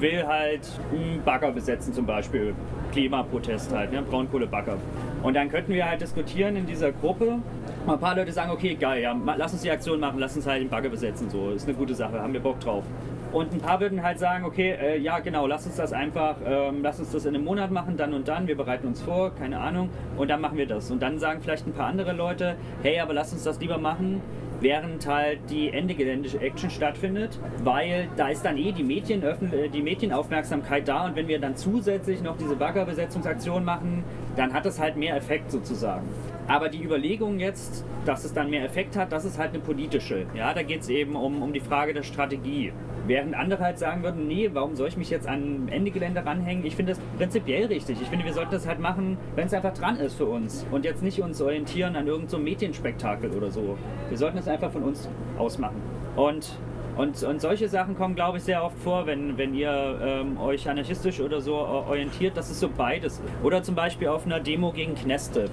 will 0.02 0.26
halt 0.26 0.68
einen 0.92 1.22
Bagger 1.24 1.52
besetzen 1.52 1.94
zum 1.94 2.06
Beispiel. 2.06 2.54
Klimaprotest 2.92 3.74
halt, 3.74 3.92
ne? 3.92 4.02
Braunkohlebagger. 4.02 4.78
Und 5.24 5.36
dann 5.36 5.50
könnten 5.50 5.74
wir 5.74 5.90
halt 5.90 6.02
diskutieren 6.02 6.56
in 6.56 6.66
dieser 6.66 6.92
Gruppe. 6.92 7.40
Ein 7.88 8.00
paar 8.00 8.16
Leute 8.16 8.32
sagen, 8.32 8.52
okay, 8.52 8.76
geil, 8.76 9.02
ja, 9.02 9.16
lass 9.38 9.54
uns 9.54 9.62
die 9.62 9.72
Aktion 9.72 10.00
machen, 10.00 10.20
lass 10.20 10.36
uns 10.36 10.46
halt 10.46 10.62
den 10.62 10.70
Bagger 10.70 10.90
besetzen, 10.90 11.30
so, 11.30 11.52
ist 11.52 11.68
eine 11.68 11.78
gute 11.78 11.96
Sache, 11.96 12.22
haben 12.22 12.34
wir 12.34 12.42
Bock 12.42 12.60
drauf. 12.60 12.84
Und 13.32 13.54
ein 13.54 13.60
paar 13.60 13.80
würden 13.80 14.04
halt 14.04 14.20
sagen, 14.20 14.46
okay, 14.46 14.72
äh, 14.72 14.98
ja 14.98 15.20
genau, 15.20 15.48
lass 15.48 15.66
uns 15.66 15.76
das 15.76 15.94
einfach, 15.94 16.36
ähm, 16.46 16.80
lass 16.82 17.00
uns 17.00 17.12
das 17.12 17.26
in 17.26 17.36
einem 17.36 17.46
Monat 17.46 17.72
machen, 17.72 17.98
dann 17.98 18.14
und 18.14 18.28
dann, 18.28 18.48
wir 18.48 18.56
bereiten 18.56 18.88
uns 18.88 19.02
vor, 19.02 19.34
keine 19.36 19.60
Ahnung, 19.60 19.90
und 20.18 20.30
dann 20.30 20.42
machen 20.42 20.58
wir 20.58 20.66
das. 20.66 20.92
Und 20.92 21.02
dann 21.02 21.20
sagen 21.20 21.42
vielleicht 21.42 21.68
ein 21.68 21.74
paar 21.74 21.88
andere 21.88 22.14
Leute, 22.14 22.56
hey, 22.84 23.00
aber 23.00 23.14
lass 23.14 23.34
uns 23.34 23.44
das 23.44 23.60
lieber 23.60 23.78
machen, 23.78 24.22
während 24.62 25.08
halt 25.08 25.40
die 25.50 25.70
Ende 25.70 25.94
geländische 25.94 26.40
Action 26.40 26.70
stattfindet, 26.70 27.40
weil 27.64 28.08
da 28.18 28.30
ist 28.30 28.44
dann 28.44 28.58
eh 28.58 28.72
die, 28.72 28.84
Medien, 28.84 29.24
äh, 29.24 29.70
die 29.70 29.82
Medienaufmerksamkeit 29.82 30.88
da 30.88 31.06
und 31.06 31.16
wenn 31.16 31.28
wir 31.28 31.40
dann 31.40 31.56
zusätzlich 31.56 32.22
noch 32.22 32.38
diese 32.38 32.56
Baggerbesetzungsaktion 32.56 33.64
machen, 33.64 34.04
dann 34.36 34.54
hat 34.54 34.66
das 34.66 34.80
halt 34.80 34.98
mehr 34.98 35.16
Effekt 35.16 35.52
sozusagen. 35.52 36.08
Aber 36.48 36.70
die 36.70 36.82
Überlegung 36.84 37.40
jetzt, 37.40 37.86
dass 38.06 38.24
es 38.24 38.34
dann 38.34 38.50
mehr 38.50 38.64
Effekt 38.64 38.96
hat, 38.96 39.12
das 39.12 39.26
ist 39.26 39.38
halt 39.38 39.50
eine 39.50 39.60
politische. 39.60 40.26
Ja, 40.34 40.54
da 40.54 40.64
geht 40.64 40.82
es 40.82 40.90
eben 40.90 41.16
um, 41.16 41.42
um 41.42 41.52
die 41.52 41.60
Frage 41.60 41.94
der 41.94 42.04
Strategie. 42.04 42.72
Während 43.08 43.36
andere 43.36 43.64
halt 43.64 43.80
sagen 43.80 44.04
würden, 44.04 44.28
nee, 44.28 44.50
warum 44.54 44.76
soll 44.76 44.90
ich 44.90 44.98
mich 44.98 45.10
jetzt 45.10 45.28
an 45.28 45.70
Ende 45.72 45.92
Gelände 45.92 46.26
ranhängen? 46.26 46.66
Ich 46.66 46.76
finde 46.76 46.92
das 46.92 47.02
prinzipiell 47.18 47.68
richtig. 47.68 48.02
Ich 48.02 48.10
finde, 48.10 48.26
wir 48.26 48.34
sollten 48.34 48.52
das 48.52 48.68
halt 48.68 48.80
machen, 48.80 49.18
wenn 49.36 49.48
es 49.48 49.54
einfach 49.54 49.74
dran 49.74 49.98
ist 49.98 50.16
für 50.16 50.26
uns 50.26 50.66
und 50.72 50.84
jetzt 50.84 51.02
nicht 51.02 51.22
uns 51.22 51.42
orientieren 51.42 51.96
an 51.96 52.06
irgendeinem 52.06 52.30
so 52.30 52.38
Medienspektakel 52.38 53.32
oder 53.32 53.50
so. 53.50 53.78
Wir 54.10 54.18
sollten 54.18 54.38
es 54.38 54.48
einfach 54.48 54.72
von 54.72 54.84
uns 54.84 55.10
ausmachen. 55.38 55.82
Und 56.16 56.60
und, 56.98 57.22
und 57.22 57.40
solche 57.40 57.70
Sachen 57.70 57.96
kommen, 57.96 58.16
glaube 58.16 58.40
ich, 58.40 58.44
sehr 58.44 58.64
oft 58.64 58.78
vor, 58.80 59.06
wenn, 59.06 59.38
wenn 59.38 59.54
ihr 59.54 60.00
ähm, 60.02 60.40
euch 60.40 60.68
anarchistisch 60.68 61.20
oder 61.20 61.42
so 61.42 61.54
orientiert, 61.54 62.36
dass 62.36 62.50
es 62.50 62.60
so 62.60 62.70
beides. 62.76 63.22
Oder 63.44 63.62
zum 63.62 63.76
Beispiel 63.76 64.08
auf 64.08 64.26
einer 64.26 64.40
Demo 64.40 64.72
gegen 64.72 64.96
Kneste. 64.96 65.46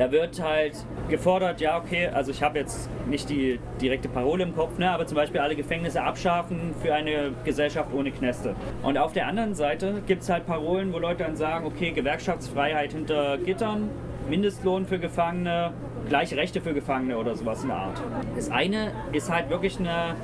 Da 0.00 0.10
wird 0.10 0.40
halt 0.40 0.72
gefordert, 1.10 1.60
ja, 1.60 1.76
okay, 1.76 2.06
also 2.06 2.30
ich 2.30 2.42
habe 2.42 2.58
jetzt 2.58 2.88
nicht 3.06 3.28
die 3.28 3.60
direkte 3.82 4.08
Parole 4.08 4.44
im 4.44 4.56
Kopf, 4.56 4.78
ne, 4.78 4.90
aber 4.90 5.04
zum 5.04 5.16
Beispiel 5.16 5.42
alle 5.42 5.54
Gefängnisse 5.54 6.02
abschaffen 6.02 6.74
für 6.80 6.94
eine 6.94 7.32
Gesellschaft 7.44 7.92
ohne 7.92 8.10
Knäste. 8.10 8.54
Und 8.82 8.96
auf 8.96 9.12
der 9.12 9.26
anderen 9.26 9.54
Seite 9.54 10.00
gibt 10.06 10.22
es 10.22 10.30
halt 10.30 10.46
Parolen, 10.46 10.94
wo 10.94 10.98
Leute 10.98 11.24
dann 11.24 11.36
sagen, 11.36 11.66
okay, 11.66 11.90
Gewerkschaftsfreiheit 11.90 12.94
hinter 12.94 13.36
Gittern, 13.36 13.90
Mindestlohn 14.30 14.86
für 14.86 14.98
Gefangene, 14.98 15.74
gleiche 16.08 16.34
Rechte 16.34 16.62
für 16.62 16.72
Gefangene 16.72 17.18
oder 17.18 17.36
sowas 17.36 17.60
in 17.60 17.68
der 17.68 17.76
Art. 17.76 18.02
Das 18.36 18.50
eine 18.50 18.92
ist 19.12 19.30
halt 19.30 19.50
wirklich 19.50 19.78
eine 19.78 20.14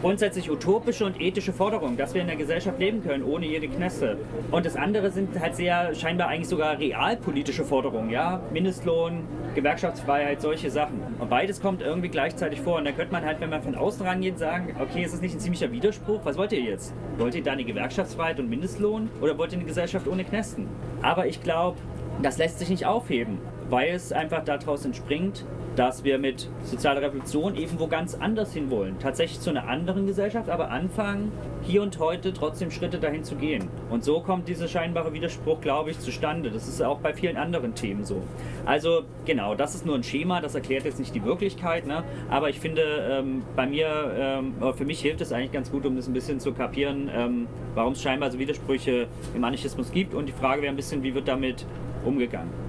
grundsätzlich 0.00 0.50
utopische 0.50 1.04
und 1.04 1.20
ethische 1.20 1.52
Forderung, 1.52 1.96
dass 1.96 2.14
wir 2.14 2.20
in 2.20 2.26
der 2.26 2.36
Gesellschaft 2.36 2.78
leben 2.78 3.02
können, 3.02 3.24
ohne 3.24 3.46
jede 3.46 3.68
Knesse. 3.68 4.18
Und 4.50 4.66
das 4.66 4.76
andere 4.76 5.10
sind 5.10 5.38
halt 5.40 5.56
sehr 5.56 5.94
scheinbar 5.94 6.28
eigentlich 6.28 6.48
sogar 6.48 6.78
realpolitische 6.78 7.64
Forderungen, 7.64 8.10
ja, 8.10 8.40
Mindestlohn, 8.52 9.24
Gewerkschaftsfreiheit, 9.54 10.40
solche 10.40 10.70
Sachen. 10.70 11.00
Und 11.18 11.30
beides 11.30 11.60
kommt 11.60 11.82
irgendwie 11.82 12.08
gleichzeitig 12.08 12.60
vor. 12.60 12.76
Und 12.76 12.84
da 12.84 12.92
könnte 12.92 13.12
man 13.12 13.24
halt, 13.24 13.40
wenn 13.40 13.50
man 13.50 13.62
von 13.62 13.74
außen 13.74 14.06
rangeht, 14.06 14.38
sagen, 14.38 14.76
okay, 14.80 15.02
ist 15.02 15.14
das 15.14 15.20
nicht 15.20 15.34
ein 15.34 15.40
ziemlicher 15.40 15.72
Widerspruch? 15.72 16.20
Was 16.24 16.36
wollt 16.36 16.52
ihr 16.52 16.60
jetzt? 16.60 16.92
Wollt 17.18 17.34
ihr 17.34 17.42
da 17.42 17.52
eine 17.52 17.64
Gewerkschaftsfreiheit 17.64 18.38
und 18.38 18.48
Mindestlohn 18.48 19.08
oder 19.20 19.36
wollt 19.38 19.52
ihr 19.52 19.58
eine 19.58 19.66
Gesellschaft 19.66 20.06
ohne 20.06 20.24
Knästen? 20.24 20.68
Aber 21.02 21.26
ich 21.26 21.42
glaube, 21.42 21.78
das 22.22 22.38
lässt 22.38 22.58
sich 22.58 22.68
nicht 22.68 22.86
aufheben, 22.86 23.38
weil 23.70 23.94
es 23.94 24.12
einfach 24.12 24.44
daraus 24.44 24.84
entspringt, 24.84 25.44
dass 25.76 26.04
wir 26.04 26.18
mit 26.18 26.48
sozialer 26.62 27.02
Revolution 27.02 27.54
eben 27.54 27.78
wo 27.78 27.86
ganz 27.86 28.14
anders 28.14 28.52
hinwollen. 28.52 28.98
Tatsächlich 28.98 29.40
zu 29.40 29.50
einer 29.50 29.68
anderen 29.68 30.06
Gesellschaft, 30.06 30.48
aber 30.48 30.70
anfangen, 30.70 31.30
hier 31.62 31.82
und 31.82 31.98
heute 31.98 32.32
trotzdem 32.32 32.70
Schritte 32.70 32.98
dahin 32.98 33.24
zu 33.24 33.36
gehen. 33.36 33.68
Und 33.90 34.02
so 34.02 34.20
kommt 34.20 34.48
dieser 34.48 34.68
scheinbare 34.68 35.12
Widerspruch, 35.12 35.60
glaube 35.60 35.90
ich, 35.90 35.98
zustande. 35.98 36.50
Das 36.50 36.66
ist 36.66 36.82
auch 36.82 36.98
bei 36.98 37.12
vielen 37.12 37.36
anderen 37.36 37.74
Themen 37.74 38.04
so. 38.04 38.22
Also 38.64 39.02
genau, 39.26 39.54
das 39.54 39.74
ist 39.74 39.84
nur 39.84 39.96
ein 39.96 40.02
Schema, 40.02 40.40
das 40.40 40.54
erklärt 40.54 40.84
jetzt 40.84 40.98
nicht 40.98 41.14
die 41.14 41.24
Wirklichkeit, 41.24 41.86
ne? 41.86 42.04
aber 42.30 42.48
ich 42.48 42.58
finde, 42.58 42.82
ähm, 43.10 43.42
bei 43.54 43.66
mir, 43.66 44.12
ähm, 44.16 44.54
für 44.74 44.84
mich 44.84 45.00
hilft 45.00 45.20
es 45.20 45.32
eigentlich 45.32 45.52
ganz 45.52 45.70
gut, 45.70 45.84
um 45.84 45.96
das 45.96 46.06
ein 46.06 46.14
bisschen 46.14 46.40
zu 46.40 46.52
kapieren, 46.52 47.10
ähm, 47.14 47.46
warum 47.74 47.92
es 47.92 48.02
scheinbar 48.02 48.30
so 48.30 48.38
Widersprüche 48.38 49.08
im 49.34 49.44
Anarchismus 49.44 49.92
gibt. 49.92 50.14
Und 50.14 50.26
die 50.26 50.32
Frage 50.32 50.62
wäre 50.62 50.72
ein 50.72 50.76
bisschen, 50.76 51.02
wie 51.02 51.14
wird 51.14 51.28
damit 51.28 51.66
umgegangen? 52.04 52.65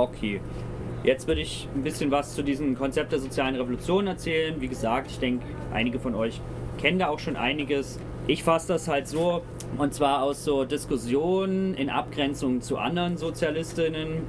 Okay. 0.00 0.40
Jetzt 1.04 1.28
würde 1.28 1.42
ich 1.42 1.68
ein 1.74 1.82
bisschen 1.82 2.10
was 2.10 2.34
zu 2.34 2.42
diesem 2.42 2.74
Konzept 2.74 3.12
der 3.12 3.18
sozialen 3.18 3.54
Revolution 3.54 4.06
erzählen. 4.06 4.58
Wie 4.58 4.68
gesagt, 4.68 5.10
ich 5.10 5.18
denke, 5.18 5.44
einige 5.74 5.98
von 5.98 6.14
euch 6.14 6.40
kennen 6.78 6.98
da 6.98 7.08
auch 7.08 7.18
schon 7.18 7.36
einiges. 7.36 8.00
Ich 8.26 8.42
fasse 8.42 8.68
das 8.68 8.88
halt 8.88 9.08
so, 9.08 9.42
und 9.76 9.92
zwar 9.92 10.22
aus 10.22 10.42
so 10.42 10.64
Diskussionen 10.64 11.74
in 11.74 11.90
Abgrenzung 11.90 12.62
zu 12.62 12.78
anderen 12.78 13.18
Sozialistinnen, 13.18 14.22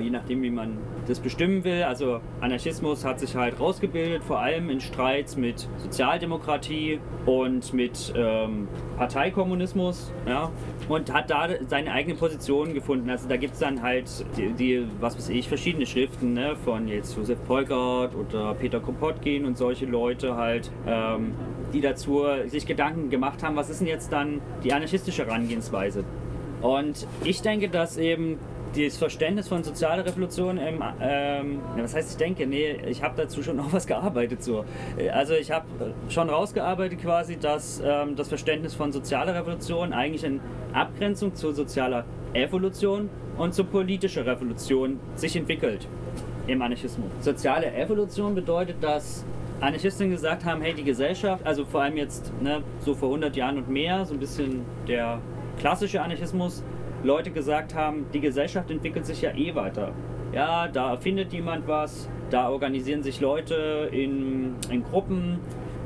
je 0.00 0.10
nachdem, 0.10 0.42
wie 0.42 0.50
man 0.50 0.78
das 1.06 1.20
bestimmen 1.20 1.64
will. 1.64 1.82
Also 1.82 2.20
Anarchismus 2.40 3.04
hat 3.04 3.20
sich 3.20 3.34
halt 3.36 3.58
rausgebildet, 3.58 4.22
vor 4.22 4.40
allem 4.40 4.70
in 4.70 4.80
Streits 4.80 5.36
mit 5.36 5.68
Sozialdemokratie 5.78 7.00
und 7.26 7.72
mit 7.72 8.12
ähm, 8.16 8.68
Parteikommunismus, 8.96 10.12
ja, 10.26 10.50
und 10.88 11.12
hat 11.12 11.30
da 11.30 11.48
seine 11.68 11.92
eigene 11.92 12.14
Position 12.14 12.74
gefunden. 12.74 13.10
Also 13.10 13.28
da 13.28 13.36
gibt 13.36 13.54
es 13.54 13.60
dann 13.60 13.82
halt 13.82 14.08
die, 14.36 14.52
die, 14.52 14.86
was 15.00 15.16
weiß 15.16 15.28
ich, 15.30 15.48
verschiedene 15.48 15.86
Schriften 15.86 16.34
ne, 16.34 16.56
von 16.56 16.88
jetzt 16.88 17.16
Josef 17.16 17.42
Polgert 17.44 18.14
oder 18.14 18.54
Peter 18.54 18.80
Kropotkin 18.80 19.44
und 19.44 19.56
solche 19.56 19.86
Leute 19.86 20.36
halt, 20.36 20.70
ähm, 20.86 21.32
die 21.72 21.80
dazu 21.80 22.24
sich 22.46 22.66
Gedanken 22.66 23.10
gemacht 23.10 23.42
haben, 23.42 23.56
was 23.56 23.70
ist 23.70 23.80
denn 23.80 23.88
jetzt 23.88 24.12
dann 24.12 24.40
die 24.62 24.72
anarchistische 24.72 25.26
Herangehensweise. 25.26 26.04
Und 26.60 27.08
ich 27.24 27.42
denke, 27.42 27.68
dass 27.68 27.96
eben 27.96 28.38
das 28.76 28.96
Verständnis 28.96 29.48
von 29.48 29.62
sozialer 29.62 30.04
Revolution, 30.04 30.58
im, 30.58 30.82
ähm, 31.00 31.60
was 31.76 31.94
heißt 31.94 32.12
ich 32.12 32.16
denke, 32.16 32.46
nee, 32.46 32.76
ich 32.86 33.02
habe 33.02 33.14
dazu 33.16 33.42
schon 33.42 33.56
noch 33.56 33.72
was 33.72 33.86
gearbeitet 33.86 34.42
so. 34.42 34.64
Also 35.12 35.34
ich 35.34 35.50
habe 35.50 35.66
schon 36.08 36.28
rausgearbeitet 36.30 37.00
quasi, 37.00 37.36
dass 37.36 37.82
ähm, 37.84 38.16
das 38.16 38.28
Verständnis 38.28 38.74
von 38.74 38.92
sozialer 38.92 39.34
Revolution 39.34 39.92
eigentlich 39.92 40.24
in 40.24 40.40
Abgrenzung 40.72 41.34
zur 41.34 41.54
sozialer 41.54 42.04
Evolution 42.32 43.10
und 43.36 43.54
zur 43.54 43.66
politischen 43.66 44.24
Revolution 44.24 45.00
sich 45.14 45.36
entwickelt 45.36 45.86
im 46.46 46.62
Anarchismus. 46.62 47.10
Soziale 47.20 47.72
Evolution 47.74 48.34
bedeutet, 48.34 48.76
dass 48.82 49.24
Anarchisten 49.60 50.10
gesagt 50.10 50.44
haben, 50.44 50.60
hey, 50.60 50.74
die 50.74 50.82
Gesellschaft, 50.82 51.46
also 51.46 51.64
vor 51.64 51.82
allem 51.82 51.96
jetzt 51.96 52.32
ne, 52.42 52.62
so 52.80 52.94
vor 52.94 53.08
100 53.10 53.36
Jahren 53.36 53.58
und 53.58 53.68
mehr, 53.68 54.04
so 54.04 54.14
ein 54.14 54.18
bisschen 54.18 54.62
der 54.88 55.20
klassische 55.60 56.02
Anarchismus, 56.02 56.64
Leute 57.04 57.30
gesagt 57.30 57.74
haben, 57.74 58.06
die 58.12 58.20
Gesellschaft 58.20 58.70
entwickelt 58.70 59.06
sich 59.06 59.22
ja 59.22 59.34
eh 59.34 59.54
weiter. 59.54 59.92
Ja, 60.32 60.68
da 60.68 60.92
erfindet 60.92 61.32
jemand 61.32 61.66
was, 61.68 62.08
da 62.30 62.48
organisieren 62.48 63.02
sich 63.02 63.20
Leute 63.20 63.88
in, 63.92 64.54
in 64.70 64.82
Gruppen, 64.84 65.38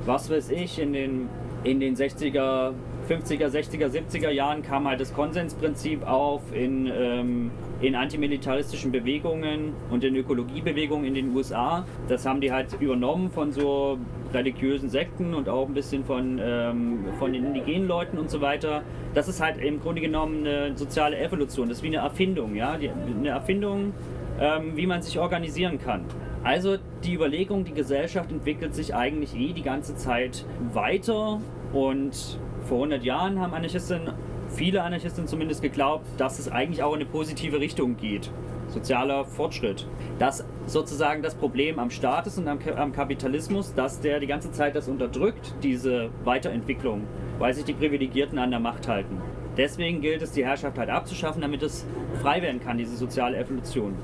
was 0.04 0.30
weiß 0.30 0.50
ich, 0.50 0.78
in 0.78 0.92
den, 0.92 1.28
in 1.66 1.80
den 1.80 1.96
60er, 1.96 2.72
50er, 3.08 3.48
60er, 3.48 3.88
70er 3.88 4.30
Jahren 4.30 4.62
kam 4.62 4.86
halt 4.86 5.00
das 5.00 5.12
Konsensprinzip 5.12 6.06
auf 6.06 6.42
in, 6.54 6.86
ähm, 6.86 7.50
in 7.80 7.96
antimilitaristischen 7.96 8.92
Bewegungen 8.92 9.72
und 9.90 10.04
in 10.04 10.14
Ökologiebewegungen 10.14 11.06
in 11.06 11.14
den 11.14 11.34
USA. 11.34 11.84
Das 12.08 12.24
haben 12.24 12.40
die 12.40 12.52
halt 12.52 12.80
übernommen 12.80 13.30
von 13.30 13.50
so 13.50 13.98
religiösen 14.32 14.88
Sekten 14.88 15.34
und 15.34 15.48
auch 15.48 15.66
ein 15.66 15.74
bisschen 15.74 16.04
von, 16.04 16.40
ähm, 16.40 17.04
von 17.18 17.32
den 17.32 17.44
indigenen 17.44 17.88
Leuten 17.88 18.18
und 18.18 18.30
so 18.30 18.40
weiter. 18.40 18.82
Das 19.14 19.26
ist 19.26 19.40
halt 19.40 19.58
im 19.58 19.80
Grunde 19.80 20.00
genommen 20.00 20.46
eine 20.46 20.76
soziale 20.76 21.18
Evolution. 21.18 21.68
Das 21.68 21.78
ist 21.78 21.82
wie 21.82 21.88
eine 21.88 21.98
Erfindung, 21.98 22.54
ja, 22.54 22.76
die, 22.76 22.90
eine 22.90 23.30
Erfindung, 23.30 23.92
ähm, 24.40 24.76
wie 24.76 24.86
man 24.86 25.02
sich 25.02 25.18
organisieren 25.18 25.78
kann. 25.78 26.04
Also 26.46 26.76
die 27.02 27.14
Überlegung, 27.14 27.64
die 27.64 27.72
Gesellschaft 27.72 28.30
entwickelt 28.30 28.72
sich 28.72 28.94
eigentlich 28.94 29.34
eh 29.34 29.52
die 29.52 29.62
ganze 29.62 29.96
Zeit 29.96 30.44
weiter 30.72 31.40
und 31.76 32.38
vor 32.62 32.78
100 32.78 33.04
Jahren 33.04 33.38
haben 33.38 33.52
Anarchisten, 33.52 34.10
viele 34.48 34.82
Anarchisten 34.82 35.26
zumindest 35.26 35.60
geglaubt, 35.60 36.06
dass 36.16 36.38
es 36.38 36.50
eigentlich 36.50 36.82
auch 36.82 36.94
in 36.94 37.00
eine 37.00 37.04
positive 37.08 37.60
Richtung 37.60 37.96
geht. 37.98 38.30
Sozialer 38.68 39.26
Fortschritt. 39.26 39.86
Dass 40.18 40.44
sozusagen 40.66 41.22
das 41.22 41.34
Problem 41.34 41.78
am 41.78 41.90
Staat 41.90 42.26
ist 42.26 42.38
und 42.38 42.48
am, 42.48 42.58
am 42.76 42.92
Kapitalismus, 42.92 43.74
dass 43.74 44.00
der 44.00 44.20
die 44.20 44.26
ganze 44.26 44.50
Zeit 44.52 44.74
das 44.74 44.88
unterdrückt, 44.88 45.54
diese 45.62 46.08
Weiterentwicklung, 46.24 47.02
weil 47.38 47.52
sich 47.52 47.64
die 47.64 47.74
Privilegierten 47.74 48.38
an 48.38 48.50
der 48.50 48.60
Macht 48.60 48.88
halten. 48.88 49.20
Deswegen 49.56 50.00
gilt 50.00 50.22
es, 50.22 50.32
die 50.32 50.44
Herrschaft 50.44 50.78
halt 50.78 50.90
abzuschaffen, 50.90 51.40
damit 51.40 51.62
es 51.62 51.86
frei 52.20 52.42
werden 52.42 52.60
kann, 52.60 52.78
diese 52.78 52.96
soziale 52.96 53.38
Evolution. 53.38 53.94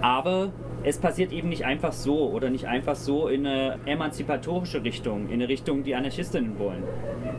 Aber 0.00 0.50
es 0.82 0.98
passiert 0.98 1.32
eben 1.32 1.48
nicht 1.48 1.64
einfach 1.64 1.92
so 1.92 2.30
oder 2.30 2.50
nicht 2.50 2.66
einfach 2.66 2.96
so 2.96 3.28
in 3.28 3.46
eine 3.46 3.78
emanzipatorische 3.86 4.84
Richtung, 4.84 5.28
in 5.28 5.34
eine 5.34 5.48
Richtung, 5.48 5.82
die 5.82 5.94
Anarchistinnen 5.94 6.58
wollen. 6.58 6.82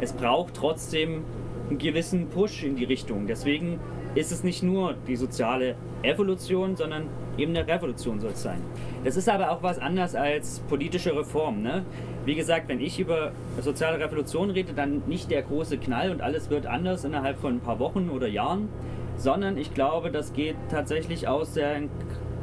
Es 0.02 0.14
braucht 0.14 0.54
trotzdem 0.54 1.24
einen 1.70 1.78
gewissen 1.78 2.28
Push 2.30 2.64
in 2.64 2.76
die 2.76 2.86
Richtung. 2.86 3.28
Deswegen 3.28 3.80
ist 4.18 4.32
es 4.32 4.44
nicht 4.44 4.64
nur 4.64 4.96
die 5.08 5.16
soziale 5.16 5.76
Evolution, 6.02 6.76
sondern 6.76 7.04
eben 7.38 7.56
eine 7.56 7.68
Revolution 7.68 8.20
soll 8.20 8.32
es 8.32 8.42
sein. 8.42 8.62
Das 9.04 9.16
ist 9.16 9.30
aber 9.30 9.52
auch 9.52 9.62
was 9.62 9.78
anderes 9.78 10.16
als 10.16 10.60
politische 10.62 11.16
Reform. 11.16 11.62
Ne? 11.62 11.86
Wie 12.26 12.34
gesagt, 12.34 12.68
wenn 12.68 12.80
ich 12.80 13.00
über 13.00 13.32
soziale 13.62 14.00
Revolution 14.00 14.50
rede, 14.50 14.74
dann 14.74 15.04
nicht 15.06 15.30
der 15.30 15.44
große 15.44 15.78
Knall 15.78 16.10
und 16.10 16.22
alles 16.22 16.50
wird 16.50 16.66
anders 16.66 17.04
innerhalb 17.04 17.38
von 17.38 17.58
ein 17.58 17.60
paar 17.60 17.78
Wochen 17.78 18.10
oder 18.10 18.28
Jahren, 18.28 18.70
sondern 19.18 19.56
ich 19.56 19.74
glaube, 19.76 20.10
das 20.10 20.34
geht 20.34 20.56
tatsächlich 20.70 21.28
aus 21.28 21.54
der 21.54 21.84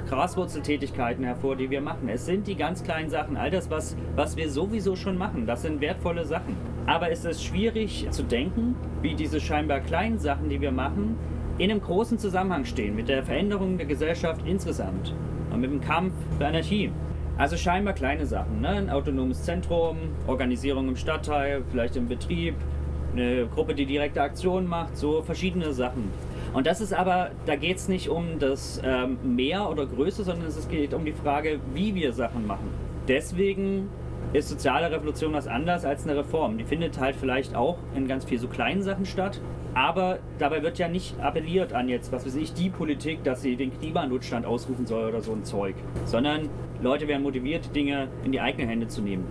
Graswurzeltätigkeiten 0.09 1.25
hervor, 1.25 1.57
die 1.57 1.71
wir 1.71 1.81
machen. 1.81 2.09
Es 2.09 2.25
sind 2.25 2.47
die 2.47 2.55
ganz 2.55 2.85
kleinen 2.85 3.11
Sachen, 3.11 3.37
all 3.37 3.51
das, 3.51 3.69
was, 3.69 3.97
was 4.15 4.37
wir 4.37 4.49
sowieso 4.49 4.95
schon 4.95 5.19
machen. 5.19 5.47
Das 5.47 5.63
sind 5.63 5.81
wertvolle 5.81 6.25
Sachen. 6.25 6.57
Aber 6.87 7.11
es 7.11 7.25
ist 7.25 7.43
schwierig 7.43 8.07
zu 8.11 8.23
denken, 8.23 8.77
wie 9.03 9.15
diese 9.15 9.41
scheinbar 9.41 9.81
kleinen 9.81 10.19
Sachen, 10.19 10.49
die 10.51 10.61
wir 10.61 10.71
machen, 10.71 11.17
in 11.59 11.71
einem 11.71 11.81
großen 11.81 12.19
Zusammenhang 12.19 12.65
stehen 12.65 12.97
mit 12.97 13.09
der 13.09 13.23
Veränderung 13.23 13.77
der 13.79 13.87
Gesellschaft 13.87 14.41
insgesamt 14.45 15.15
und 15.53 15.61
mit 15.61 15.71
dem 15.71 15.81
Kampf 15.81 16.13
für 16.37 16.47
Anarchie. 16.47 16.91
Also 17.37 17.57
scheinbar 17.57 17.95
kleine 17.95 18.27
Sachen, 18.27 18.61
ne? 18.61 18.69
ein 18.69 18.91
autonomes 18.91 19.43
Zentrum, 19.43 19.99
Organisierung 20.27 20.89
im 20.89 20.97
Stadtteil, 20.97 21.63
vielleicht 21.71 21.97
im 21.97 22.09
Betrieb, 22.09 22.55
eine 23.13 23.47
Gruppe, 23.47 23.75
die 23.75 23.87
direkte 23.87 24.23
Aktionen 24.23 24.69
macht, 24.69 24.97
so 24.97 25.23
verschiedene 25.23 25.73
Sachen. 25.73 26.11
Und 26.53 26.67
das 26.67 26.81
ist 26.81 26.93
aber, 26.93 27.31
da 27.47 27.57
geht 27.57 27.77
es 27.77 27.89
nicht 27.89 28.09
um 28.09 28.39
das 28.39 28.81
ähm, 28.85 29.19
Mehr 29.23 29.69
oder 29.69 29.87
Größe, 29.87 30.25
sondern 30.25 30.47
es 30.47 30.69
geht 30.69 30.95
um 30.95 31.05
die 31.05 31.13
Frage, 31.13 31.59
wie 31.73 31.95
wir 31.95 32.13
Sachen 32.13 32.47
machen. 32.47 32.69
Deswegen 33.09 33.89
ist 34.33 34.49
soziale 34.49 34.91
Revolution 34.91 35.33
was 35.33 35.47
anderes 35.47 35.85
als 35.85 36.05
eine 36.05 36.17
Reform. 36.17 36.59
Die 36.59 36.65
findet 36.65 36.99
halt 36.99 37.17
vielleicht 37.17 37.55
auch 37.55 37.79
in 37.95 38.09
ganz 38.09 38.25
viel 38.25 38.39
so 38.39 38.49
kleinen 38.49 38.83
Sachen 38.83 39.07
statt. 39.07 39.41
Aber 39.75 40.21
dabei 40.39 40.63
wird 40.63 40.79
ja 40.79 40.89
nicht 40.89 41.21
appelliert 41.21 41.73
an 41.73 41.89
jetzt, 41.89 42.13
was 42.13 42.25
weiß 42.25 42.37
ich, 42.37 42.55
die 42.55 42.71
Politik, 42.71 43.25
dass 43.25 43.43
sie 43.43 43.57
den 43.57 43.77
Klimanotstand 43.79 44.47
ausrufen 44.47 44.87
soll 44.87 45.09
oder 45.09 45.21
so 45.21 45.33
ein 45.33 45.45
Zeug. 45.45 45.75
Sondern 46.05 46.49
Leute 46.81 47.09
werden 47.09 47.23
motiviert, 47.23 47.75
Dinge 47.75 48.09
in 48.25 48.33
die 48.33 48.41
eigenen 48.41 48.69
Hände 48.69 48.87
zu 48.87 49.03
nehmen. 49.03 49.27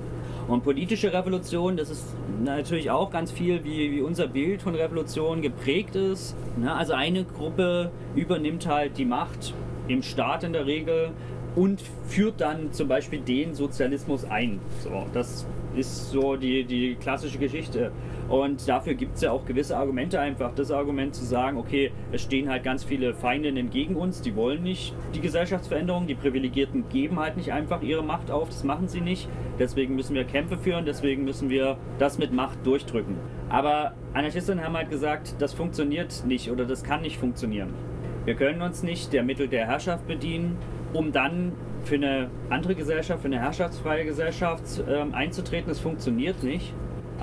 Und 0.48 0.64
politische 0.64 1.14
Revolution, 1.14 1.78
das 1.78 1.90
ist 1.90 2.06
natürlich 2.44 2.92
auch 2.92 3.10
ganz 3.10 3.32
viel, 3.32 3.64
wie, 3.64 3.92
wie 3.94 4.02
unser 4.02 4.28
Bild 4.28 4.62
von 4.62 4.76
Revolution 4.76 5.42
geprägt 5.42 5.96
ist. 5.96 6.36
Ne? 6.58 6.74
Also 6.74 6.94
eine 6.94 7.24
Gruppe 7.24 7.92
übernimmt 8.16 8.68
halt 8.68 8.98
die 8.98 9.06
Macht 9.06 9.54
im 9.88 10.04
Staat 10.04 10.44
in 10.44 10.52
der 10.52 10.66
Regel 10.66 11.12
und 11.56 11.82
führt 12.08 12.42
dann 12.42 12.74
zum 12.74 12.88
Beispiel 12.90 13.20
den 13.20 13.54
Sozialismus 13.54 14.26
ein. 14.26 14.60
So, 14.82 15.06
das 15.14 15.46
ist 15.76 16.12
so 16.12 16.36
die, 16.36 16.64
die 16.64 16.96
klassische 16.96 17.38
Geschichte. 17.38 17.92
Und 18.30 18.68
dafür 18.68 18.94
gibt 18.94 19.16
es 19.16 19.22
ja 19.22 19.32
auch 19.32 19.46
gewisse 19.46 19.78
Argumente 19.78 20.20
einfach. 20.20 20.54
Das 20.56 20.72
Argument 20.72 21.14
zu 21.14 21.26
sagen, 21.26 21.58
okay, 21.58 21.92
es 22.12 22.22
stehen 22.22 22.50
halt 22.50 22.64
ganz 22.64 22.84
viele 22.84 23.14
Feindinnen 23.14 23.70
gegen 23.70 23.96
uns, 23.96 24.22
die 24.22 24.36
wollen 24.36 24.64
nicht 24.64 24.94
die 25.14 25.20
Gesellschaftsveränderung, 25.20 26.08
die 26.08 26.16
Privilegierten 26.16 26.88
geben 26.90 27.20
halt 27.20 27.38
nicht 27.38 27.52
einfach 27.52 27.82
ihre 27.82 28.04
Macht 28.04 28.32
auf, 28.32 28.50
das 28.50 28.64
machen 28.64 28.88
sie 28.88 29.02
nicht. 29.02 29.28
Deswegen 29.60 29.96
müssen 29.96 30.16
wir 30.16 30.24
Kämpfe 30.24 30.58
führen, 30.58 30.86
deswegen 30.86 31.24
müssen 31.26 31.50
wir 31.50 31.78
das 32.00 32.18
mit 32.18 32.34
Macht 32.34 32.66
durchdrücken. 32.66 33.18
Aber 33.50 33.94
Anarchisten 34.14 34.64
haben 34.64 34.76
halt 34.76 34.90
gesagt, 34.90 35.36
das 35.40 35.54
funktioniert 35.54 36.24
nicht 36.26 36.50
oder 36.50 36.66
das 36.66 36.84
kann 36.84 37.02
nicht 37.02 37.18
funktionieren. 37.18 37.74
Wir 38.26 38.36
können 38.36 38.62
uns 38.62 38.84
nicht 38.84 39.12
der 39.12 39.24
Mittel 39.24 39.48
der 39.48 39.68
Herrschaft 39.68 40.08
bedienen, 40.08 40.58
um 40.94 41.12
dann 41.12 41.52
für 41.84 41.96
eine 41.96 42.30
andere 42.50 42.76
Gesellschaft, 42.76 43.22
für 43.22 43.28
eine 43.28 43.40
herrschaftsfreie 43.40 44.06
Gesellschaft 44.06 44.64
ähm, 44.88 45.14
einzutreten. 45.14 45.70
Das 45.70 45.80
funktioniert 45.80 46.44
nicht. 46.44 46.74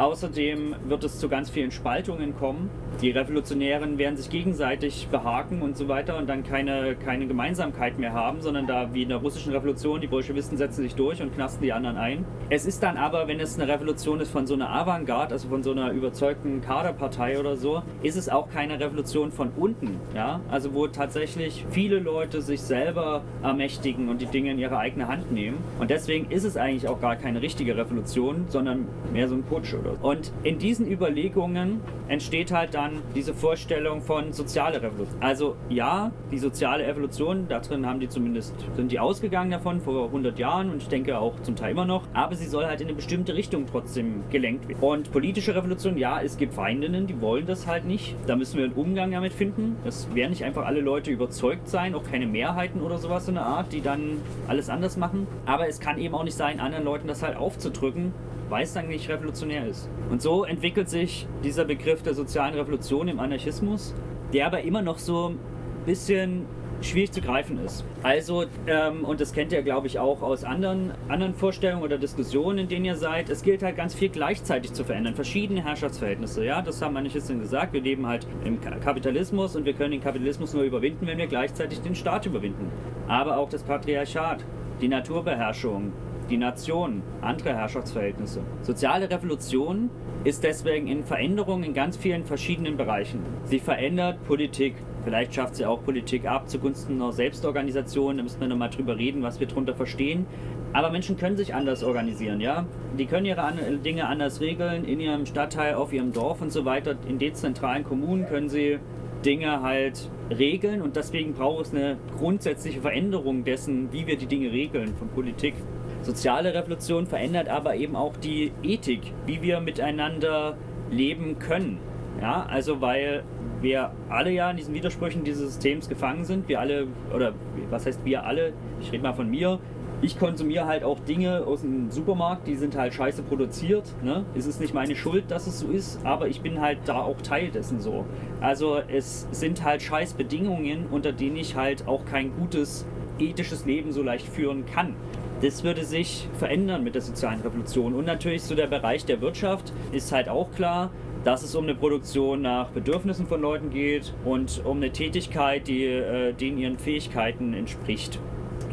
Außerdem 0.00 0.76
wird 0.88 1.04
es 1.04 1.18
zu 1.18 1.28
ganz 1.28 1.50
vielen 1.50 1.70
Spaltungen 1.70 2.34
kommen. 2.34 2.70
Die 3.02 3.10
Revolutionären 3.10 3.98
werden 3.98 4.16
sich 4.16 4.30
gegenseitig 4.30 5.08
behaken 5.10 5.60
und 5.60 5.76
so 5.76 5.88
weiter 5.88 6.16
und 6.16 6.26
dann 6.26 6.42
keine, 6.42 6.96
keine 6.96 7.26
Gemeinsamkeit 7.26 7.98
mehr 7.98 8.14
haben, 8.14 8.40
sondern 8.40 8.66
da 8.66 8.94
wie 8.94 9.02
in 9.02 9.10
der 9.10 9.18
russischen 9.18 9.52
Revolution, 9.52 10.00
die 10.00 10.06
Bolschewisten 10.06 10.56
setzen 10.56 10.84
sich 10.84 10.94
durch 10.94 11.20
und 11.20 11.34
knasten 11.34 11.62
die 11.62 11.74
anderen 11.74 11.98
ein. 11.98 12.24
Es 12.48 12.64
ist 12.64 12.82
dann 12.82 12.96
aber, 12.96 13.28
wenn 13.28 13.40
es 13.40 13.60
eine 13.60 13.70
Revolution 13.70 14.20
ist 14.20 14.30
von 14.30 14.46
so 14.46 14.54
einer 14.54 14.70
Avantgarde, 14.70 15.34
also 15.34 15.48
von 15.48 15.62
so 15.62 15.72
einer 15.72 15.90
überzeugten 15.92 16.62
Kaderpartei 16.62 17.38
oder 17.38 17.58
so, 17.58 17.82
ist 18.02 18.16
es 18.16 18.30
auch 18.30 18.48
keine 18.48 18.80
Revolution 18.80 19.30
von 19.30 19.50
unten. 19.54 20.00
Ja? 20.14 20.40
Also 20.50 20.72
wo 20.72 20.86
tatsächlich 20.86 21.66
viele 21.72 21.98
Leute 21.98 22.40
sich 22.40 22.62
selber 22.62 23.22
ermächtigen 23.42 24.08
und 24.08 24.22
die 24.22 24.26
Dinge 24.26 24.52
in 24.52 24.58
ihre 24.58 24.78
eigene 24.78 25.08
Hand 25.08 25.30
nehmen. 25.30 25.58
Und 25.78 25.90
deswegen 25.90 26.30
ist 26.30 26.44
es 26.44 26.56
eigentlich 26.56 26.88
auch 26.88 27.02
gar 27.02 27.16
keine 27.16 27.42
richtige 27.42 27.76
Revolution, 27.76 28.46
sondern 28.48 28.86
mehr 29.12 29.28
so 29.28 29.34
ein 29.34 29.42
Putsch 29.42 29.74
oder 29.74 29.89
Und 30.02 30.32
in 30.42 30.58
diesen 30.58 30.90
Überlegungen 30.90 31.80
entsteht 32.08 32.52
halt 32.52 32.74
dann 32.74 33.02
diese 33.14 33.34
Vorstellung 33.34 34.02
von 34.02 34.32
soziale 34.32 34.82
Revolution. 34.82 35.22
Also 35.22 35.56
ja, 35.68 36.10
die 36.30 36.38
soziale 36.38 36.84
Evolution, 36.84 37.46
darin 37.48 37.86
haben 37.86 38.00
die 38.00 38.08
zumindest, 38.08 38.54
sind 38.74 38.90
die 38.90 38.98
ausgegangen 38.98 39.50
davon 39.50 39.80
vor 39.80 40.06
100 40.06 40.38
Jahren 40.38 40.70
und 40.70 40.82
ich 40.82 40.88
denke 40.88 41.18
auch 41.18 41.40
zum 41.42 41.56
Teil 41.56 41.72
immer 41.72 41.84
noch, 41.84 42.04
aber 42.12 42.34
sie 42.34 42.46
soll 42.46 42.66
halt 42.66 42.80
in 42.80 42.88
eine 42.88 42.96
bestimmte 42.96 43.34
Richtung 43.34 43.66
trotzdem 43.70 44.24
gelenkt 44.30 44.68
werden. 44.68 44.80
Und 44.80 45.12
politische 45.12 45.54
Revolution, 45.54 45.96
ja, 45.96 46.20
es 46.20 46.36
gibt 46.36 46.54
Feindinnen, 46.54 47.06
die 47.06 47.20
wollen 47.20 47.46
das 47.46 47.66
halt 47.66 47.84
nicht. 47.84 48.16
Da 48.26 48.36
müssen 48.36 48.58
wir 48.58 48.64
einen 48.64 48.74
Umgang 48.74 49.12
damit 49.12 49.32
finden. 49.32 49.76
Es 49.84 50.12
werden 50.14 50.30
nicht 50.30 50.44
einfach 50.44 50.66
alle 50.66 50.80
Leute 50.80 51.10
überzeugt 51.10 51.68
sein, 51.68 51.94
auch 51.94 52.04
keine 52.04 52.26
Mehrheiten 52.26 52.80
oder 52.80 52.98
sowas 52.98 53.28
in 53.28 53.34
der 53.34 53.46
Art, 53.46 53.72
die 53.72 53.82
dann 53.82 54.20
alles 54.48 54.68
anders 54.68 54.96
machen. 54.96 55.26
Aber 55.46 55.68
es 55.68 55.80
kann 55.80 55.98
eben 55.98 56.14
auch 56.14 56.24
nicht 56.24 56.36
sein, 56.36 56.60
anderen 56.60 56.84
Leuten 56.84 57.06
das 57.06 57.22
halt 57.22 57.36
aufzudrücken, 57.36 58.12
weil 58.48 58.64
es 58.64 58.72
dann 58.72 58.88
nicht 58.88 59.08
revolutionär 59.08 59.66
ist. 59.66 59.69
Und 60.10 60.22
so 60.22 60.44
entwickelt 60.44 60.88
sich 60.88 61.26
dieser 61.44 61.64
Begriff 61.64 62.02
der 62.02 62.14
sozialen 62.14 62.54
Revolution 62.54 63.08
im 63.08 63.20
Anarchismus, 63.20 63.94
der 64.32 64.46
aber 64.46 64.62
immer 64.62 64.82
noch 64.82 64.98
so 64.98 65.30
ein 65.30 65.38
bisschen 65.86 66.46
schwierig 66.82 67.12
zu 67.12 67.20
greifen 67.20 67.58
ist. 67.64 67.84
Also, 68.02 68.44
ähm, 68.66 69.04
und 69.04 69.20
das 69.20 69.32
kennt 69.32 69.52
ihr, 69.52 69.62
glaube 69.62 69.86
ich, 69.86 69.98
auch 69.98 70.22
aus 70.22 70.44
anderen, 70.44 70.92
anderen 71.08 71.34
Vorstellungen 71.34 71.82
oder 71.82 71.98
Diskussionen, 71.98 72.58
in 72.58 72.68
denen 72.68 72.84
ihr 72.84 72.96
seid, 72.96 73.28
es 73.28 73.42
gilt 73.42 73.62
halt 73.62 73.76
ganz 73.76 73.94
viel 73.94 74.08
gleichzeitig 74.08 74.72
zu 74.72 74.84
verändern, 74.84 75.14
verschiedene 75.14 75.62
Herrschaftsverhältnisse. 75.62 76.44
Ja, 76.44 76.62
das 76.62 76.80
haben 76.80 76.96
Anarchisten 76.96 77.40
gesagt. 77.40 77.72
Wir 77.72 77.82
leben 77.82 78.06
halt 78.06 78.26
im 78.44 78.60
Kapitalismus 78.60 79.56
und 79.56 79.64
wir 79.64 79.74
können 79.74 79.92
den 79.92 80.00
Kapitalismus 80.00 80.54
nur 80.54 80.62
überwinden, 80.62 81.06
wenn 81.06 81.18
wir 81.18 81.26
gleichzeitig 81.26 81.80
den 81.80 81.94
Staat 81.94 82.26
überwinden. 82.26 82.70
Aber 83.08 83.36
auch 83.36 83.48
das 83.48 83.62
Patriarchat, 83.62 84.44
die 84.80 84.88
Naturbeherrschung, 84.88 85.92
die 86.30 86.36
Nation, 86.36 87.02
andere 87.20 87.54
Herrschaftsverhältnisse. 87.54 88.40
Soziale 88.62 89.10
Revolution 89.10 89.90
ist 90.24 90.44
deswegen 90.44 90.86
in 90.86 91.04
Veränderung 91.04 91.62
in 91.62 91.74
ganz 91.74 91.96
vielen 91.96 92.24
verschiedenen 92.24 92.76
Bereichen. 92.76 93.20
Sie 93.44 93.58
verändert 93.58 94.22
Politik. 94.24 94.74
Vielleicht 95.02 95.34
schafft 95.34 95.56
sie 95.56 95.64
auch 95.64 95.82
Politik 95.82 96.26
ab 96.26 96.48
zugunsten 96.48 96.94
einer 96.94 97.12
Selbstorganisation. 97.12 98.18
Da 98.18 98.22
müssen 98.22 98.40
wir 98.40 98.48
nochmal 98.48 98.70
drüber 98.70 98.96
reden, 98.96 99.22
was 99.22 99.40
wir 99.40 99.46
darunter 99.46 99.74
verstehen. 99.74 100.26
Aber 100.72 100.90
Menschen 100.90 101.16
können 101.16 101.36
sich 101.36 101.54
anders 101.54 101.82
organisieren, 101.82 102.40
ja? 102.40 102.66
Die 102.96 103.06
können 103.06 103.26
ihre 103.26 103.42
Dinge 103.84 104.06
anders 104.06 104.40
regeln, 104.40 104.84
in 104.84 105.00
ihrem 105.00 105.26
Stadtteil, 105.26 105.74
auf 105.74 105.92
ihrem 105.92 106.12
Dorf 106.12 106.42
und 106.42 106.52
so 106.52 106.64
weiter. 106.64 106.96
In 107.08 107.18
dezentralen 107.18 107.82
Kommunen 107.82 108.26
können 108.26 108.48
sie 108.48 108.78
Dinge 109.24 109.62
halt 109.62 110.10
regeln 110.30 110.80
und 110.80 110.96
deswegen 110.96 111.34
braucht 111.34 111.66
es 111.66 111.74
eine 111.74 111.96
grundsätzliche 112.18 112.80
Veränderung 112.80 113.44
dessen, 113.44 113.92
wie 113.92 114.06
wir 114.06 114.16
die 114.16 114.26
Dinge 114.26 114.52
regeln 114.52 114.94
von 114.96 115.08
Politik. 115.08 115.54
Soziale 116.02 116.54
Revolution 116.54 117.06
verändert 117.06 117.48
aber 117.48 117.76
eben 117.76 117.94
auch 117.94 118.16
die 118.16 118.52
Ethik, 118.62 119.12
wie 119.26 119.42
wir 119.42 119.60
miteinander 119.60 120.56
leben 120.90 121.38
können. 121.38 121.78
Ja, 122.20 122.46
also 122.48 122.80
weil 122.80 123.22
wir 123.60 123.92
alle 124.08 124.30
ja 124.30 124.50
in 124.50 124.56
diesen 124.56 124.74
Widersprüchen 124.74 125.24
dieses 125.24 125.52
Systems 125.54 125.88
gefangen 125.88 126.24
sind. 126.24 126.48
Wir 126.48 126.60
alle, 126.60 126.86
oder 127.14 127.34
was 127.70 127.86
heißt 127.86 128.04
wir 128.04 128.24
alle? 128.24 128.52
Ich 128.80 128.90
rede 128.92 129.02
mal 129.02 129.12
von 129.12 129.30
mir. 129.30 129.58
ich 130.02 130.18
konsumiere 130.18 130.66
halt 130.66 130.82
auch 130.82 130.98
Dinge 131.00 131.44
aus 131.46 131.60
dem 131.60 131.90
Supermarkt, 131.90 132.46
die 132.46 132.56
sind 132.56 132.76
halt 132.76 132.94
scheiße 132.94 133.22
produziert. 133.22 133.84
Ne? 134.02 134.24
Es 134.34 134.46
ist 134.46 134.60
nicht 134.60 134.72
meine 134.72 134.96
Schuld, 134.96 135.30
dass 135.30 135.46
es 135.46 135.60
so 135.60 135.68
ist, 135.68 136.04
aber 136.04 136.28
ich 136.28 136.40
bin 136.40 136.60
halt 136.60 136.78
da 136.86 137.02
auch 137.02 137.20
Teil 137.20 137.50
dessen 137.50 137.80
so. 137.80 138.06
Also 138.40 138.78
es 138.88 139.28
sind 139.30 139.62
halt 139.64 139.82
scheiß 139.82 140.14
Bedingungen, 140.14 140.86
unter 140.90 141.12
denen 141.12 141.36
ich 141.36 141.54
halt 141.54 141.86
auch 141.86 142.04
kein 142.06 142.32
gutes 142.34 142.86
ethisches 143.18 143.66
Leben 143.66 143.92
so 143.92 144.02
leicht 144.02 144.26
führen 144.26 144.64
kann. 144.64 144.94
Das 145.42 145.64
würde 145.64 145.84
sich 145.84 146.28
verändern 146.38 146.84
mit 146.84 146.94
der 146.94 147.02
sozialen 147.02 147.40
Revolution. 147.40 147.94
Und 147.94 148.04
natürlich 148.04 148.42
so 148.42 148.54
der 148.54 148.66
Bereich 148.66 149.06
der 149.06 149.22
Wirtschaft 149.22 149.72
ist 149.90 150.12
halt 150.12 150.28
auch 150.28 150.50
klar, 150.52 150.90
dass 151.24 151.42
es 151.42 151.54
um 151.54 151.64
eine 151.64 151.74
Produktion 151.74 152.42
nach 152.42 152.68
Bedürfnissen 152.68 153.26
von 153.26 153.40
Leuten 153.40 153.70
geht 153.70 154.12
und 154.24 154.62
um 154.64 154.78
eine 154.78 154.90
Tätigkeit, 154.90 155.66
die 155.66 155.84
äh, 155.84 156.34
denen 156.34 156.58
ihren 156.58 156.78
Fähigkeiten 156.78 157.54
entspricht. 157.54 158.18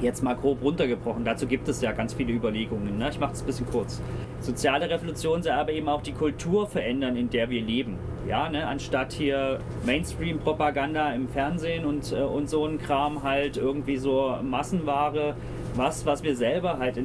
Jetzt 0.01 0.21
mal 0.23 0.35
grob 0.35 0.61
runtergebrochen. 0.61 1.23
Dazu 1.23 1.47
gibt 1.47 1.67
es 1.69 1.81
ja 1.81 1.91
ganz 1.93 2.13
viele 2.13 2.33
Überlegungen. 2.33 2.97
Ne? 2.97 3.09
Ich 3.09 3.19
mache 3.19 3.33
es 3.33 3.41
ein 3.41 3.45
bisschen 3.47 3.65
kurz. 3.65 4.01
Soziale 4.41 4.89
Revolution 4.89 5.41
soll 5.41 5.53
aber 5.53 5.71
eben 5.71 5.87
auch 5.89 6.01
die 6.01 6.11
Kultur 6.11 6.67
verändern, 6.67 7.15
in 7.15 7.29
der 7.29 7.49
wir 7.49 7.61
leben. 7.61 7.97
Ja, 8.27 8.49
ne? 8.49 8.67
anstatt 8.67 9.13
hier 9.13 9.59
Mainstream-Propaganda 9.85 11.13
im 11.13 11.29
Fernsehen 11.29 11.85
und, 11.85 12.11
äh, 12.11 12.17
und 12.17 12.49
so 12.49 12.65
ein 12.65 12.77
Kram 12.77 13.23
halt 13.23 13.57
irgendwie 13.57 13.97
so 13.97 14.35
Massenware, 14.43 15.35
was, 15.75 16.05
was 16.05 16.23
wir 16.23 16.35
selber 16.35 16.79
halt 16.79 16.97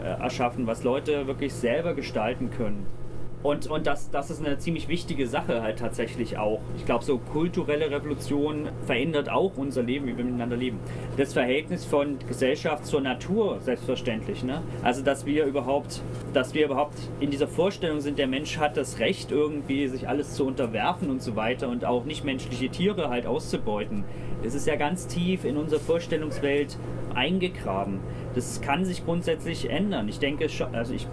äh, 0.00 0.20
erschaffen, 0.20 0.66
was 0.66 0.82
Leute 0.82 1.26
wirklich 1.26 1.52
selber 1.52 1.94
gestalten 1.94 2.50
können. 2.50 2.86
Und, 3.46 3.68
und 3.68 3.86
das, 3.86 4.10
das 4.10 4.28
ist 4.30 4.44
eine 4.44 4.58
ziemlich 4.58 4.88
wichtige 4.88 5.28
Sache 5.28 5.62
halt 5.62 5.78
tatsächlich 5.78 6.36
auch. 6.36 6.60
Ich 6.76 6.84
glaube, 6.84 7.04
so 7.04 7.18
kulturelle 7.18 7.88
Revolution 7.92 8.70
verändert 8.86 9.28
auch 9.30 9.52
unser 9.56 9.84
Leben, 9.84 10.08
wie 10.08 10.16
wir 10.18 10.24
miteinander 10.24 10.56
leben. 10.56 10.80
Das 11.16 11.32
Verhältnis 11.32 11.84
von 11.84 12.18
Gesellschaft 12.26 12.84
zur 12.84 13.02
Natur, 13.02 13.60
selbstverständlich. 13.60 14.42
Ne? 14.42 14.62
Also, 14.82 15.04
dass 15.04 15.26
wir 15.26 15.44
überhaupt, 15.44 16.02
dass 16.32 16.54
wir 16.54 16.64
überhaupt 16.64 16.98
in 17.20 17.30
dieser 17.30 17.46
Vorstellung 17.46 18.00
sind, 18.00 18.18
der 18.18 18.26
Mensch 18.26 18.58
hat 18.58 18.76
das 18.76 18.98
Recht, 18.98 19.30
irgendwie 19.30 19.86
sich 19.86 20.08
alles 20.08 20.34
zu 20.34 20.44
unterwerfen 20.44 21.08
und 21.08 21.22
so 21.22 21.36
weiter 21.36 21.68
und 21.68 21.84
auch 21.84 22.04
nicht 22.04 22.24
menschliche 22.24 22.68
Tiere 22.68 23.10
halt 23.10 23.26
auszubeuten. 23.26 24.02
Das 24.42 24.56
ist 24.56 24.66
ja 24.66 24.74
ganz 24.74 25.06
tief 25.06 25.44
in 25.44 25.56
unserer 25.56 25.78
Vorstellungswelt 25.78 26.76
eingegraben. 27.14 28.00
Das 28.34 28.60
kann 28.60 28.84
sich 28.84 29.04
grundsätzlich 29.04 29.70
ändern. 29.70 30.08
Ich 30.08 30.18
denke, 30.18 30.48
also 30.72 30.92
ich 30.92 31.06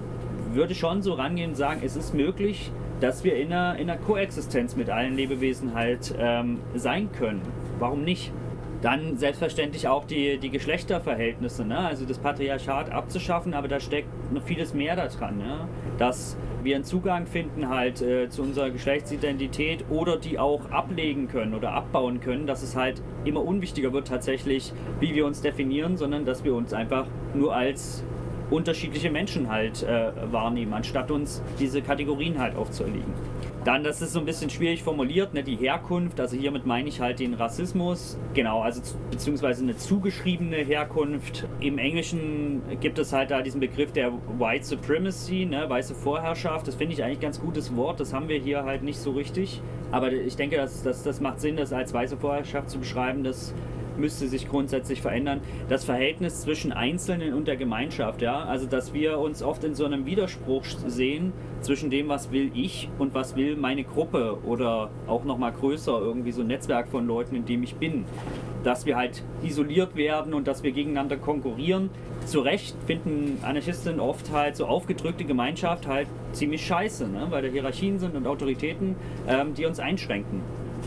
würde 0.55 0.75
schon 0.75 1.01
so 1.01 1.13
rangehen 1.13 1.51
und 1.51 1.55
sagen, 1.55 1.81
es 1.83 1.95
ist 1.95 2.13
möglich, 2.13 2.71
dass 2.99 3.23
wir 3.23 3.35
in 3.35 3.51
einer, 3.51 3.77
in 3.77 3.89
einer 3.89 3.99
Koexistenz 3.99 4.75
mit 4.75 4.89
allen 4.89 5.15
Lebewesen 5.15 5.73
halt 5.73 6.13
ähm, 6.17 6.59
sein 6.75 7.11
können. 7.11 7.41
Warum 7.79 8.03
nicht? 8.03 8.31
Dann 8.81 9.17
selbstverständlich 9.17 9.87
auch 9.87 10.05
die, 10.05 10.37
die 10.37 10.49
Geschlechterverhältnisse, 10.49 11.65
ne? 11.65 11.79
also 11.79 12.05
das 12.05 12.17
Patriarchat 12.19 12.91
abzuschaffen, 12.91 13.53
aber 13.53 13.67
da 13.67 13.79
steckt 13.79 14.09
noch 14.33 14.43
vieles 14.43 14.73
mehr 14.73 14.95
daran, 14.95 15.37
ne? 15.37 15.67
dass 15.97 16.37
wir 16.63 16.75
einen 16.75 16.83
Zugang 16.83 17.25
finden 17.25 17.69
halt 17.69 18.01
äh, 18.01 18.29
zu 18.29 18.41
unserer 18.41 18.69
Geschlechtsidentität 18.69 19.85
oder 19.89 20.17
die 20.17 20.39
auch 20.39 20.69
ablegen 20.71 21.27
können 21.27 21.53
oder 21.53 21.71
abbauen 21.71 22.19
können, 22.21 22.47
dass 22.47 22.63
es 22.63 22.75
halt 22.75 23.01
immer 23.25 23.43
unwichtiger 23.43 23.93
wird 23.93 24.07
tatsächlich, 24.07 24.73
wie 24.99 25.13
wir 25.15 25.25
uns 25.25 25.41
definieren, 25.41 25.97
sondern 25.97 26.25
dass 26.25 26.43
wir 26.43 26.53
uns 26.53 26.73
einfach 26.73 27.05
nur 27.33 27.55
als 27.55 28.03
unterschiedliche 28.53 29.09
Menschen 29.09 29.49
halt 29.49 29.83
äh, 29.83 30.11
wahrnehmen, 30.31 30.73
anstatt 30.73 31.09
uns 31.11 31.41
diese 31.59 31.81
Kategorien 31.81 32.39
halt 32.39 32.55
aufzuerlegen. 32.55 33.13
Dann, 33.65 33.83
das 33.83 34.01
ist 34.01 34.11
so 34.11 34.19
ein 34.19 34.25
bisschen 34.25 34.49
schwierig 34.49 34.83
formuliert, 34.83 35.33
ne, 35.33 35.41
die 35.41 35.55
Herkunft, 35.55 36.19
also 36.19 36.35
hiermit 36.35 36.65
meine 36.65 36.89
ich 36.89 36.99
halt 36.99 37.19
den 37.19 37.33
Rassismus, 37.33 38.19
genau, 38.33 38.61
also 38.61 38.81
beziehungsweise 39.09 39.63
eine 39.63 39.77
zugeschriebene 39.77 40.57
Herkunft. 40.57 41.47
Im 41.61 41.77
Englischen 41.77 42.61
gibt 42.81 42.99
es 42.99 43.13
halt 43.13 43.31
da 43.31 43.41
diesen 43.41 43.61
Begriff 43.61 43.93
der 43.93 44.11
White 44.37 44.65
Supremacy, 44.65 45.45
ne, 45.45 45.69
weiße 45.69 45.95
Vorherrschaft, 45.95 46.67
das 46.67 46.75
finde 46.75 46.93
ich 46.93 47.03
eigentlich 47.03 47.19
ein 47.19 47.21
ganz 47.21 47.39
gutes 47.39 47.75
Wort, 47.75 48.01
das 48.01 48.13
haben 48.13 48.27
wir 48.27 48.37
hier 48.37 48.65
halt 48.65 48.83
nicht 48.83 48.99
so 48.99 49.11
richtig. 49.11 49.61
Aber 49.91 50.11
ich 50.11 50.35
denke, 50.35 50.57
das, 50.57 50.83
das, 50.83 51.03
das 51.03 51.21
macht 51.21 51.39
Sinn, 51.39 51.55
das 51.55 51.71
als 51.71 51.93
weiße 51.93 52.17
Vorherrschaft 52.17 52.69
zu 52.69 52.79
beschreiben, 52.79 53.23
das 53.23 53.53
müsste 53.97 54.27
sich 54.27 54.49
grundsätzlich 54.49 55.01
verändern. 55.01 55.41
Das 55.69 55.83
Verhältnis 55.83 56.41
zwischen 56.41 56.71
Einzelnen 56.71 57.33
und 57.33 57.47
der 57.47 57.57
Gemeinschaft, 57.57 58.21
ja, 58.21 58.43
also 58.43 58.65
dass 58.65 58.93
wir 58.93 59.19
uns 59.19 59.43
oft 59.43 59.63
in 59.63 59.75
so 59.75 59.85
einem 59.85 60.05
Widerspruch 60.05 60.65
sehen 60.87 61.33
zwischen 61.61 61.89
dem, 61.89 62.09
was 62.09 62.31
will 62.31 62.51
ich 62.53 62.89
und 62.99 63.13
was 63.13 63.35
will 63.35 63.55
meine 63.55 63.83
Gruppe 63.83 64.37
oder 64.45 64.89
auch 65.07 65.23
noch 65.23 65.37
mal 65.37 65.51
größer 65.51 65.97
irgendwie 65.99 66.31
so 66.31 66.41
ein 66.41 66.47
Netzwerk 66.47 66.89
von 66.89 67.07
Leuten, 67.07 67.35
in 67.35 67.45
dem 67.45 67.63
ich 67.63 67.75
bin. 67.75 68.05
Dass 68.63 68.85
wir 68.85 68.95
halt 68.95 69.23
isoliert 69.43 69.95
werden 69.95 70.33
und 70.33 70.47
dass 70.47 70.63
wir 70.63 70.71
gegeneinander 70.71 71.17
konkurrieren. 71.17 71.89
Zu 72.25 72.39
Recht 72.39 72.75
finden 72.85 73.39
Anarchisten 73.43 73.99
oft 73.99 74.31
halt 74.31 74.55
so 74.55 74.65
aufgedrückte 74.65 75.25
Gemeinschaft 75.25 75.87
halt 75.87 76.07
ziemlich 76.31 76.65
scheiße, 76.65 77.07
ne? 77.07 77.27
weil 77.29 77.41
da 77.41 77.47
Hierarchien 77.49 77.99
sind 77.99 78.15
und 78.15 78.27
Autoritäten, 78.27 78.95
ähm, 79.27 79.53
die 79.53 79.65
uns 79.65 79.79
einschränken. 79.79 80.41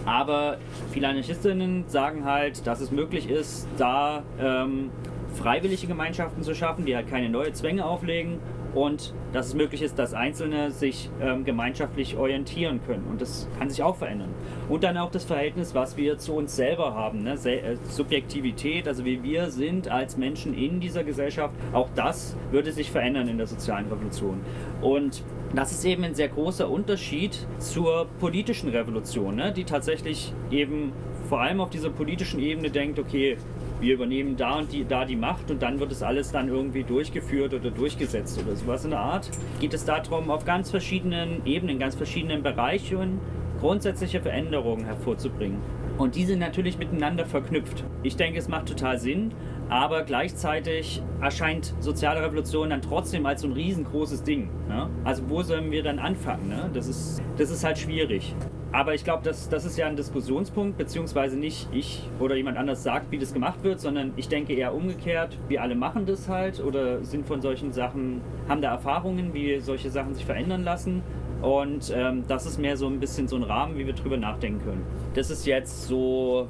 Aber 0.05 0.59
viele 0.93 1.09
Anarchistinnen 1.09 1.85
sagen 1.89 2.25
halt, 2.25 2.67
dass 2.67 2.81
es 2.81 2.91
möglich 2.91 3.29
ist, 3.29 3.67
da 3.79 4.23
ähm, 4.39 4.91
freiwillige 5.35 5.87
Gemeinschaften 5.87 6.43
zu 6.43 6.55
schaffen, 6.55 6.85
die 6.87 6.97
halt 6.97 7.09
keine 7.09 7.29
neue 7.29 7.53
Zwänge 7.53 7.85
auflegen 7.85 8.39
und 8.77 9.15
dass 9.33 9.49
es 9.49 9.55
möglich 9.55 9.81
ist, 9.81 9.99
dass 9.99 10.13
Einzelne 10.13 10.71
sich 10.71 11.11
ähm, 11.21 11.45
gemeinschaftlich 11.45 12.17
orientieren 12.17 12.81
können. 12.87 13.07
Und 13.11 13.23
das 13.23 13.49
kann 13.59 13.71
sich 13.71 13.83
auch 13.83 13.97
verändern. 13.97 14.29
Und 14.69 14.85
dann 14.85 14.99
auch 14.99 15.11
das 15.11 15.25
Verhältnis, 15.25 15.75
was 15.75 15.97
wir 15.97 16.19
zu 16.19 16.35
uns 16.35 16.55
selber 16.55 16.95
haben. 16.95 17.23
Ne? 17.23 17.39
Äh, 17.45 17.77
Subjektivität, 17.89 18.87
also 18.87 19.05
wie 19.05 19.23
wir 19.23 19.51
sind 19.51 19.89
als 19.89 20.19
Menschen 20.19 20.53
in 20.53 20.79
dieser 20.79 21.05
Gesellschaft, 21.05 21.55
auch 21.73 21.89
das 21.95 22.37
würde 22.51 22.71
sich 22.71 22.91
verändern 22.91 23.29
in 23.29 23.39
der 23.39 23.47
sozialen 23.47 23.87
Revolution. 23.87 24.41
Und 24.83 25.25
das 25.55 25.73
ist 25.73 25.85
eben 25.85 26.05
ein 26.05 26.15
sehr 26.15 26.29
großer 26.29 26.69
Unterschied 26.69 27.47
zur 27.59 28.07
politischen 28.19 28.69
Revolution, 28.69 29.37
ne? 29.37 29.53
die 29.53 29.65
tatsächlich 29.65 30.33
eben 30.51 30.93
vor 31.29 31.41
allem 31.41 31.61
auf 31.61 31.71
dieser 31.71 31.91
politischen 31.91 32.41
Ebene 32.41 32.71
denkt, 32.71 32.99
okay, 32.99 33.37
wir 33.81 33.95
übernehmen 33.95 34.37
da 34.37 34.59
und 34.59 34.73
die, 34.73 34.85
da 34.87 35.05
die 35.05 35.17
Macht 35.17 35.51
und 35.51 35.61
dann 35.63 35.81
wird 35.81 35.93
es 35.93 36.03
alles 36.03 36.33
dann 36.33 36.49
irgendwie 36.49 36.83
durchgeführt 36.83 37.53
oder 37.53 37.71
durchgesetzt 37.71 38.41
oder 38.43 38.57
sowas 38.57 38.85
in 38.85 38.91
der 38.91 39.01
Art. 39.01 39.31
Geht 39.61 39.75
es 39.75 39.85
darum, 39.85 40.31
auf 40.31 40.45
ganz 40.45 40.71
verschiedenen 40.71 41.45
Ebenen, 41.45 41.79
ganz 41.79 41.95
verschiedenen 41.95 42.43
Bereichen 42.43 43.21
grundsätzliche 43.61 44.21
Veränderungen 44.21 44.85
hervorzubringen. 44.85 45.59
Und 45.99 46.15
die 46.15 46.25
sind 46.25 46.39
natürlich 46.39 46.79
miteinander 46.79 47.25
verknüpft. 47.25 47.85
Ich 48.03 48.17
denke, 48.17 48.39
es 48.39 48.49
macht 48.49 48.67
total 48.67 48.99
Sinn, 48.99 49.33
aber 49.69 50.03
gleichzeitig 50.03 51.03
erscheint 51.21 51.75
soziale 51.81 52.23
Revolution 52.23 52.71
dann 52.71 52.83
trotzdem 52.83 53.27
als 53.27 53.43
so 53.43 53.49
ein 53.49 53.53
riesengroßes 53.53 54.23
Ding. 54.23 54.49
Ne? 54.69 54.89
Also 55.05 55.29
wo 55.29 55.43
sollen 55.43 55.71
wir 55.71 55.83
dann 55.83 55.99
anfangen? 55.99 56.49
Ne? 56.49 56.71
Das, 56.73 56.87
ist, 56.87 57.23
das 57.37 57.51
ist 57.51 57.65
halt 57.65 57.79
schwierig. 57.79 58.35
Aber 58.73 58.95
ich 58.95 59.05
glaube, 59.05 59.23
das, 59.25 59.49
das 59.49 59.65
ist 59.65 59.79
ja 59.79 59.87
ein 59.87 59.97
Diskussionspunkt, 59.97 60.77
beziehungsweise 60.77 61.39
nicht 61.39 61.69
ich 61.73 62.03
oder 62.21 62.35
jemand 62.35 62.59
anders 62.59 62.83
sagt, 62.83 63.11
wie 63.11 63.19
das 63.19 63.33
gemacht 63.33 63.63
wird, 63.63 63.81
sondern 63.81 64.13
ich 64.17 64.29
denke 64.29 64.53
eher 64.53 64.75
umgekehrt, 64.75 65.39
wir 65.49 65.63
alle 65.63 65.75
machen 65.75 66.05
das 66.05 66.29
halt 66.29 66.63
oder 66.63 67.03
sind 67.05 67.27
von 67.27 67.41
solchen 67.41 67.73
Sachen, 67.73 68.21
haben 68.49 68.61
da 68.61 68.73
Erfahrungen, 68.73 69.33
wie 69.33 69.61
solche 69.61 69.91
Sachen 69.91 70.15
sich 70.15 70.27
verändern 70.27 70.63
lassen. 70.63 71.03
Und 71.43 71.93
ähm, 71.95 72.25
das 72.29 72.45
ist 72.45 72.59
mehr 72.59 72.77
so 72.77 72.87
ein 72.87 73.01
bisschen 73.01 73.29
so 73.29 73.37
ein 73.37 73.45
Rahmen, 73.45 73.79
wie 73.79 73.87
wir 73.87 73.95
drüber 73.95 74.17
nachdenken 74.17 74.63
können. 74.63 74.87
Das 75.15 75.31
ist 75.31 75.47
jetzt 75.47 75.87
so, 75.87 76.49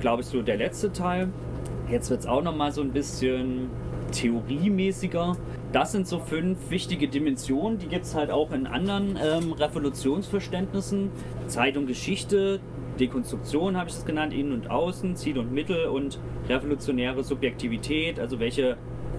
glaube 0.00 0.22
ich, 0.22 0.28
so 0.28 0.42
der 0.42 0.56
letzte 0.56 0.92
Teil. 0.92 1.28
Jetzt 1.90 2.10
wird 2.10 2.20
es 2.20 2.26
auch 2.26 2.42
nochmal 2.42 2.70
so 2.70 2.82
ein 2.82 2.92
bisschen 2.92 3.70
theoriemäßiger. 4.12 5.36
Das 5.72 5.92
sind 5.92 6.06
so 6.06 6.18
fünf 6.18 6.70
wichtige 6.70 7.08
Dimensionen, 7.08 7.78
die 7.78 7.88
gibt 7.88 8.04
es 8.04 8.14
halt 8.14 8.30
auch 8.30 8.52
in 8.52 8.66
anderen 8.66 9.18
ähm, 9.22 9.52
Revolutionsverständnissen. 9.52 11.10
Zeit 11.46 11.76
und 11.76 11.86
Geschichte, 11.86 12.60
Dekonstruktion 13.00 13.76
habe 13.76 13.88
ich 13.88 13.96
es 13.96 14.04
genannt, 14.04 14.34
Innen 14.34 14.52
und 14.52 14.70
Außen, 14.70 15.16
Ziel 15.16 15.38
und 15.38 15.52
Mittel 15.52 15.86
und 15.86 16.18
revolutionäre 16.48 17.22
Subjektivität, 17.24 18.18
also 18.18 18.38
welche 18.40 18.76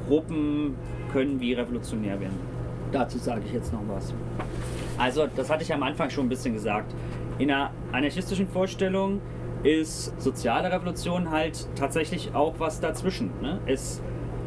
Gruppen 0.07 0.75
können 1.11 1.39
wie 1.39 1.53
revolutionär 1.53 2.19
werden. 2.19 2.39
Dazu 2.91 3.17
sage 3.19 3.41
ich 3.45 3.53
jetzt 3.53 3.71
noch 3.71 3.83
was. 3.87 4.13
Also, 4.97 5.27
das 5.35 5.49
hatte 5.49 5.63
ich 5.63 5.73
am 5.73 5.83
Anfang 5.83 6.09
schon 6.09 6.25
ein 6.25 6.29
bisschen 6.29 6.53
gesagt. 6.53 6.93
In 7.37 7.51
einer 7.51 7.71
anarchistischen 7.91 8.47
Vorstellung 8.47 9.21
ist 9.63 10.19
soziale 10.21 10.71
Revolution 10.71 11.31
halt 11.31 11.67
tatsächlich 11.75 12.33
auch 12.33 12.55
was 12.59 12.79
dazwischen. 12.79 13.31
Ne? 13.41 13.59
Es 13.65 14.01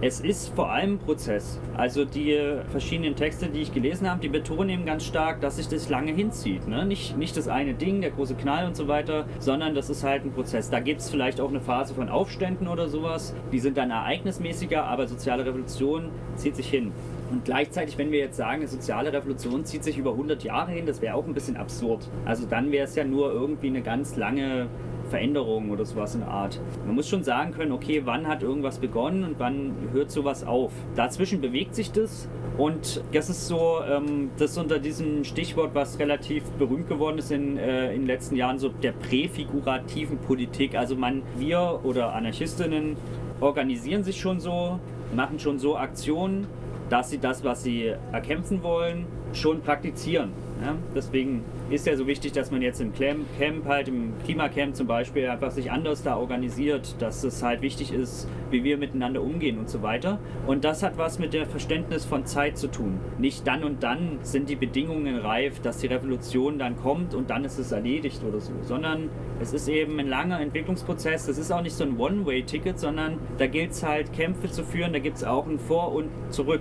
es 0.04 0.18
ist 0.18 0.48
vor 0.56 0.72
allem 0.72 0.98
Prozess. 0.98 1.60
Also 1.76 2.04
die 2.04 2.36
verschiedenen 2.70 3.14
Texte, 3.14 3.46
die 3.46 3.60
ich 3.60 3.72
gelesen 3.72 4.10
habe, 4.10 4.20
die 4.20 4.28
betonen 4.28 4.68
eben 4.70 4.84
ganz 4.84 5.04
stark, 5.04 5.40
dass 5.40 5.58
sich 5.58 5.68
das 5.68 5.88
lange 5.90 6.10
hinzieht. 6.10 6.66
Ne? 6.66 6.84
Nicht, 6.84 7.16
nicht 7.16 7.36
das 7.36 7.46
eine 7.46 7.72
Ding, 7.72 8.00
der 8.00 8.10
große 8.10 8.34
Knall 8.34 8.66
und 8.66 8.74
so 8.74 8.88
weiter, 8.88 9.26
sondern 9.38 9.76
das 9.76 9.90
ist 9.90 10.02
halt 10.02 10.24
ein 10.24 10.32
Prozess. 10.32 10.70
Da 10.70 10.80
gibt 10.80 11.02
es 11.02 11.08
vielleicht 11.08 11.40
auch 11.40 11.50
eine 11.50 11.60
Phase 11.60 11.94
von 11.94 12.08
Aufständen 12.08 12.66
oder 12.66 12.88
sowas. 12.88 13.32
Die 13.52 13.60
sind 13.60 13.76
dann 13.76 13.92
ereignismäßiger, 13.92 14.82
aber 14.82 15.06
soziale 15.06 15.46
Revolution 15.46 16.08
zieht 16.34 16.56
sich 16.56 16.68
hin. 16.68 16.90
Und 17.30 17.44
gleichzeitig, 17.44 17.96
wenn 17.96 18.10
wir 18.10 18.18
jetzt 18.18 18.36
sagen, 18.36 18.56
eine 18.56 18.68
soziale 18.68 19.12
Revolution 19.12 19.64
zieht 19.64 19.84
sich 19.84 19.98
über 19.98 20.10
100 20.10 20.42
Jahre 20.42 20.72
hin, 20.72 20.84
das 20.84 21.00
wäre 21.00 21.14
auch 21.14 21.26
ein 21.26 21.32
bisschen 21.32 21.56
absurd. 21.56 22.08
Also 22.24 22.44
dann 22.44 22.72
wäre 22.72 22.86
es 22.86 22.96
ja 22.96 23.04
nur 23.04 23.32
irgendwie 23.32 23.68
eine 23.68 23.82
ganz 23.82 24.16
lange 24.16 24.66
Veränderung 25.12 25.70
oder 25.70 25.84
sowas 25.84 26.14
in 26.14 26.22
Art. 26.22 26.58
Man 26.86 26.94
muss 26.94 27.06
schon 27.06 27.22
sagen 27.22 27.52
können, 27.52 27.70
okay, 27.70 28.00
wann 28.06 28.26
hat 28.26 28.42
irgendwas 28.42 28.78
begonnen 28.78 29.24
und 29.24 29.34
wann 29.38 29.74
hört 29.92 30.10
sowas 30.10 30.42
auf. 30.42 30.72
Dazwischen 30.96 31.42
bewegt 31.42 31.74
sich 31.74 31.92
das 31.92 32.30
und 32.56 33.04
das 33.12 33.28
ist 33.28 33.46
so, 33.46 33.80
ähm, 33.86 34.30
das 34.38 34.56
unter 34.56 34.78
diesem 34.78 35.24
Stichwort, 35.24 35.74
was 35.74 35.98
relativ 35.98 36.44
berühmt 36.52 36.88
geworden 36.88 37.18
ist 37.18 37.30
in, 37.30 37.58
äh, 37.58 37.92
in 37.92 38.00
den 38.02 38.06
letzten 38.06 38.36
Jahren, 38.36 38.58
so 38.58 38.70
der 38.70 38.92
präfigurativen 38.92 40.16
Politik. 40.16 40.74
Also 40.74 40.96
man, 40.96 41.22
wir 41.36 41.80
oder 41.84 42.14
Anarchistinnen 42.14 42.96
organisieren 43.40 44.04
sich 44.04 44.18
schon 44.18 44.40
so, 44.40 44.80
machen 45.14 45.38
schon 45.38 45.58
so 45.58 45.76
Aktionen, 45.76 46.46
dass 46.88 47.10
sie 47.10 47.18
das, 47.18 47.44
was 47.44 47.62
sie 47.62 47.92
erkämpfen 48.12 48.62
wollen, 48.62 49.04
schon 49.34 49.60
praktizieren. 49.60 50.30
Ja? 50.62 50.76
Deswegen 50.94 51.42
ist 51.70 51.86
ja 51.86 51.96
so 51.96 52.06
wichtig, 52.06 52.32
dass 52.32 52.50
man 52.50 52.62
jetzt 52.62 52.80
im 52.80 52.92
Camp, 52.92 53.26
halt 53.66 53.88
im 53.88 54.12
Klimacamp 54.24 54.76
zum 54.76 54.86
Beispiel, 54.86 55.28
einfach 55.28 55.50
sich 55.50 55.70
anders 55.70 56.02
da 56.02 56.16
organisiert, 56.16 56.94
dass 57.00 57.24
es 57.24 57.42
halt 57.42 57.62
wichtig 57.62 57.92
ist, 57.92 58.28
wie 58.50 58.62
wir 58.62 58.78
miteinander 58.78 59.22
umgehen 59.22 59.58
und 59.58 59.68
so 59.68 59.82
weiter. 59.82 60.18
Und 60.46 60.64
das 60.64 60.82
hat 60.82 60.98
was 60.98 61.18
mit 61.18 61.32
dem 61.32 61.46
Verständnis 61.46 62.04
von 62.04 62.26
Zeit 62.26 62.56
zu 62.58 62.68
tun. 62.68 63.00
Nicht 63.18 63.46
dann 63.46 63.64
und 63.64 63.82
dann 63.82 64.18
sind 64.22 64.48
die 64.48 64.56
Bedingungen 64.56 65.16
reif, 65.16 65.60
dass 65.60 65.78
die 65.78 65.88
Revolution 65.88 66.58
dann 66.58 66.76
kommt 66.76 67.14
und 67.14 67.30
dann 67.30 67.44
ist 67.44 67.58
es 67.58 67.72
erledigt 67.72 68.22
oder 68.26 68.40
so, 68.40 68.52
sondern 68.62 69.10
es 69.40 69.52
ist 69.52 69.68
eben 69.68 69.98
ein 69.98 70.08
langer 70.08 70.40
Entwicklungsprozess. 70.40 71.26
Das 71.26 71.38
ist 71.38 71.50
auch 71.50 71.62
nicht 71.62 71.74
so 71.74 71.84
ein 71.84 71.98
One-Way-Ticket, 71.98 72.78
sondern 72.78 73.18
da 73.38 73.46
gilt 73.46 73.72
es 73.72 73.82
halt, 73.82 74.12
Kämpfe 74.12 74.48
zu 74.48 74.62
führen. 74.62 74.92
Da 74.92 75.00
gibt 75.00 75.16
es 75.16 75.24
auch 75.24 75.46
ein 75.46 75.58
Vor 75.58 75.92
und 75.92 76.10
Zurück. 76.30 76.60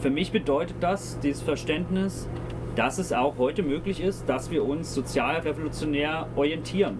Für 0.00 0.10
mich 0.10 0.32
bedeutet 0.32 0.76
das, 0.80 1.18
dieses 1.20 1.42
Verständnis, 1.42 2.28
dass 2.74 2.98
es 2.98 3.12
auch 3.12 3.36
heute 3.38 3.62
möglich 3.62 4.02
ist, 4.02 4.28
dass 4.28 4.50
wir 4.50 4.64
uns 4.64 4.94
sozialrevolutionär 4.94 6.26
orientieren. 6.36 6.98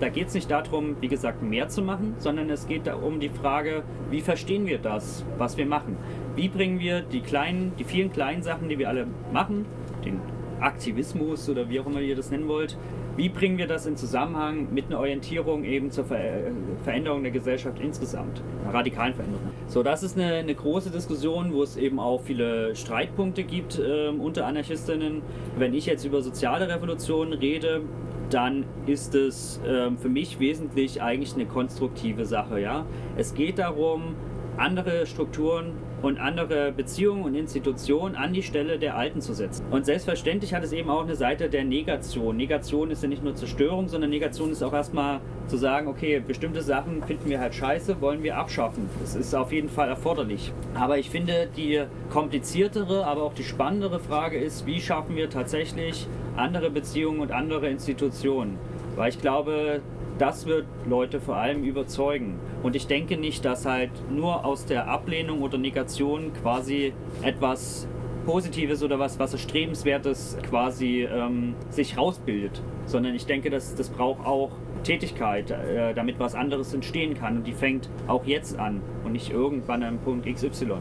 Da 0.00 0.08
geht 0.08 0.28
es 0.28 0.34
nicht 0.34 0.50
darum, 0.50 0.96
wie 1.00 1.08
gesagt, 1.08 1.42
mehr 1.42 1.68
zu 1.68 1.82
machen, 1.82 2.14
sondern 2.18 2.48
es 2.50 2.66
geht 2.66 2.88
um 2.92 3.18
die 3.18 3.28
Frage, 3.28 3.82
wie 4.10 4.20
verstehen 4.20 4.66
wir 4.66 4.78
das, 4.78 5.24
was 5.36 5.56
wir 5.56 5.66
machen? 5.66 5.96
Wie 6.36 6.48
bringen 6.48 6.78
wir 6.78 7.00
die 7.00 7.20
kleinen, 7.20 7.72
die 7.78 7.84
vielen 7.84 8.12
kleinen 8.12 8.42
Sachen, 8.42 8.68
die 8.68 8.78
wir 8.78 8.88
alle 8.88 9.06
machen, 9.32 9.66
den 10.04 10.20
Aktivismus 10.60 11.48
oder 11.48 11.68
wie 11.68 11.80
auch 11.80 11.86
immer 11.86 12.00
ihr 12.00 12.16
das 12.16 12.30
nennen 12.30 12.48
wollt, 12.48 12.76
wie 13.18 13.28
bringen 13.28 13.58
wir 13.58 13.66
das 13.66 13.84
in 13.84 13.96
Zusammenhang 13.96 14.72
mit 14.72 14.86
einer 14.86 15.00
Orientierung 15.00 15.64
eben 15.64 15.90
zur 15.90 16.04
Ver 16.04 16.52
Veränderung 16.84 17.24
der 17.24 17.32
Gesellschaft 17.32 17.80
insgesamt, 17.80 18.40
einer 18.62 18.72
radikalen 18.72 19.12
Veränderung? 19.12 19.50
So, 19.66 19.82
das 19.82 20.04
ist 20.04 20.16
eine, 20.16 20.34
eine 20.34 20.54
große 20.54 20.90
Diskussion, 20.90 21.52
wo 21.52 21.64
es 21.64 21.76
eben 21.76 21.98
auch 21.98 22.22
viele 22.22 22.76
Streitpunkte 22.76 23.42
gibt 23.42 23.76
äh, 23.76 24.08
unter 24.08 24.46
Anarchistinnen. 24.46 25.22
Wenn 25.58 25.74
ich 25.74 25.86
jetzt 25.86 26.04
über 26.04 26.22
soziale 26.22 26.68
Revolution 26.68 27.32
rede, 27.32 27.82
dann 28.30 28.64
ist 28.86 29.16
es 29.16 29.60
äh, 29.66 29.90
für 29.96 30.08
mich 30.08 30.38
wesentlich 30.38 31.02
eigentlich 31.02 31.34
eine 31.34 31.46
konstruktive 31.46 32.24
Sache. 32.24 32.60
Ja? 32.60 32.86
Es 33.16 33.34
geht 33.34 33.58
darum, 33.58 34.14
andere 34.56 35.06
Strukturen 35.06 35.72
und 36.02 36.18
andere 36.18 36.72
Beziehungen 36.72 37.24
und 37.24 37.34
Institutionen 37.34 38.14
an 38.14 38.32
die 38.32 38.42
Stelle 38.42 38.78
der 38.78 38.96
alten 38.96 39.20
zu 39.20 39.32
setzen. 39.32 39.64
Und 39.70 39.86
selbstverständlich 39.86 40.54
hat 40.54 40.62
es 40.62 40.72
eben 40.72 40.90
auch 40.90 41.02
eine 41.02 41.16
Seite 41.16 41.48
der 41.48 41.64
Negation. 41.64 42.36
Negation 42.36 42.90
ist 42.90 43.02
ja 43.02 43.08
nicht 43.08 43.24
nur 43.24 43.34
Zerstörung, 43.34 43.88
sondern 43.88 44.10
Negation 44.10 44.50
ist 44.52 44.62
auch 44.62 44.72
erstmal 44.72 45.20
zu 45.48 45.56
sagen, 45.56 45.88
okay, 45.88 46.22
bestimmte 46.24 46.62
Sachen 46.62 47.02
finden 47.02 47.28
wir 47.28 47.40
halt 47.40 47.54
scheiße, 47.54 48.00
wollen 48.00 48.22
wir 48.22 48.36
abschaffen. 48.36 48.88
Das 49.00 49.14
ist 49.14 49.34
auf 49.34 49.52
jeden 49.52 49.68
Fall 49.68 49.88
erforderlich. 49.88 50.52
Aber 50.74 50.98
ich 50.98 51.10
finde, 51.10 51.48
die 51.56 51.82
kompliziertere, 52.10 53.06
aber 53.06 53.22
auch 53.22 53.34
die 53.34 53.44
spannendere 53.44 53.98
Frage 53.98 54.38
ist, 54.38 54.66
wie 54.66 54.80
schaffen 54.80 55.16
wir 55.16 55.30
tatsächlich 55.30 56.06
andere 56.36 56.70
Beziehungen 56.70 57.20
und 57.20 57.32
andere 57.32 57.68
Institutionen? 57.68 58.58
Weil 58.94 59.10
ich 59.10 59.20
glaube, 59.20 59.80
das 60.18 60.46
wird 60.46 60.66
Leute 60.86 61.20
vor 61.20 61.36
allem 61.36 61.62
überzeugen. 61.64 62.38
Und 62.62 62.76
ich 62.76 62.86
denke 62.86 63.16
nicht, 63.16 63.44
dass 63.44 63.66
halt 63.66 63.90
nur 64.10 64.44
aus 64.44 64.66
der 64.66 64.88
Ablehnung 64.88 65.42
oder 65.42 65.58
Negation 65.58 66.32
quasi 66.42 66.92
etwas 67.22 67.88
Positives 68.26 68.82
oder 68.82 68.98
was, 68.98 69.18
was 69.18 69.32
Erstrebenswertes 69.32 70.36
quasi 70.48 71.08
ähm, 71.10 71.54
sich 71.70 71.96
rausbildet, 71.96 72.60
sondern 72.84 73.14
ich 73.14 73.24
denke, 73.24 73.48
dass 73.48 73.74
das 73.74 73.88
braucht 73.88 74.26
auch 74.26 74.50
Tätigkeit, 74.84 75.50
äh, 75.50 75.94
damit 75.94 76.18
was 76.18 76.34
anderes 76.34 76.74
entstehen 76.74 77.14
kann. 77.14 77.38
Und 77.38 77.46
die 77.46 77.52
fängt 77.52 77.88
auch 78.06 78.26
jetzt 78.26 78.58
an 78.58 78.82
und 79.04 79.12
nicht 79.12 79.30
irgendwann 79.30 79.82
am 79.82 79.98
Punkt 79.98 80.26
XY. 80.26 80.72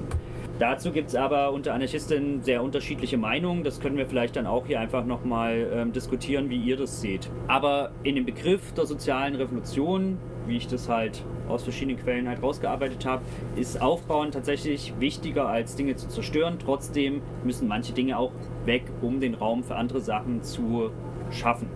Dazu 0.60 0.92
gibt 0.92 1.10
es 1.10 1.16
aber 1.16 1.52
unter 1.52 1.74
Anarchistinnen 1.76 2.42
sehr 2.42 2.64
unterschiedliche 2.64 3.18
Meinungen. 3.18 3.64
Das 3.64 3.80
können 3.80 3.96
wir 3.96 4.08
vielleicht 4.08 4.36
dann 4.36 4.48
auch 4.48 4.66
hier 4.66 4.80
einfach 4.80 5.06
nochmal 5.06 5.70
ähm, 5.72 5.94
diskutieren, 5.94 6.50
wie 6.50 6.58
ihr 6.58 6.78
das 6.78 7.00
seht. 7.00 7.30
Aber 7.48 7.92
in 8.02 8.16
dem 8.16 8.26
Begriff 8.26 8.74
der 8.74 8.88
sozialen 8.88 9.36
Revolution, 9.36 10.18
wie 10.48 10.58
ich 10.58 10.68
das 10.68 10.90
halt 10.90 11.24
aus 11.48 11.64
verschiedenen 11.64 12.00
Quellen 12.00 12.28
halt 12.28 12.42
rausgearbeitet 12.42 13.06
habe, 13.06 13.22
ist 13.56 13.80
Aufbauen 13.80 14.32
tatsächlich 14.32 14.94
wichtiger 15.00 15.48
als 15.48 15.76
Dinge 15.76 15.96
zu 15.96 16.08
zerstören. 16.08 16.58
Trotzdem 16.58 17.22
müssen 17.44 17.68
manche 17.68 17.94
Dinge 17.94 18.18
auch 18.18 18.32
weg, 18.66 18.84
um 19.02 19.20
den 19.20 19.36
Raum 19.36 19.64
für 19.64 19.76
andere 19.76 20.02
Sachen 20.02 20.42
zu 20.42 20.90
schaffen. 21.30 21.68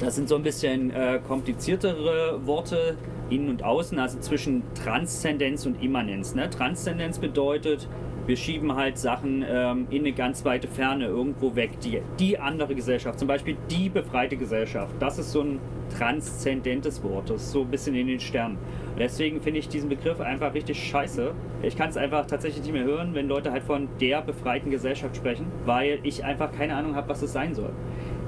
Das 0.00 0.16
sind 0.16 0.30
so 0.30 0.36
ein 0.36 0.42
bisschen 0.42 0.90
äh, 0.92 1.20
kompliziertere 1.26 2.40
Worte, 2.46 2.96
innen 3.28 3.48
und 3.48 3.62
außen, 3.62 3.98
also 3.98 4.18
zwischen 4.18 4.62
Transzendenz 4.74 5.66
und 5.66 5.82
Immanenz. 5.82 6.34
Ne? 6.34 6.50
Transzendenz 6.50 7.18
bedeutet, 7.18 7.88
wir 8.30 8.36
schieben 8.36 8.76
halt 8.76 8.96
Sachen 8.96 9.44
ähm, 9.44 9.88
in 9.90 10.02
eine 10.02 10.12
ganz 10.12 10.44
weite 10.44 10.68
Ferne 10.68 11.06
irgendwo 11.06 11.56
weg. 11.56 11.80
Die, 11.80 12.00
die 12.20 12.38
andere 12.38 12.76
Gesellschaft, 12.76 13.18
zum 13.18 13.26
Beispiel 13.26 13.56
die 13.68 13.88
befreite 13.88 14.36
Gesellschaft, 14.36 14.94
das 15.00 15.18
ist 15.18 15.32
so 15.32 15.40
ein 15.40 15.58
transzendentes 15.98 17.02
Wort. 17.02 17.28
Das 17.28 17.42
ist 17.42 17.50
so 17.50 17.62
ein 17.62 17.70
bisschen 17.72 17.96
in 17.96 18.06
den 18.06 18.20
Sternen. 18.20 18.56
Deswegen 18.96 19.40
finde 19.40 19.58
ich 19.58 19.68
diesen 19.68 19.88
Begriff 19.88 20.20
einfach 20.20 20.54
richtig 20.54 20.80
scheiße. 20.80 21.32
Ich 21.62 21.76
kann 21.76 21.90
es 21.90 21.96
einfach 21.96 22.24
tatsächlich 22.24 22.62
nicht 22.62 22.72
mehr 22.72 22.84
hören, 22.84 23.16
wenn 23.16 23.26
Leute 23.26 23.50
halt 23.50 23.64
von 23.64 23.88
der 24.00 24.22
befreiten 24.22 24.70
Gesellschaft 24.70 25.16
sprechen, 25.16 25.46
weil 25.66 25.98
ich 26.04 26.24
einfach 26.24 26.52
keine 26.52 26.76
Ahnung 26.76 26.94
habe, 26.94 27.08
was 27.08 27.22
es 27.22 27.32
sein 27.32 27.56
soll. 27.56 27.72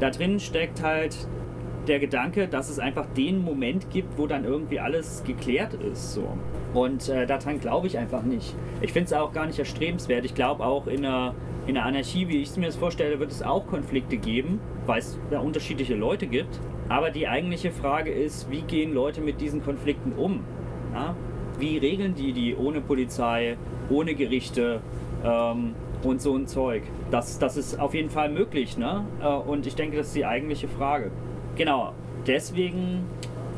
Da 0.00 0.11
drin 0.11 0.40
steckt 0.40 0.82
halt 0.82 1.16
der 1.86 2.00
Gedanke, 2.00 2.48
dass 2.48 2.70
es 2.70 2.80
einfach 2.80 3.07
den 3.16 3.44
Moment 3.44 3.88
gibt, 3.90 4.18
wo 4.18 4.26
dann 4.26 4.44
irgendwie 4.44 4.80
alles 4.80 5.22
geklärt 5.22 5.74
ist. 5.74 6.14
So. 6.14 6.36
Und 6.75 7.09
äh, 7.09 7.27
daran 7.27 7.61
glaube 7.61 7.87
ich 7.87 7.99
einfach 7.99 8.23
nicht. 8.23 8.55
Ich 8.81 8.93
finde 8.93 9.07
es 9.07 9.12
auch 9.12 9.33
gar 9.33 9.47
nicht 9.47 9.59
erstrebenswert. 9.59 10.25
Ich 10.25 10.35
glaube 10.35 10.64
auch 10.64 10.87
in 10.87 11.05
einer, 11.05 11.35
in 11.66 11.77
einer 11.77 11.87
Anarchie, 11.87 12.29
wie 12.29 12.39
ich 12.39 12.49
es 12.49 12.57
mir 12.57 12.66
das 12.66 12.77
vorstelle, 12.77 13.18
wird 13.20 13.31
es 13.31 13.43
auch 13.43 13.66
Konflikte 13.66 14.16
geben, 14.16 14.61
weil 14.87 15.01
es 15.01 15.18
da 15.31 15.41
unterschiedliche 15.41 15.95
Leute 15.95 16.27
gibt. 16.27 16.59
Aber 16.89 17.11
die 17.11 17.29
eigentliche 17.29 17.70
Frage 17.70 18.11
ist, 18.11 18.51
wie 18.51 18.62
gehen 18.62 18.93
Leute 18.93 19.20
mit 19.20 19.41
diesen 19.41 19.62
Konflikten 19.62 20.12
um? 20.12 20.45
Ja? 20.95 21.14
Wie 21.59 21.79
regeln 21.79 22.14
die 22.14 22.33
die 22.33 22.57
ohne 22.57 22.81
Polizei, 22.81 23.57
ohne 23.91 24.14
Gerichte 24.14 24.81
ähm, 25.25 25.75
und 26.03 26.23
so 26.23 26.35
ein 26.35 26.47
Zeug? 26.47 26.83
Das, 27.11 27.39
das 27.39 27.57
ist 27.57 27.79
auf 27.79 27.95
jeden 27.95 28.11
Fall 28.11 28.31
möglich. 28.31 28.79
Ne? 28.79 29.05
Äh, 29.23 29.27
und 29.27 29.66
ich 29.66 29.75
denke, 29.75 29.99
das 29.99 30.09
ist 30.09 30.16
die 30.16 30.25
eigentliche 30.25 30.68
Frage. 30.68 31.11
Genau, 31.57 31.93
deswegen, 32.27 33.05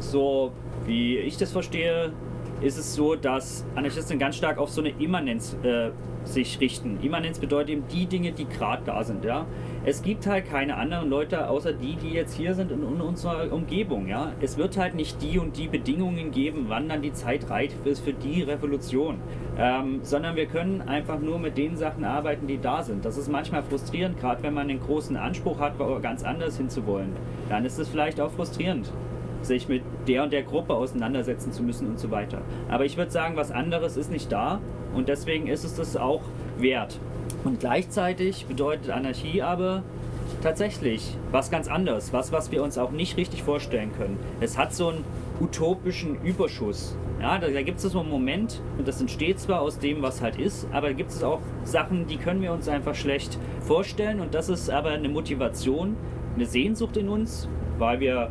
so 0.00 0.50
wie 0.86 1.16
ich 1.18 1.36
das 1.36 1.52
verstehe, 1.52 2.12
ist 2.64 2.78
es 2.78 2.94
so, 2.94 3.14
dass 3.14 3.66
Anarchisten 3.74 4.18
ganz 4.18 4.36
stark 4.36 4.56
auf 4.56 4.70
so 4.70 4.80
eine 4.80 4.90
Immanenz 4.98 5.54
äh, 5.62 5.90
sich 6.24 6.58
richten. 6.60 6.98
Immanenz 7.02 7.38
bedeutet 7.38 7.70
eben 7.70 7.84
die 7.88 8.06
Dinge, 8.06 8.32
die 8.32 8.46
gerade 8.46 8.82
da 8.86 9.04
sind. 9.04 9.22
Ja? 9.22 9.44
Es 9.84 10.02
gibt 10.02 10.26
halt 10.26 10.48
keine 10.48 10.76
anderen 10.76 11.10
Leute 11.10 11.50
außer 11.50 11.74
die, 11.74 11.96
die 11.96 12.10
jetzt 12.10 12.34
hier 12.34 12.54
sind 12.54 12.72
in, 12.72 12.82
in 12.82 13.02
unserer 13.02 13.52
Umgebung. 13.52 14.08
Ja? 14.08 14.32
Es 14.40 14.56
wird 14.56 14.78
halt 14.78 14.94
nicht 14.94 15.20
die 15.20 15.38
und 15.38 15.58
die 15.58 15.68
Bedingungen 15.68 16.30
geben, 16.30 16.64
wann 16.68 16.88
dann 16.88 17.02
die 17.02 17.12
Zeit 17.12 17.50
reif 17.50 17.72
ist 17.84 18.00
für 18.00 18.14
die 18.14 18.42
Revolution. 18.42 19.18
Ähm, 19.58 20.00
sondern 20.02 20.34
wir 20.34 20.46
können 20.46 20.80
einfach 20.80 21.20
nur 21.20 21.38
mit 21.38 21.58
den 21.58 21.76
Sachen 21.76 22.04
arbeiten, 22.04 22.46
die 22.46 22.58
da 22.58 22.82
sind. 22.82 23.04
Das 23.04 23.18
ist 23.18 23.28
manchmal 23.28 23.62
frustrierend, 23.62 24.18
gerade 24.18 24.42
wenn 24.42 24.54
man 24.54 24.70
einen 24.70 24.80
großen 24.80 25.18
Anspruch 25.18 25.60
hat, 25.60 25.74
ganz 26.00 26.24
anders 26.24 26.56
hinzuwollen. 26.56 27.12
Dann 27.50 27.66
ist 27.66 27.78
es 27.78 27.88
vielleicht 27.90 28.20
auch 28.22 28.30
frustrierend 28.30 28.90
sich 29.44 29.68
mit 29.68 29.82
der 30.08 30.22
und 30.24 30.32
der 30.32 30.42
Gruppe 30.42 30.74
auseinandersetzen 30.74 31.52
zu 31.52 31.62
müssen 31.62 31.88
und 31.88 31.98
so 31.98 32.10
weiter. 32.10 32.42
Aber 32.68 32.84
ich 32.84 32.96
würde 32.96 33.10
sagen, 33.10 33.36
was 33.36 33.50
anderes 33.50 33.96
ist 33.96 34.10
nicht 34.10 34.30
da 34.32 34.60
und 34.94 35.08
deswegen 35.08 35.46
ist 35.46 35.64
es 35.64 35.74
das 35.74 35.96
auch 35.96 36.22
wert. 36.58 36.98
Und 37.44 37.60
gleichzeitig 37.60 38.46
bedeutet 38.46 38.90
Anarchie 38.90 39.42
aber 39.42 39.82
tatsächlich 40.42 41.16
was 41.30 41.50
ganz 41.50 41.68
anderes, 41.68 42.12
was, 42.12 42.32
was 42.32 42.50
wir 42.50 42.62
uns 42.62 42.78
auch 42.78 42.90
nicht 42.90 43.16
richtig 43.16 43.42
vorstellen 43.42 43.92
können. 43.96 44.18
Es 44.40 44.56
hat 44.58 44.74
so 44.74 44.88
einen 44.88 45.04
utopischen 45.40 46.22
Überschuss. 46.22 46.96
Ja, 47.20 47.38
da, 47.38 47.48
da 47.48 47.62
gibt 47.62 47.78
es 47.78 47.90
so 47.90 48.00
einen 48.00 48.10
Moment 48.10 48.60
und 48.76 48.86
das 48.86 49.00
entsteht 49.00 49.40
zwar 49.40 49.60
aus 49.60 49.78
dem, 49.78 50.02
was 50.02 50.20
halt 50.20 50.36
ist, 50.36 50.66
aber 50.72 50.88
da 50.88 50.92
gibt 50.92 51.10
es 51.10 51.22
auch 51.22 51.40
Sachen, 51.64 52.06
die 52.06 52.16
können 52.16 52.42
wir 52.42 52.52
uns 52.52 52.68
einfach 52.68 52.94
schlecht 52.94 53.38
vorstellen 53.60 54.20
und 54.20 54.34
das 54.34 54.48
ist 54.48 54.68
aber 54.68 54.90
eine 54.90 55.08
Motivation, 55.08 55.96
eine 56.34 56.46
Sehnsucht 56.46 56.96
in 56.96 57.08
uns, 57.08 57.48
weil 57.78 58.00
wir 58.00 58.30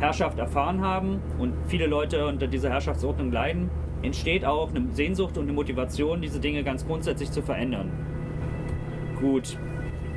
Herrschaft 0.00 0.38
erfahren 0.38 0.80
haben 0.80 1.20
und 1.38 1.52
viele 1.68 1.86
Leute 1.86 2.26
unter 2.26 2.46
dieser 2.46 2.70
Herrschaftsordnung 2.70 3.30
leiden, 3.30 3.70
entsteht 4.02 4.44
auch 4.44 4.70
eine 4.70 4.90
Sehnsucht 4.92 5.36
und 5.36 5.44
eine 5.44 5.52
Motivation, 5.52 6.22
diese 6.22 6.40
Dinge 6.40 6.64
ganz 6.64 6.86
grundsätzlich 6.86 7.30
zu 7.30 7.42
verändern. 7.42 7.90
Gut, 9.20 9.58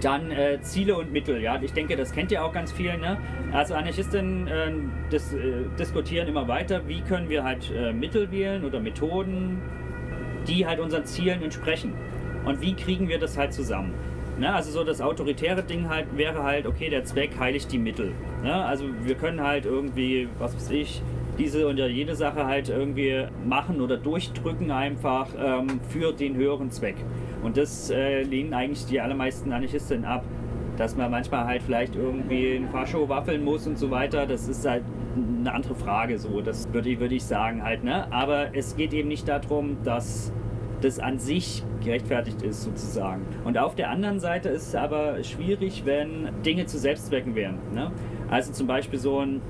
Dann 0.02 0.32
äh, 0.32 0.60
Ziele 0.62 0.96
und 0.98 1.12
Mittel, 1.14 1.42
ja. 1.42 1.62
Ich 1.62 1.72
denke, 1.72 1.96
das 1.96 2.12
kennt 2.12 2.32
ihr 2.32 2.44
auch 2.44 2.52
ganz 2.52 2.72
viel. 2.72 2.98
Ne? 2.98 3.18
Also 3.54 3.74
Anarchisten 3.74 4.48
äh, 4.48 4.72
dis, 5.12 5.34
äh, 5.34 5.66
diskutieren 5.80 6.28
immer 6.28 6.48
weiter, 6.48 6.88
wie 6.88 7.02
können 7.02 7.30
wir 7.30 7.44
halt 7.44 7.72
äh, 7.72 7.94
Mittel 7.94 8.30
wählen 8.32 8.66
oder 8.66 8.80
Methoden, 8.80 9.62
die 10.48 10.66
halt 10.66 10.80
unseren 10.80 11.06
Zielen 11.06 11.42
entsprechen. 11.42 11.94
Und 12.46 12.62
wie 12.62 12.74
kriegen 12.74 13.08
wir 13.08 13.18
das 13.18 13.38
halt 13.38 13.54
zusammen? 13.54 13.94
Ne? 14.40 14.54
Also 14.54 14.72
so 14.72 14.84
das 14.84 15.02
autoritäre 15.02 15.64
Ding 15.64 15.90
halt 15.90 16.18
wäre 16.18 16.44
halt, 16.44 16.66
okay, 16.66 16.90
der 16.90 17.04
Zweck 17.04 17.32
heiligt 17.40 17.72
die 17.72 17.78
Mittel. 17.78 18.14
Ne? 18.44 18.54
Also 18.54 18.86
wir 19.04 19.16
können 19.16 19.42
halt 19.42 19.66
irgendwie, 19.66 20.28
was 20.40 20.56
weiß 20.56 20.72
ich, 20.72 21.02
diese 21.38 21.68
und 21.68 21.78
jede 21.78 22.16
Sache 22.16 22.46
halt 22.46 22.70
irgendwie 22.70 23.26
machen 23.46 23.82
oder 23.82 23.98
durchdrücken 23.98 24.72
einfach 24.72 25.28
ähm, 25.38 25.80
für 25.90 26.14
den 26.14 26.36
höheren 26.36 26.70
Zweck. 26.72 26.96
Und 27.44 27.58
das 27.58 27.90
äh, 27.90 28.24
lehnen 28.24 28.54
eigentlich 28.54 28.86
die 28.86 29.02
allermeisten 29.02 29.52
Anarchisten 29.52 30.06
ab. 30.06 30.24
Dass 30.78 30.96
man 30.98 31.12
manchmal 31.12 31.46
halt 31.46 31.62
vielleicht 31.62 31.96
irgendwie 31.96 32.56
ein 32.56 32.68
Fascho 32.70 33.08
waffeln 33.08 33.44
muss 33.44 33.68
und 33.68 33.78
so 33.78 33.92
weiter, 33.92 34.26
das 34.26 34.48
ist 34.48 34.66
halt 34.68 34.84
eine 35.16 35.54
andere 35.54 35.76
Frage 35.76 36.18
so. 36.18 36.42
Das 36.42 36.72
würde, 36.74 37.00
würde 37.00 37.14
ich 37.14 37.24
sagen 37.24 37.64
halt, 37.64 37.84
ne? 37.84 38.12
Aber 38.12 38.56
es 38.56 38.76
geht 38.76 38.92
eben 38.92 39.08
nicht 39.08 39.28
darum, 39.28 39.78
dass 39.84 40.34
das 40.84 41.00
an 41.00 41.18
sich 41.18 41.64
gerechtfertigt 41.84 42.42
ist 42.42 42.64
sozusagen. 42.64 43.26
Und 43.46 43.58
auf 43.58 43.76
der 43.76 43.90
anderen 43.90 44.20
Seite 44.20 44.50
ist 44.50 44.68
es 44.70 44.76
aber 44.76 45.24
schwierig, 45.24 45.84
wenn 45.86 46.30
Dinge 46.46 46.66
zu 46.66 46.78
Selbstzwecken 46.78 47.36
werden. 47.36 47.58
Ne? 47.74 47.92
Also 48.30 48.52
zum 48.52 48.68
Beispiel 48.68 49.00
so 49.00 49.20
ein 49.20 49.42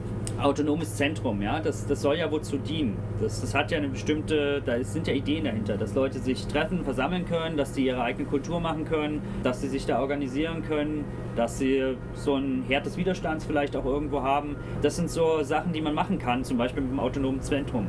autonomes 0.41 0.95
Zentrum, 0.95 1.41
ja, 1.41 1.59
das, 1.59 1.86
das 1.86 2.01
soll 2.01 2.17
ja 2.17 2.31
wozu 2.31 2.57
dienen. 2.57 2.97
Das, 3.21 3.41
das 3.41 3.53
hat 3.53 3.71
ja 3.71 3.77
eine 3.77 3.88
bestimmte, 3.88 4.61
da 4.65 4.84
sind 4.84 5.07
ja 5.07 5.13
Ideen 5.13 5.45
dahinter, 5.45 5.77
dass 5.77 5.93
Leute 5.95 6.19
sich 6.19 6.45
treffen, 6.47 6.84
versammeln 6.84 7.25
können, 7.25 7.55
dass 7.55 7.73
sie 7.75 7.86
ihre 7.86 8.01
eigene 8.01 8.27
Kultur 8.27 8.59
machen 8.59 8.86
können, 8.86 9.21
dass 9.43 9.61
sie 9.61 9.69
sich 9.69 9.86
da 9.86 9.99
organisieren 9.99 10.63
können, 10.63 11.05
dass 11.36 11.59
sie 11.59 11.95
so 12.13 12.36
ein 12.36 12.63
Herd 12.67 12.86
des 12.86 12.97
Widerstands 12.97 13.45
vielleicht 13.45 13.75
auch 13.75 13.86
irgendwo 13.86 14.21
haben. 14.21 14.55
Das 14.81 14.95
sind 14.95 15.09
so 15.09 15.43
Sachen, 15.43 15.73
die 15.73 15.81
man 15.81 15.93
machen 15.93 16.19
kann, 16.19 16.43
zum 16.43 16.57
Beispiel 16.57 16.84
mit 16.84 16.91
dem 16.91 16.99
autonomen 16.99 17.41
Zentrum. 17.41 17.88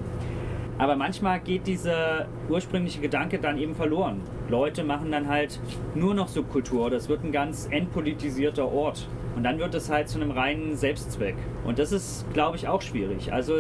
Aber 0.78 0.96
manchmal 0.96 1.40
geht 1.40 1.66
dieser 1.66 2.26
ursprüngliche 2.48 3.00
Gedanke 3.00 3.38
dann 3.38 3.58
eben 3.58 3.74
verloren. 3.74 4.20
Leute 4.48 4.82
machen 4.82 5.12
dann 5.12 5.28
halt 5.28 5.60
nur 5.94 6.14
noch 6.14 6.28
Subkultur. 6.28 6.90
Das 6.90 7.08
wird 7.08 7.24
ein 7.24 7.32
ganz 7.32 7.68
entpolitisierter 7.70 8.70
Ort. 8.70 9.06
Und 9.36 9.44
dann 9.44 9.58
wird 9.58 9.74
es 9.74 9.90
halt 9.90 10.08
zu 10.08 10.20
einem 10.20 10.30
reinen 10.30 10.76
Selbstzweck. 10.76 11.36
Und 11.64 11.78
das 11.78 11.92
ist, 11.92 12.24
glaube 12.32 12.56
ich, 12.56 12.68
auch 12.68 12.82
schwierig. 12.82 13.32
Also 13.32 13.54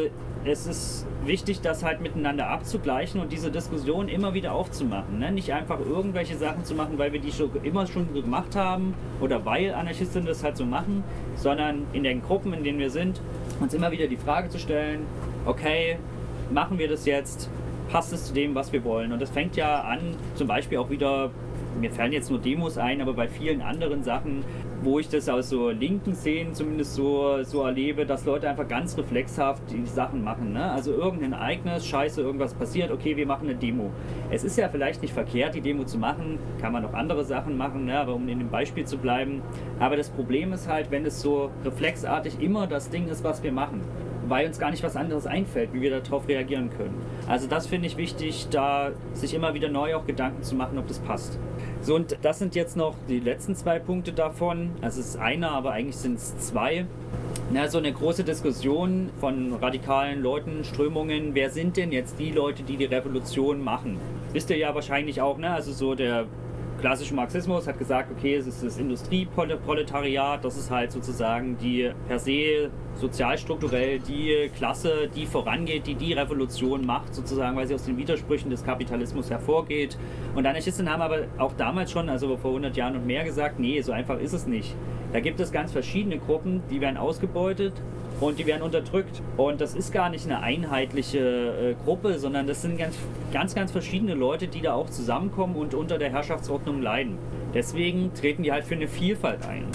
es 0.44 0.66
ist 0.66 1.06
wichtig, 1.24 1.62
das 1.62 1.82
halt 1.82 2.00
miteinander 2.00 2.48
abzugleichen 2.48 3.20
und 3.20 3.32
diese 3.32 3.50
Diskussion 3.50 4.08
immer 4.08 4.34
wieder 4.34 4.52
aufzumachen. 4.52 5.18
Ne? 5.18 5.32
Nicht 5.32 5.52
einfach 5.52 5.80
irgendwelche 5.80 6.36
Sachen 6.36 6.64
zu 6.64 6.74
machen, 6.74 6.98
weil 6.98 7.12
wir 7.12 7.20
die 7.20 7.32
schon 7.32 7.50
immer 7.62 7.86
schon 7.86 8.12
gemacht 8.12 8.54
haben 8.54 8.94
oder 9.20 9.44
weil 9.44 9.72
Anarchisten 9.72 10.26
das 10.26 10.44
halt 10.44 10.56
so 10.56 10.66
machen, 10.66 11.02
sondern 11.36 11.86
in 11.92 12.02
den 12.02 12.22
Gruppen, 12.22 12.52
in 12.52 12.62
denen 12.62 12.78
wir 12.78 12.90
sind, 12.90 13.20
uns 13.60 13.72
immer 13.72 13.90
wieder 13.90 14.06
die 14.06 14.18
Frage 14.18 14.48
zu 14.50 14.58
stellen, 14.58 15.06
okay, 15.46 15.96
machen 16.50 16.78
wir 16.78 16.88
das 16.88 17.06
jetzt? 17.06 17.48
Passt 17.90 18.12
es 18.12 18.26
zu 18.26 18.34
dem, 18.34 18.54
was 18.54 18.72
wir 18.72 18.82
wollen? 18.84 19.12
Und 19.12 19.20
das 19.20 19.30
fängt 19.30 19.56
ja 19.56 19.82
an, 19.82 20.16
zum 20.34 20.48
Beispiel 20.48 20.78
auch 20.78 20.90
wieder, 20.90 21.30
mir 21.80 21.90
fallen 21.90 22.12
jetzt 22.12 22.30
nur 22.30 22.38
Demos 22.38 22.78
ein, 22.78 23.00
aber 23.00 23.12
bei 23.12 23.28
vielen 23.28 23.60
anderen 23.60 24.02
Sachen, 24.02 24.44
wo 24.82 24.98
ich 24.98 25.08
das 25.08 25.28
aus 25.28 25.48
so 25.48 25.70
linken 25.70 26.14
Szenen 26.14 26.54
zumindest 26.54 26.94
so, 26.94 27.42
so 27.42 27.62
erlebe, 27.62 28.06
dass 28.06 28.24
Leute 28.24 28.48
einfach 28.48 28.68
ganz 28.68 28.96
reflexhaft 28.96 29.62
die 29.70 29.86
Sachen 29.86 30.22
machen. 30.24 30.52
Ne? 30.52 30.70
Also 30.70 30.92
irgendein 30.92 31.32
Ereignis, 31.32 31.86
scheiße, 31.86 32.20
irgendwas 32.20 32.54
passiert, 32.54 32.90
okay, 32.90 33.16
wir 33.16 33.26
machen 33.26 33.48
eine 33.48 33.56
Demo. 33.56 33.90
Es 34.30 34.44
ist 34.44 34.56
ja 34.56 34.68
vielleicht 34.68 35.02
nicht 35.02 35.14
verkehrt, 35.14 35.54
die 35.54 35.60
Demo 35.60 35.84
zu 35.84 35.98
machen, 35.98 36.38
kann 36.60 36.72
man 36.72 36.84
auch 36.84 36.94
andere 36.94 37.24
Sachen 37.24 37.56
machen, 37.56 37.86
ne? 37.86 37.98
aber 37.98 38.14
um 38.14 38.28
in 38.28 38.38
dem 38.38 38.50
Beispiel 38.50 38.84
zu 38.84 38.98
bleiben. 38.98 39.42
Aber 39.78 39.96
das 39.96 40.10
Problem 40.10 40.52
ist 40.52 40.68
halt, 40.68 40.90
wenn 40.90 41.04
es 41.06 41.20
so 41.20 41.50
reflexartig 41.64 42.40
immer 42.40 42.66
das 42.66 42.90
Ding 42.90 43.08
ist, 43.08 43.24
was 43.24 43.42
wir 43.42 43.52
machen 43.52 43.82
weil 44.28 44.46
uns 44.46 44.58
gar 44.58 44.70
nicht 44.70 44.82
was 44.82 44.96
anderes 44.96 45.26
einfällt, 45.26 45.72
wie 45.72 45.80
wir 45.80 46.00
darauf 46.00 46.28
reagieren 46.28 46.70
können. 46.76 46.94
Also 47.26 47.46
das 47.46 47.66
finde 47.66 47.86
ich 47.86 47.96
wichtig, 47.96 48.48
da 48.50 48.92
sich 49.12 49.34
immer 49.34 49.54
wieder 49.54 49.68
neu 49.68 49.94
auch 49.94 50.06
Gedanken 50.06 50.42
zu 50.42 50.54
machen, 50.54 50.78
ob 50.78 50.88
das 50.88 50.98
passt. 50.98 51.38
So, 51.80 51.94
und 51.94 52.16
das 52.22 52.38
sind 52.38 52.54
jetzt 52.54 52.76
noch 52.76 52.94
die 53.08 53.20
letzten 53.20 53.54
zwei 53.54 53.78
Punkte 53.78 54.12
davon. 54.12 54.70
Also 54.80 55.00
es 55.00 55.08
ist 55.08 55.16
einer, 55.16 55.50
aber 55.50 55.72
eigentlich 55.72 55.96
sind 55.96 56.16
es 56.16 56.36
zwei. 56.38 56.86
Na, 57.52 57.68
so 57.68 57.78
eine 57.78 57.92
große 57.92 58.24
Diskussion 58.24 59.10
von 59.20 59.52
radikalen 59.54 60.22
Leuten, 60.22 60.64
Strömungen. 60.64 61.34
Wer 61.34 61.50
sind 61.50 61.76
denn 61.76 61.92
jetzt 61.92 62.18
die 62.18 62.30
Leute, 62.30 62.62
die 62.62 62.76
die 62.76 62.86
Revolution 62.86 63.62
machen? 63.62 63.98
Wisst 64.32 64.50
ihr 64.50 64.56
ja 64.56 64.74
wahrscheinlich 64.74 65.20
auch, 65.20 65.38
ne? 65.38 65.50
Also 65.50 65.72
so 65.72 65.94
der 65.94 66.26
klassische 66.84 67.14
Marxismus 67.14 67.66
hat 67.66 67.78
gesagt, 67.78 68.10
okay, 68.14 68.34
es 68.34 68.46
ist 68.46 68.62
das 68.62 68.76
Industrieproletariat, 68.76 70.44
das 70.44 70.58
ist 70.58 70.70
halt 70.70 70.92
sozusagen 70.92 71.56
die 71.56 71.90
per 72.06 72.18
se 72.18 72.70
sozialstrukturell 72.96 74.00
die 74.00 74.50
Klasse, 74.54 75.08
die 75.16 75.24
vorangeht, 75.24 75.86
die 75.86 75.94
die 75.94 76.12
Revolution 76.12 76.84
macht, 76.84 77.14
sozusagen, 77.14 77.56
weil 77.56 77.66
sie 77.66 77.74
aus 77.74 77.84
den 77.84 77.96
Widersprüchen 77.96 78.50
des 78.50 78.62
Kapitalismus 78.62 79.30
hervorgeht. 79.30 79.96
Und 80.34 80.44
Anarchisten 80.44 80.90
haben 80.92 81.00
aber 81.00 81.20
auch 81.38 81.54
damals 81.54 81.90
schon, 81.90 82.10
also 82.10 82.36
vor 82.36 82.50
100 82.50 82.76
Jahren 82.76 82.96
und 82.96 83.06
mehr 83.06 83.24
gesagt, 83.24 83.58
nee, 83.58 83.80
so 83.80 83.92
einfach 83.92 84.18
ist 84.18 84.34
es 84.34 84.46
nicht. 84.46 84.76
Da 85.14 85.20
gibt 85.20 85.40
es 85.40 85.52
ganz 85.52 85.72
verschiedene 85.72 86.18
Gruppen, 86.18 86.62
die 86.68 86.82
werden 86.82 86.98
ausgebeutet 86.98 87.72
und 88.20 88.38
die 88.38 88.46
werden 88.46 88.62
unterdrückt. 88.62 89.22
Und 89.36 89.60
das 89.60 89.74
ist 89.74 89.92
gar 89.92 90.08
nicht 90.08 90.24
eine 90.26 90.40
einheitliche 90.40 91.18
äh, 91.18 91.84
Gruppe, 91.84 92.18
sondern 92.18 92.46
das 92.46 92.62
sind 92.62 92.78
ganz, 92.78 92.96
ganz, 93.32 93.54
ganz 93.54 93.72
verschiedene 93.72 94.14
Leute, 94.14 94.48
die 94.48 94.60
da 94.60 94.74
auch 94.74 94.90
zusammenkommen 94.90 95.56
und 95.56 95.74
unter 95.74 95.98
der 95.98 96.10
Herrschaftsordnung 96.10 96.82
leiden. 96.82 97.18
Deswegen 97.52 98.12
treten 98.14 98.42
die 98.42 98.52
halt 98.52 98.64
für 98.64 98.74
eine 98.74 98.88
Vielfalt 98.88 99.46
ein. 99.46 99.66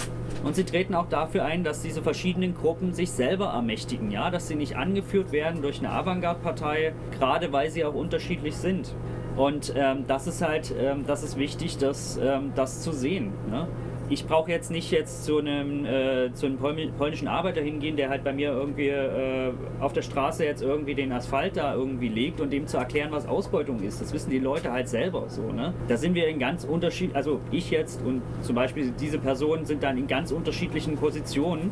Und 0.44 0.56
sie 0.56 0.64
treten 0.64 0.94
auch 0.94 1.08
dafür 1.08 1.44
ein, 1.44 1.64
dass 1.64 1.82
diese 1.82 2.02
verschiedenen 2.02 2.54
Gruppen 2.54 2.94
sich 2.94 3.10
selber 3.10 3.46
ermächtigen, 3.48 4.10
ja, 4.10 4.30
dass 4.30 4.48
sie 4.48 4.54
nicht 4.54 4.76
angeführt 4.76 5.32
werden 5.32 5.60
durch 5.60 5.80
eine 5.80 5.90
Avantgarde-Partei, 5.90 6.94
gerade 7.18 7.52
weil 7.52 7.70
sie 7.70 7.84
auch 7.84 7.94
unterschiedlich 7.94 8.56
sind. 8.56 8.94
Und 9.36 9.72
ähm, 9.76 10.04
das 10.06 10.26
ist 10.26 10.42
halt, 10.42 10.74
ähm, 10.78 11.04
das 11.06 11.22
ist 11.22 11.38
wichtig, 11.38 11.78
das, 11.78 12.18
ähm, 12.22 12.52
das 12.54 12.82
zu 12.82 12.92
sehen. 12.92 13.32
Ne? 13.50 13.68
Ich 14.10 14.26
brauche 14.26 14.50
jetzt 14.50 14.72
nicht 14.72 14.90
jetzt 14.90 15.24
zu 15.24 15.38
einem, 15.38 15.86
äh, 15.86 16.32
zu 16.32 16.46
einem 16.46 16.58
polnischen 16.58 17.28
Arbeiter 17.28 17.60
hingehen, 17.60 17.96
der 17.96 18.10
halt 18.10 18.24
bei 18.24 18.32
mir 18.32 18.50
irgendwie 18.50 18.88
äh, 18.88 19.52
auf 19.78 19.92
der 19.92 20.02
Straße 20.02 20.44
jetzt 20.44 20.62
irgendwie 20.62 20.96
den 20.96 21.12
Asphalt 21.12 21.56
da 21.56 21.74
irgendwie 21.74 22.08
legt 22.08 22.40
und 22.40 22.52
dem 22.52 22.66
zu 22.66 22.76
erklären, 22.76 23.12
was 23.12 23.26
Ausbeutung 23.26 23.80
ist. 23.80 24.00
Das 24.00 24.12
wissen 24.12 24.30
die 24.30 24.40
Leute 24.40 24.72
halt 24.72 24.88
selber 24.88 25.28
so. 25.28 25.52
Ne? 25.52 25.72
Da 25.86 25.96
sind 25.96 26.14
wir 26.14 26.26
in 26.26 26.40
ganz 26.40 26.64
unterschiedlichen, 26.64 27.16
also 27.16 27.40
ich 27.52 27.70
jetzt 27.70 28.04
und 28.04 28.20
zum 28.42 28.56
Beispiel 28.56 28.92
diese 29.00 29.18
Personen 29.18 29.64
sind 29.64 29.84
dann 29.84 29.96
in 29.96 30.08
ganz 30.08 30.32
unterschiedlichen 30.32 30.96
Positionen 30.96 31.70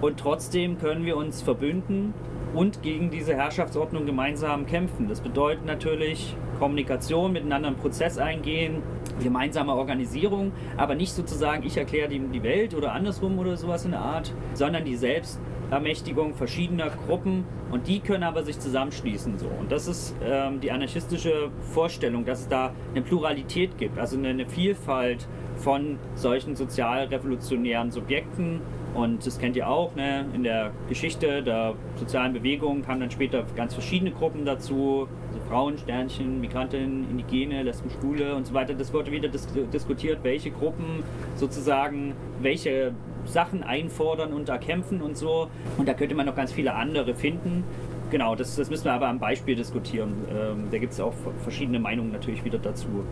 und 0.00 0.18
trotzdem 0.18 0.78
können 0.78 1.04
wir 1.04 1.18
uns 1.18 1.42
verbünden 1.42 2.14
und 2.54 2.82
gegen 2.82 3.10
diese 3.10 3.34
Herrschaftsordnung 3.34 4.06
gemeinsam 4.06 4.64
kämpfen. 4.64 5.06
Das 5.08 5.20
bedeutet 5.20 5.66
natürlich 5.66 6.34
Kommunikation, 6.58 7.32
miteinander 7.32 7.68
einen 7.68 7.76
Prozess 7.76 8.16
eingehen, 8.16 8.82
gemeinsame 9.22 9.74
Organisierung, 9.74 10.52
aber 10.76 10.94
nicht 10.94 11.12
sozusagen, 11.12 11.64
ich 11.64 11.76
erkläre 11.76 12.08
die, 12.08 12.18
die 12.18 12.42
Welt 12.42 12.74
oder 12.74 12.92
andersrum 12.92 13.38
oder 13.38 13.56
sowas 13.56 13.84
in 13.84 13.92
der 13.92 14.00
Art, 14.00 14.32
sondern 14.54 14.84
die 14.84 14.96
Selbstermächtigung 14.96 16.34
verschiedener 16.34 16.90
Gruppen 16.90 17.44
und 17.70 17.86
die 17.86 18.00
können 18.00 18.24
aber 18.24 18.42
sich 18.42 18.58
zusammenschließen. 18.58 19.38
So. 19.38 19.46
Und 19.46 19.70
das 19.72 19.88
ist 19.88 20.14
ähm, 20.24 20.60
die 20.60 20.70
anarchistische 20.70 21.50
Vorstellung, 21.72 22.24
dass 22.24 22.40
es 22.40 22.48
da 22.48 22.72
eine 22.90 23.02
Pluralität 23.02 23.78
gibt, 23.78 23.98
also 23.98 24.16
eine, 24.16 24.28
eine 24.28 24.46
Vielfalt 24.46 25.26
von 25.56 25.98
solchen 26.14 26.56
sozialrevolutionären 26.56 27.90
Subjekten 27.90 28.60
und 28.94 29.26
das 29.26 29.38
kennt 29.38 29.56
ihr 29.56 29.68
auch, 29.68 29.94
ne? 29.96 30.24
in 30.34 30.44
der 30.44 30.70
Geschichte 30.88 31.42
der 31.42 31.74
sozialen 31.96 32.32
Bewegung 32.32 32.82
kamen 32.82 33.00
dann 33.00 33.10
später 33.10 33.44
ganz 33.56 33.74
verschiedene 33.74 34.12
Gruppen 34.12 34.44
dazu. 34.44 35.08
Frauen, 35.48 35.78
Sternchen, 35.78 36.40
Migrantinnen, 36.40 37.08
Indigene, 37.10 37.62
Lesben, 37.62 37.90
Schwule 37.90 38.34
und 38.34 38.46
so 38.46 38.54
weiter. 38.54 38.74
Das 38.74 38.92
wurde 38.92 39.10
wieder 39.10 39.28
dis 39.28 39.46
diskutiert, 39.72 40.18
welche 40.22 40.50
Gruppen 40.50 41.02
sozusagen 41.36 42.14
welche 42.40 42.92
Sachen 43.24 43.62
einfordern 43.62 44.32
und 44.32 44.48
erkämpfen 44.48 45.00
und 45.00 45.16
so. 45.16 45.48
Und 45.78 45.88
da 45.88 45.94
könnte 45.94 46.14
man 46.14 46.26
noch 46.26 46.36
ganz 46.36 46.52
viele 46.52 46.74
andere 46.74 47.14
finden. 47.14 47.64
Genau, 48.10 48.34
das, 48.34 48.56
das 48.56 48.70
müssen 48.70 48.84
wir 48.84 48.92
aber 48.92 49.08
am 49.08 49.18
Beispiel 49.18 49.56
diskutieren. 49.56 50.12
Ähm, 50.30 50.68
da 50.70 50.78
gibt 50.78 50.92
es 50.92 51.00
auch 51.00 51.14
verschiedene 51.42 51.78
Meinungen 51.78 52.12
natürlich 52.12 52.44
wieder 52.44 52.58
dazu. 52.58 53.04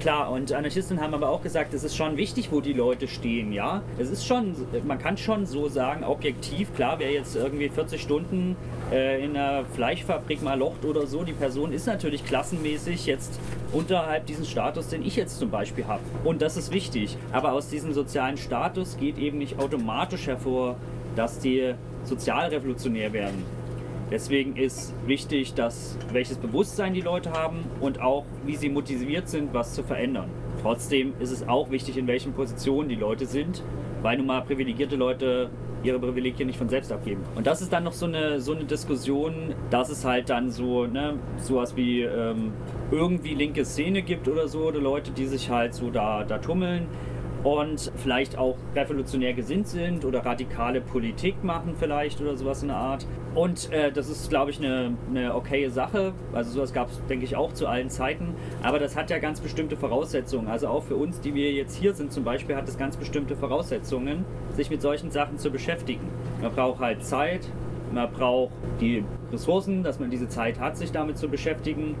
Klar, 0.00 0.32
und 0.32 0.52
Anarchisten 0.52 1.00
haben 1.00 1.14
aber 1.14 1.28
auch 1.30 1.40
gesagt, 1.40 1.72
es 1.72 1.84
ist 1.84 1.96
schon 1.96 2.16
wichtig, 2.16 2.50
wo 2.50 2.60
die 2.60 2.72
Leute 2.72 3.06
stehen, 3.08 3.52
ja. 3.52 3.82
Es 3.96 4.10
ist 4.10 4.26
schon, 4.26 4.54
man 4.86 4.98
kann 4.98 5.16
schon 5.16 5.46
so 5.46 5.68
sagen, 5.68 6.04
objektiv, 6.04 6.74
klar, 6.74 6.98
wer 6.98 7.12
jetzt 7.12 7.36
irgendwie 7.36 7.68
40 7.68 8.02
Stunden 8.02 8.56
äh, 8.92 9.24
in 9.24 9.36
einer 9.36 9.64
Fleischfabrik 9.64 10.42
mal 10.42 10.58
locht 10.58 10.84
oder 10.84 11.06
so, 11.06 11.22
die 11.22 11.32
Person 11.32 11.72
ist 11.72 11.86
natürlich 11.86 12.24
klassenmäßig 12.24 13.06
jetzt 13.06 13.38
unterhalb 13.72 14.26
diesen 14.26 14.44
Status, 14.44 14.88
den 14.88 15.02
ich 15.04 15.16
jetzt 15.16 15.38
zum 15.38 15.50
Beispiel 15.50 15.86
habe. 15.86 16.02
Und 16.24 16.42
das 16.42 16.56
ist 16.56 16.72
wichtig. 16.72 17.16
Aber 17.32 17.52
aus 17.52 17.68
diesem 17.68 17.92
sozialen 17.92 18.36
Status 18.36 18.96
geht 18.98 19.16
eben 19.16 19.38
nicht 19.38 19.58
automatisch 19.58 20.26
hervor, 20.26 20.76
dass 21.16 21.38
die 21.38 21.74
sozial 22.02 22.48
revolutionär 22.48 23.12
werden. 23.12 23.63
Deswegen 24.10 24.56
ist 24.56 24.94
wichtig, 25.06 25.54
dass 25.54 25.98
welches 26.12 26.36
Bewusstsein 26.38 26.94
die 26.94 27.00
Leute 27.00 27.32
haben 27.32 27.64
und 27.80 28.00
auch 28.00 28.24
wie 28.44 28.56
sie 28.56 28.68
motiviert 28.68 29.28
sind, 29.28 29.54
was 29.54 29.74
zu 29.74 29.82
verändern. 29.82 30.28
Trotzdem 30.62 31.14
ist 31.20 31.30
es 31.30 31.48
auch 31.48 31.70
wichtig, 31.70 31.96
in 31.96 32.06
welchen 32.06 32.32
Positionen 32.32 32.88
die 32.88 32.94
Leute 32.94 33.26
sind, 33.26 33.62
weil 34.02 34.18
nun 34.18 34.26
mal 34.26 34.42
privilegierte 34.42 34.96
Leute 34.96 35.50
ihre 35.82 35.98
Privilegien 35.98 36.46
nicht 36.46 36.58
von 36.58 36.68
selbst 36.68 36.90
abgeben. 36.92 37.22
Und 37.34 37.46
das 37.46 37.60
ist 37.60 37.72
dann 37.72 37.84
noch 37.84 37.92
so 37.92 38.06
eine, 38.06 38.40
so 38.40 38.54
eine 38.54 38.64
Diskussion, 38.64 39.54
dass 39.70 39.90
es 39.90 40.04
halt 40.04 40.30
dann 40.30 40.50
so, 40.50 40.86
ne, 40.86 41.18
sowas 41.36 41.76
wie 41.76 42.02
ähm, 42.02 42.52
irgendwie 42.90 43.34
linke 43.34 43.64
Szene 43.64 44.02
gibt 44.02 44.26
oder 44.28 44.48
so, 44.48 44.60
oder 44.60 44.80
Leute, 44.80 45.10
die 45.10 45.26
sich 45.26 45.50
halt 45.50 45.74
so 45.74 45.90
da, 45.90 46.24
da 46.24 46.38
tummeln 46.38 46.86
und 47.44 47.92
vielleicht 47.96 48.38
auch 48.38 48.56
revolutionär 48.74 49.34
gesinnt 49.34 49.68
sind 49.68 50.04
oder 50.04 50.24
radikale 50.24 50.80
Politik 50.80 51.44
machen 51.44 51.74
vielleicht 51.78 52.20
oder 52.20 52.36
sowas 52.36 52.62
in 52.62 52.68
der 52.68 52.78
Art. 52.78 53.06
Und 53.34 53.70
äh, 53.70 53.92
das 53.92 54.08
ist, 54.08 54.30
glaube 54.30 54.50
ich, 54.50 54.58
eine, 54.58 54.96
eine 55.10 55.34
okaye 55.34 55.68
Sache. 55.70 56.14
Also 56.32 56.52
sowas 56.52 56.72
gab 56.72 56.88
es, 56.88 57.04
denke 57.06 57.26
ich, 57.26 57.36
auch 57.36 57.52
zu 57.52 57.66
allen 57.66 57.90
Zeiten. 57.90 58.34
Aber 58.62 58.78
das 58.78 58.96
hat 58.96 59.10
ja 59.10 59.18
ganz 59.18 59.40
bestimmte 59.40 59.76
Voraussetzungen. 59.76 60.48
Also 60.48 60.68
auch 60.68 60.84
für 60.84 60.96
uns, 60.96 61.20
die 61.20 61.34
wir 61.34 61.52
jetzt 61.52 61.76
hier 61.76 61.92
sind 61.94 62.12
zum 62.12 62.24
Beispiel, 62.24 62.56
hat 62.56 62.68
es 62.68 62.78
ganz 62.78 62.96
bestimmte 62.96 63.36
Voraussetzungen, 63.36 64.24
sich 64.52 64.70
mit 64.70 64.80
solchen 64.80 65.10
Sachen 65.10 65.36
zu 65.38 65.50
beschäftigen. 65.50 66.08
Man 66.40 66.52
braucht 66.52 66.80
halt 66.80 67.04
Zeit, 67.04 67.46
man 67.92 68.10
braucht 68.10 68.52
die 68.80 69.04
Ressourcen, 69.32 69.82
dass 69.82 70.00
man 70.00 70.10
diese 70.10 70.28
Zeit 70.28 70.58
hat, 70.60 70.78
sich 70.78 70.92
damit 70.92 71.18
zu 71.18 71.28
beschäftigen. 71.28 71.96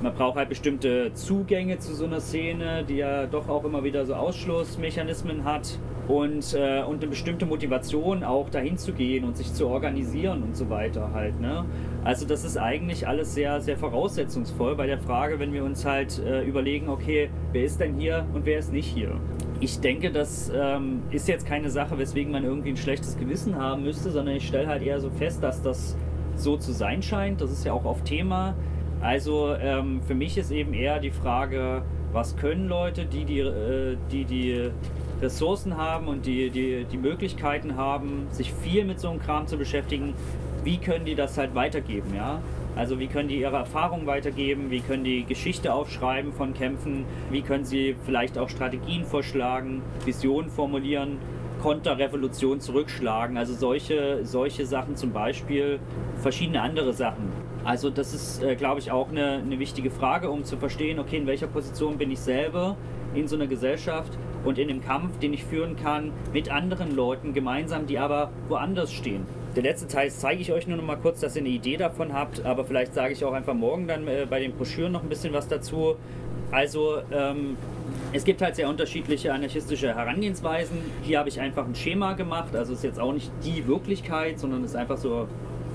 Man 0.00 0.14
braucht 0.14 0.36
halt 0.36 0.48
bestimmte 0.48 1.12
Zugänge 1.14 1.78
zu 1.78 1.92
so 1.92 2.04
einer 2.04 2.20
Szene, 2.20 2.84
die 2.88 2.96
ja 2.96 3.26
doch 3.26 3.48
auch 3.48 3.64
immer 3.64 3.82
wieder 3.82 4.06
so 4.06 4.14
Ausschlussmechanismen 4.14 5.44
hat 5.44 5.78
und, 6.06 6.54
äh, 6.54 6.82
und 6.82 7.02
eine 7.02 7.08
bestimmte 7.08 7.46
Motivation 7.46 8.22
auch 8.22 8.48
dahin 8.48 8.78
zu 8.78 8.92
gehen 8.92 9.24
und 9.24 9.36
sich 9.36 9.52
zu 9.52 9.66
organisieren 9.66 10.42
und 10.44 10.56
so 10.56 10.70
weiter 10.70 11.12
halt. 11.12 11.40
Ne? 11.40 11.64
Also 12.04 12.26
das 12.26 12.44
ist 12.44 12.56
eigentlich 12.56 13.08
alles 13.08 13.34
sehr, 13.34 13.60
sehr 13.60 13.76
voraussetzungsvoll 13.76 14.76
bei 14.76 14.86
der 14.86 14.98
Frage, 14.98 15.40
wenn 15.40 15.52
wir 15.52 15.64
uns 15.64 15.84
halt 15.84 16.18
äh, 16.20 16.44
überlegen, 16.44 16.88
okay, 16.88 17.28
wer 17.52 17.64
ist 17.64 17.80
denn 17.80 17.94
hier 17.94 18.24
und 18.32 18.46
wer 18.46 18.60
ist 18.60 18.72
nicht 18.72 18.86
hier? 18.86 19.16
Ich 19.60 19.80
denke, 19.80 20.12
das 20.12 20.50
ähm, 20.54 21.02
ist 21.10 21.26
jetzt 21.26 21.44
keine 21.44 21.70
Sache, 21.70 21.98
weswegen 21.98 22.30
man 22.30 22.44
irgendwie 22.44 22.70
ein 22.70 22.76
schlechtes 22.76 23.18
Gewissen 23.18 23.56
haben 23.56 23.82
müsste, 23.82 24.12
sondern 24.12 24.36
ich 24.36 24.46
stelle 24.46 24.68
halt 24.68 24.82
eher 24.82 25.00
so 25.00 25.10
fest, 25.10 25.42
dass 25.42 25.60
das 25.60 25.96
so 26.36 26.56
zu 26.56 26.72
sein 26.72 27.02
scheint. 27.02 27.40
Das 27.40 27.50
ist 27.50 27.64
ja 27.64 27.72
auch 27.72 27.84
auf 27.84 28.02
Thema. 28.04 28.54
Also 29.00 29.54
ähm, 29.54 30.00
für 30.06 30.14
mich 30.14 30.36
ist 30.36 30.50
eben 30.50 30.74
eher 30.74 30.98
die 30.98 31.10
Frage, 31.10 31.82
was 32.12 32.36
können 32.36 32.68
Leute, 32.68 33.04
die 33.04 33.24
die, 33.24 33.40
äh, 33.40 33.96
die, 34.10 34.24
die 34.24 34.70
Ressourcen 35.20 35.76
haben 35.76 36.08
und 36.08 36.26
die, 36.26 36.50
die, 36.50 36.84
die 36.84 36.96
Möglichkeiten 36.96 37.76
haben, 37.76 38.26
sich 38.30 38.52
viel 38.52 38.84
mit 38.84 38.98
so 39.00 39.10
einem 39.10 39.20
Kram 39.20 39.46
zu 39.46 39.56
beschäftigen, 39.56 40.14
wie 40.64 40.78
können 40.78 41.04
die 41.04 41.14
das 41.14 41.38
halt 41.38 41.54
weitergeben, 41.54 42.14
ja? 42.14 42.40
Also 42.76 43.00
wie 43.00 43.08
können 43.08 43.28
die 43.28 43.40
ihre 43.40 43.56
Erfahrungen 43.56 44.06
weitergeben, 44.06 44.70
wie 44.70 44.80
können 44.80 45.02
die 45.02 45.24
Geschichte 45.24 45.72
aufschreiben 45.72 46.32
von 46.32 46.54
Kämpfen, 46.54 47.04
wie 47.30 47.42
können 47.42 47.64
sie 47.64 47.96
vielleicht 48.04 48.38
auch 48.38 48.48
Strategien 48.48 49.04
vorschlagen, 49.04 49.82
Visionen 50.04 50.50
formulieren, 50.50 51.18
Konterrevolution 51.60 52.60
zurückschlagen, 52.60 53.36
also 53.36 53.52
solche, 53.54 54.20
solche 54.24 54.64
Sachen 54.64 54.94
zum 54.94 55.12
Beispiel, 55.12 55.80
verschiedene 56.18 56.62
andere 56.62 56.92
Sachen. 56.92 57.32
Also 57.68 57.90
das 57.90 58.14
ist, 58.14 58.42
äh, 58.42 58.56
glaube 58.56 58.80
ich, 58.80 58.90
auch 58.90 59.10
eine, 59.10 59.42
eine 59.44 59.58
wichtige 59.58 59.90
Frage, 59.90 60.30
um 60.30 60.42
zu 60.42 60.56
verstehen, 60.56 60.98
okay, 60.98 61.18
in 61.18 61.26
welcher 61.26 61.48
Position 61.48 61.98
bin 61.98 62.10
ich 62.10 62.18
selber 62.18 62.78
in 63.14 63.28
so 63.28 63.36
einer 63.36 63.46
Gesellschaft 63.46 64.10
und 64.42 64.56
in 64.56 64.68
dem 64.68 64.82
Kampf, 64.82 65.18
den 65.18 65.34
ich 65.34 65.44
führen 65.44 65.76
kann 65.76 66.12
mit 66.32 66.50
anderen 66.50 66.96
Leuten 66.96 67.34
gemeinsam, 67.34 67.86
die 67.86 67.98
aber 67.98 68.30
woanders 68.48 68.90
stehen. 68.90 69.26
Der 69.54 69.64
letzte 69.64 69.86
Teil 69.86 70.10
zeige 70.10 70.40
ich 70.40 70.50
euch 70.50 70.66
nur 70.66 70.78
noch 70.78 70.84
mal 70.84 70.96
kurz, 70.96 71.20
dass 71.20 71.36
ihr 71.36 71.42
eine 71.42 71.50
Idee 71.50 71.76
davon 71.76 72.14
habt, 72.14 72.42
aber 72.46 72.64
vielleicht 72.64 72.94
sage 72.94 73.12
ich 73.12 73.22
auch 73.22 73.34
einfach 73.34 73.52
morgen 73.52 73.86
dann 73.86 74.08
äh, 74.08 74.26
bei 74.26 74.40
den 74.40 74.52
Broschüren 74.52 74.90
noch 74.90 75.02
ein 75.02 75.10
bisschen 75.10 75.34
was 75.34 75.46
dazu. 75.46 75.96
Also 76.50 77.02
ähm, 77.12 77.58
es 78.14 78.24
gibt 78.24 78.40
halt 78.40 78.56
sehr 78.56 78.70
unterschiedliche 78.70 79.34
anarchistische 79.34 79.94
Herangehensweisen. 79.94 80.78
Hier 81.02 81.18
habe 81.18 81.28
ich 81.28 81.38
einfach 81.38 81.66
ein 81.66 81.74
Schema 81.74 82.14
gemacht, 82.14 82.56
also 82.56 82.72
ist 82.72 82.82
jetzt 82.82 82.98
auch 82.98 83.12
nicht 83.12 83.30
die 83.44 83.66
Wirklichkeit, 83.66 84.40
sondern 84.40 84.64
ist 84.64 84.74
einfach 84.74 84.96
so 84.96 85.28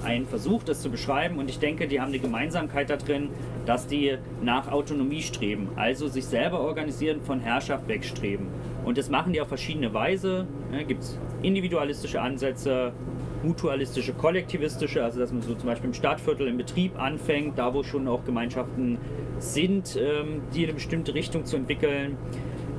ein 0.04 0.26
Versuch, 0.26 0.64
das 0.64 0.82
zu 0.82 0.90
beschreiben. 0.90 1.38
Und 1.38 1.50
ich 1.50 1.60
denke, 1.60 1.88
die 1.88 2.00
haben 2.00 2.10
eine 2.10 2.20
Gemeinsamkeit 2.20 2.90
da 2.90 2.98
drin, 2.98 3.30
dass 3.66 3.88
die 3.88 4.18
nach 4.42 4.72
Autonomie 4.72 5.22
streben, 5.22 5.70
also 5.76 6.08
sich 6.08 6.26
selber 6.26 6.60
organisieren, 6.60 7.22
von 7.22 7.40
Herrschaft 7.40 7.88
wegstreben. 7.88 8.48
Und 8.86 8.98
das 8.98 9.10
machen 9.10 9.34
die 9.34 9.42
auf 9.42 9.48
verschiedene 9.48 9.94
Weise. 9.94 10.46
Ja, 10.72 10.84
Gibt 10.84 11.04
es 11.04 11.20
individualistische 11.42 12.22
Ansätze, 12.22 12.94
mutualistische, 13.44 14.14
kollektivistische, 14.14 15.04
also 15.04 15.20
dass 15.20 15.32
man 15.32 15.42
so 15.42 15.54
zum 15.56 15.68
Beispiel 15.68 15.90
im 15.90 15.94
Stadtviertel 15.94 16.48
im 16.48 16.58
Betrieb 16.58 17.00
anfängt, 17.00 17.58
da 17.58 17.74
wo 17.74 17.84
schon 17.84 18.08
auch 18.08 18.24
Gemeinschaften 18.26 18.98
sind, 19.40 19.98
ähm, 19.98 20.42
die 20.54 20.60
in 20.60 20.66
eine 20.66 20.74
bestimmte 20.74 21.14
Richtung 21.14 21.46
zu 21.46 21.58
entwickeln. 21.58 22.18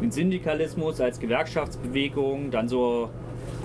Den 0.01 0.11
Syndikalismus 0.11 1.01
als 1.01 1.21
Gewerkschaftsbewegung, 1.21 2.51
dann 2.51 2.69
so 2.69 3.11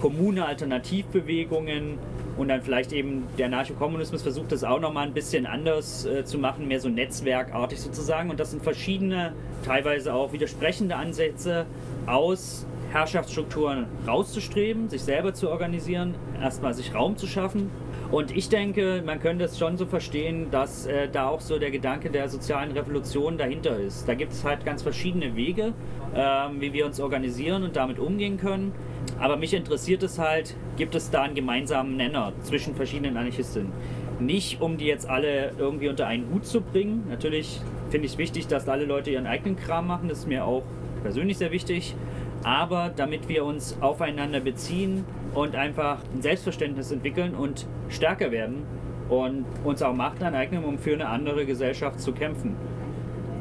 kommune 0.02 0.46
Alternativbewegungen, 0.46 1.98
und 2.40 2.48
dann 2.48 2.62
vielleicht 2.62 2.94
eben 2.94 3.28
der 3.38 3.48
Anarchokommunismus 3.48 4.22
versucht 4.22 4.54
das 4.54 4.64
auch 4.64 4.80
nochmal 4.80 5.06
ein 5.06 5.14
bisschen 5.14 5.46
anders 5.46 6.06
äh, 6.06 6.24
zu 6.24 6.38
machen, 6.38 6.70
mehr 6.70 6.80
so 6.80 6.88
netzwerkartig 6.88 7.82
sozusagen. 7.82 8.30
Und 8.30 8.40
das 8.40 8.52
sind 8.52 8.64
verschiedene, 8.64 9.34
teilweise 9.66 10.14
auch 10.14 10.32
widersprechende 10.32 10.96
Ansätze 10.96 11.66
aus 12.06 12.66
Herrschaftsstrukturen 12.94 13.88
rauszustreben, 14.08 14.88
sich 14.88 15.04
selber 15.04 15.34
zu 15.34 15.50
organisieren, 15.50 16.16
erstmal 16.42 16.74
sich 16.74 16.96
Raum 16.96 17.18
zu 17.18 17.28
schaffen. 17.28 17.70
Und 18.10 18.36
ich 18.36 18.48
denke, 18.48 19.04
man 19.06 19.20
könnte 19.20 19.44
es 19.44 19.60
schon 19.60 19.76
so 19.78 19.86
verstehen, 19.86 20.48
dass 20.50 20.88
äh, 20.88 21.10
da 21.10 21.28
auch 21.28 21.42
so 21.42 21.60
der 21.60 21.72
Gedanke 21.72 22.10
der 22.10 22.30
sozialen 22.30 22.72
Revolution 22.72 23.38
dahinter 23.38 23.78
ist. 23.78 24.08
Da 24.08 24.16
gibt 24.16 24.32
es 24.32 24.46
halt 24.46 24.66
ganz 24.66 24.82
verschiedene 24.82 25.36
Wege, 25.36 25.74
ähm, 26.16 26.62
wie 26.62 26.72
wir 26.72 26.86
uns 26.86 27.02
organisieren 27.02 27.64
und 27.64 27.76
damit 27.76 28.00
umgehen 28.00 28.38
können. 28.38 28.72
Aber 29.20 29.36
mich 29.36 29.54
interessiert 29.54 30.02
es 30.04 30.18
halt, 30.18 30.56
gibt 30.78 30.96
es 30.96 31.12
da 31.12 31.24
einen 31.24 31.36
gemeinsamen 31.36 31.98
Nenner 31.98 32.32
zwischen 32.44 32.76
verschiedenen 32.76 33.18
Anarchistinnen? 33.18 33.72
Nicht, 34.20 34.62
um 34.62 34.78
die 34.78 34.86
jetzt 34.86 35.10
alle 35.10 35.52
irgendwie 35.58 35.90
unter 35.90 36.08
einen 36.08 36.32
Hut 36.34 36.46
zu 36.46 36.62
bringen. 36.62 37.06
Natürlich 37.10 37.60
finde 37.90 38.06
ich 38.06 38.14
es 38.14 38.18
wichtig, 38.18 38.48
dass 38.48 38.68
alle 38.68 38.86
Leute 38.86 39.12
ihren 39.12 39.28
eigenen 39.28 39.58
Kram 39.58 39.88
machen. 39.88 40.10
Das 40.10 40.20
ist 40.20 40.28
mir 40.28 40.46
auch 40.46 40.64
persönlich 41.04 41.38
sehr 41.38 41.52
wichtig. 41.52 41.96
Aber 42.44 42.92
damit 42.96 43.28
wir 43.28 43.44
uns 43.44 43.78
aufeinander 43.82 44.40
beziehen 44.40 45.04
und 45.34 45.56
einfach 45.56 46.00
ein 46.14 46.22
Selbstverständnis 46.22 46.92
entwickeln 46.92 47.36
und 47.36 47.68
stärker 47.90 48.32
werden 48.32 48.64
und 49.10 49.46
uns 49.66 49.82
auch 49.82 49.94
Macht 49.94 50.24
aneignen, 50.24 50.64
um 50.64 50.78
für 50.78 50.94
eine 50.94 51.08
andere 51.08 51.46
Gesellschaft 51.46 52.00
zu 52.00 52.14
kämpfen. 52.14 52.56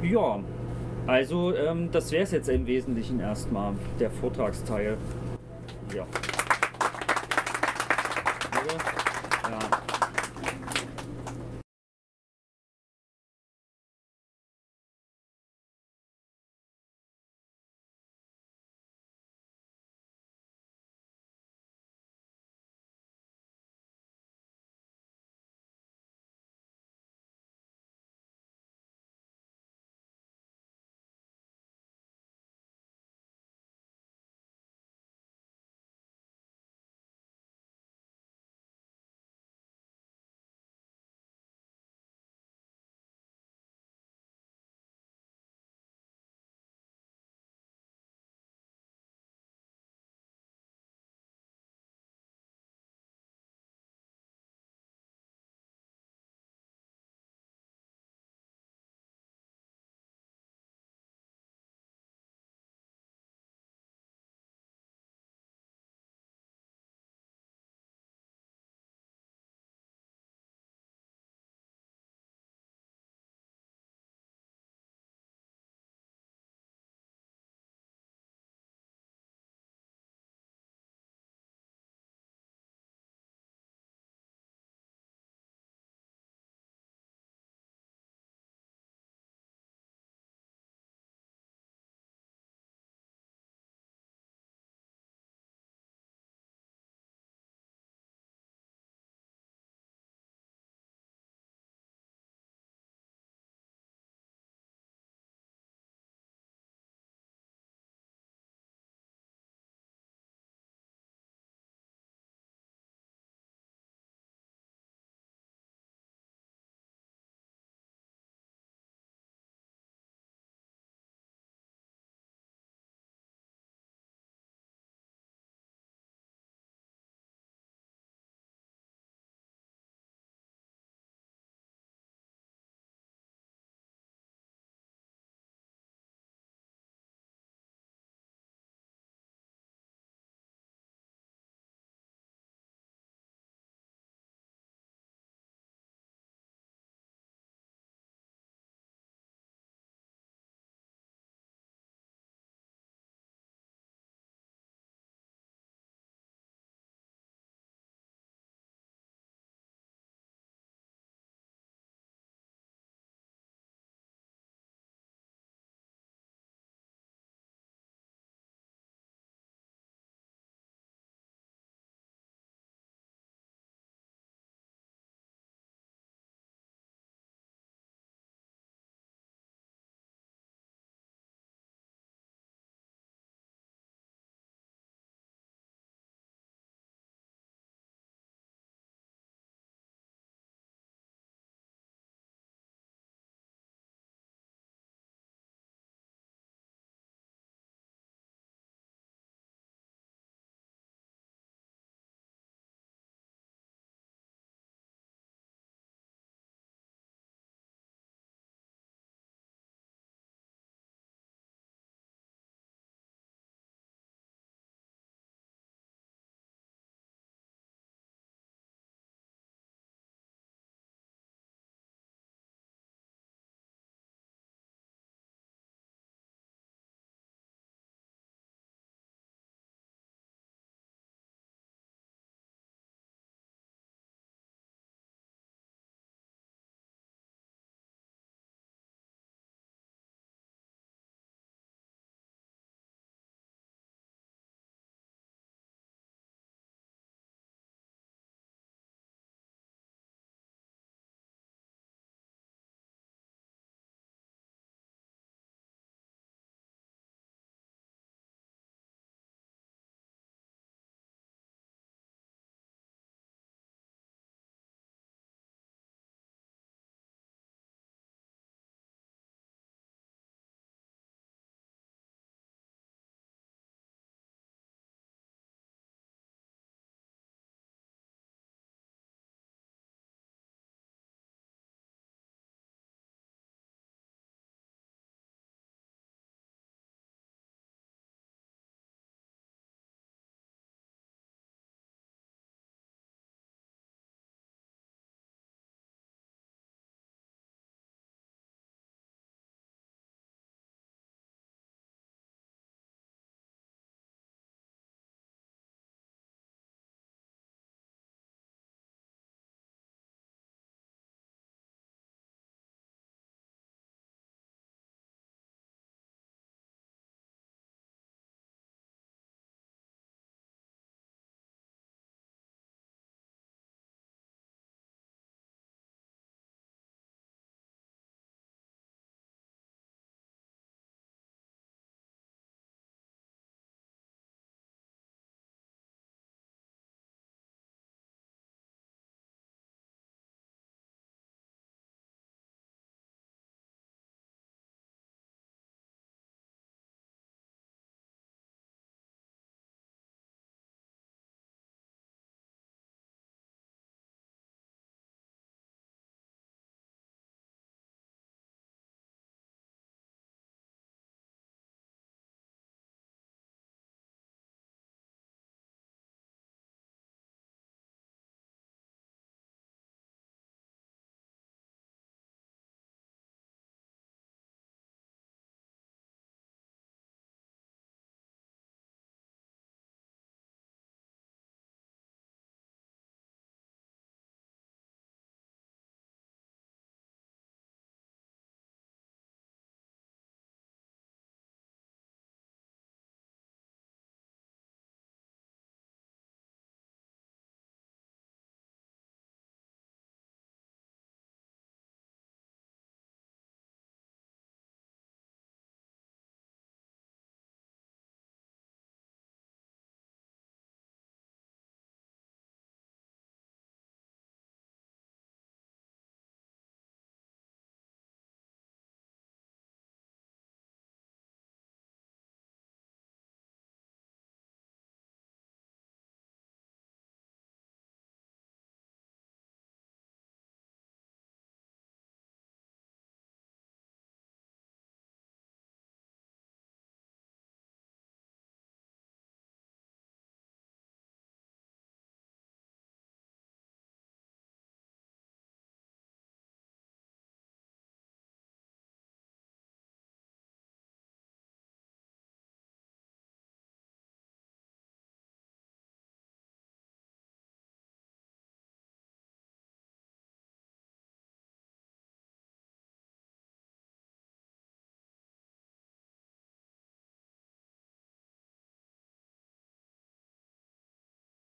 Ja, 0.02 0.40
also 1.06 1.54
ähm, 1.54 1.90
das 1.92 2.10
wäre 2.10 2.24
es 2.24 2.32
jetzt 2.32 2.48
im 2.48 2.66
Wesentlichen 2.66 3.20
erstmal, 3.20 3.74
der 4.00 4.10
Vortragsteil. 4.10 4.96
Ja. 5.94 6.37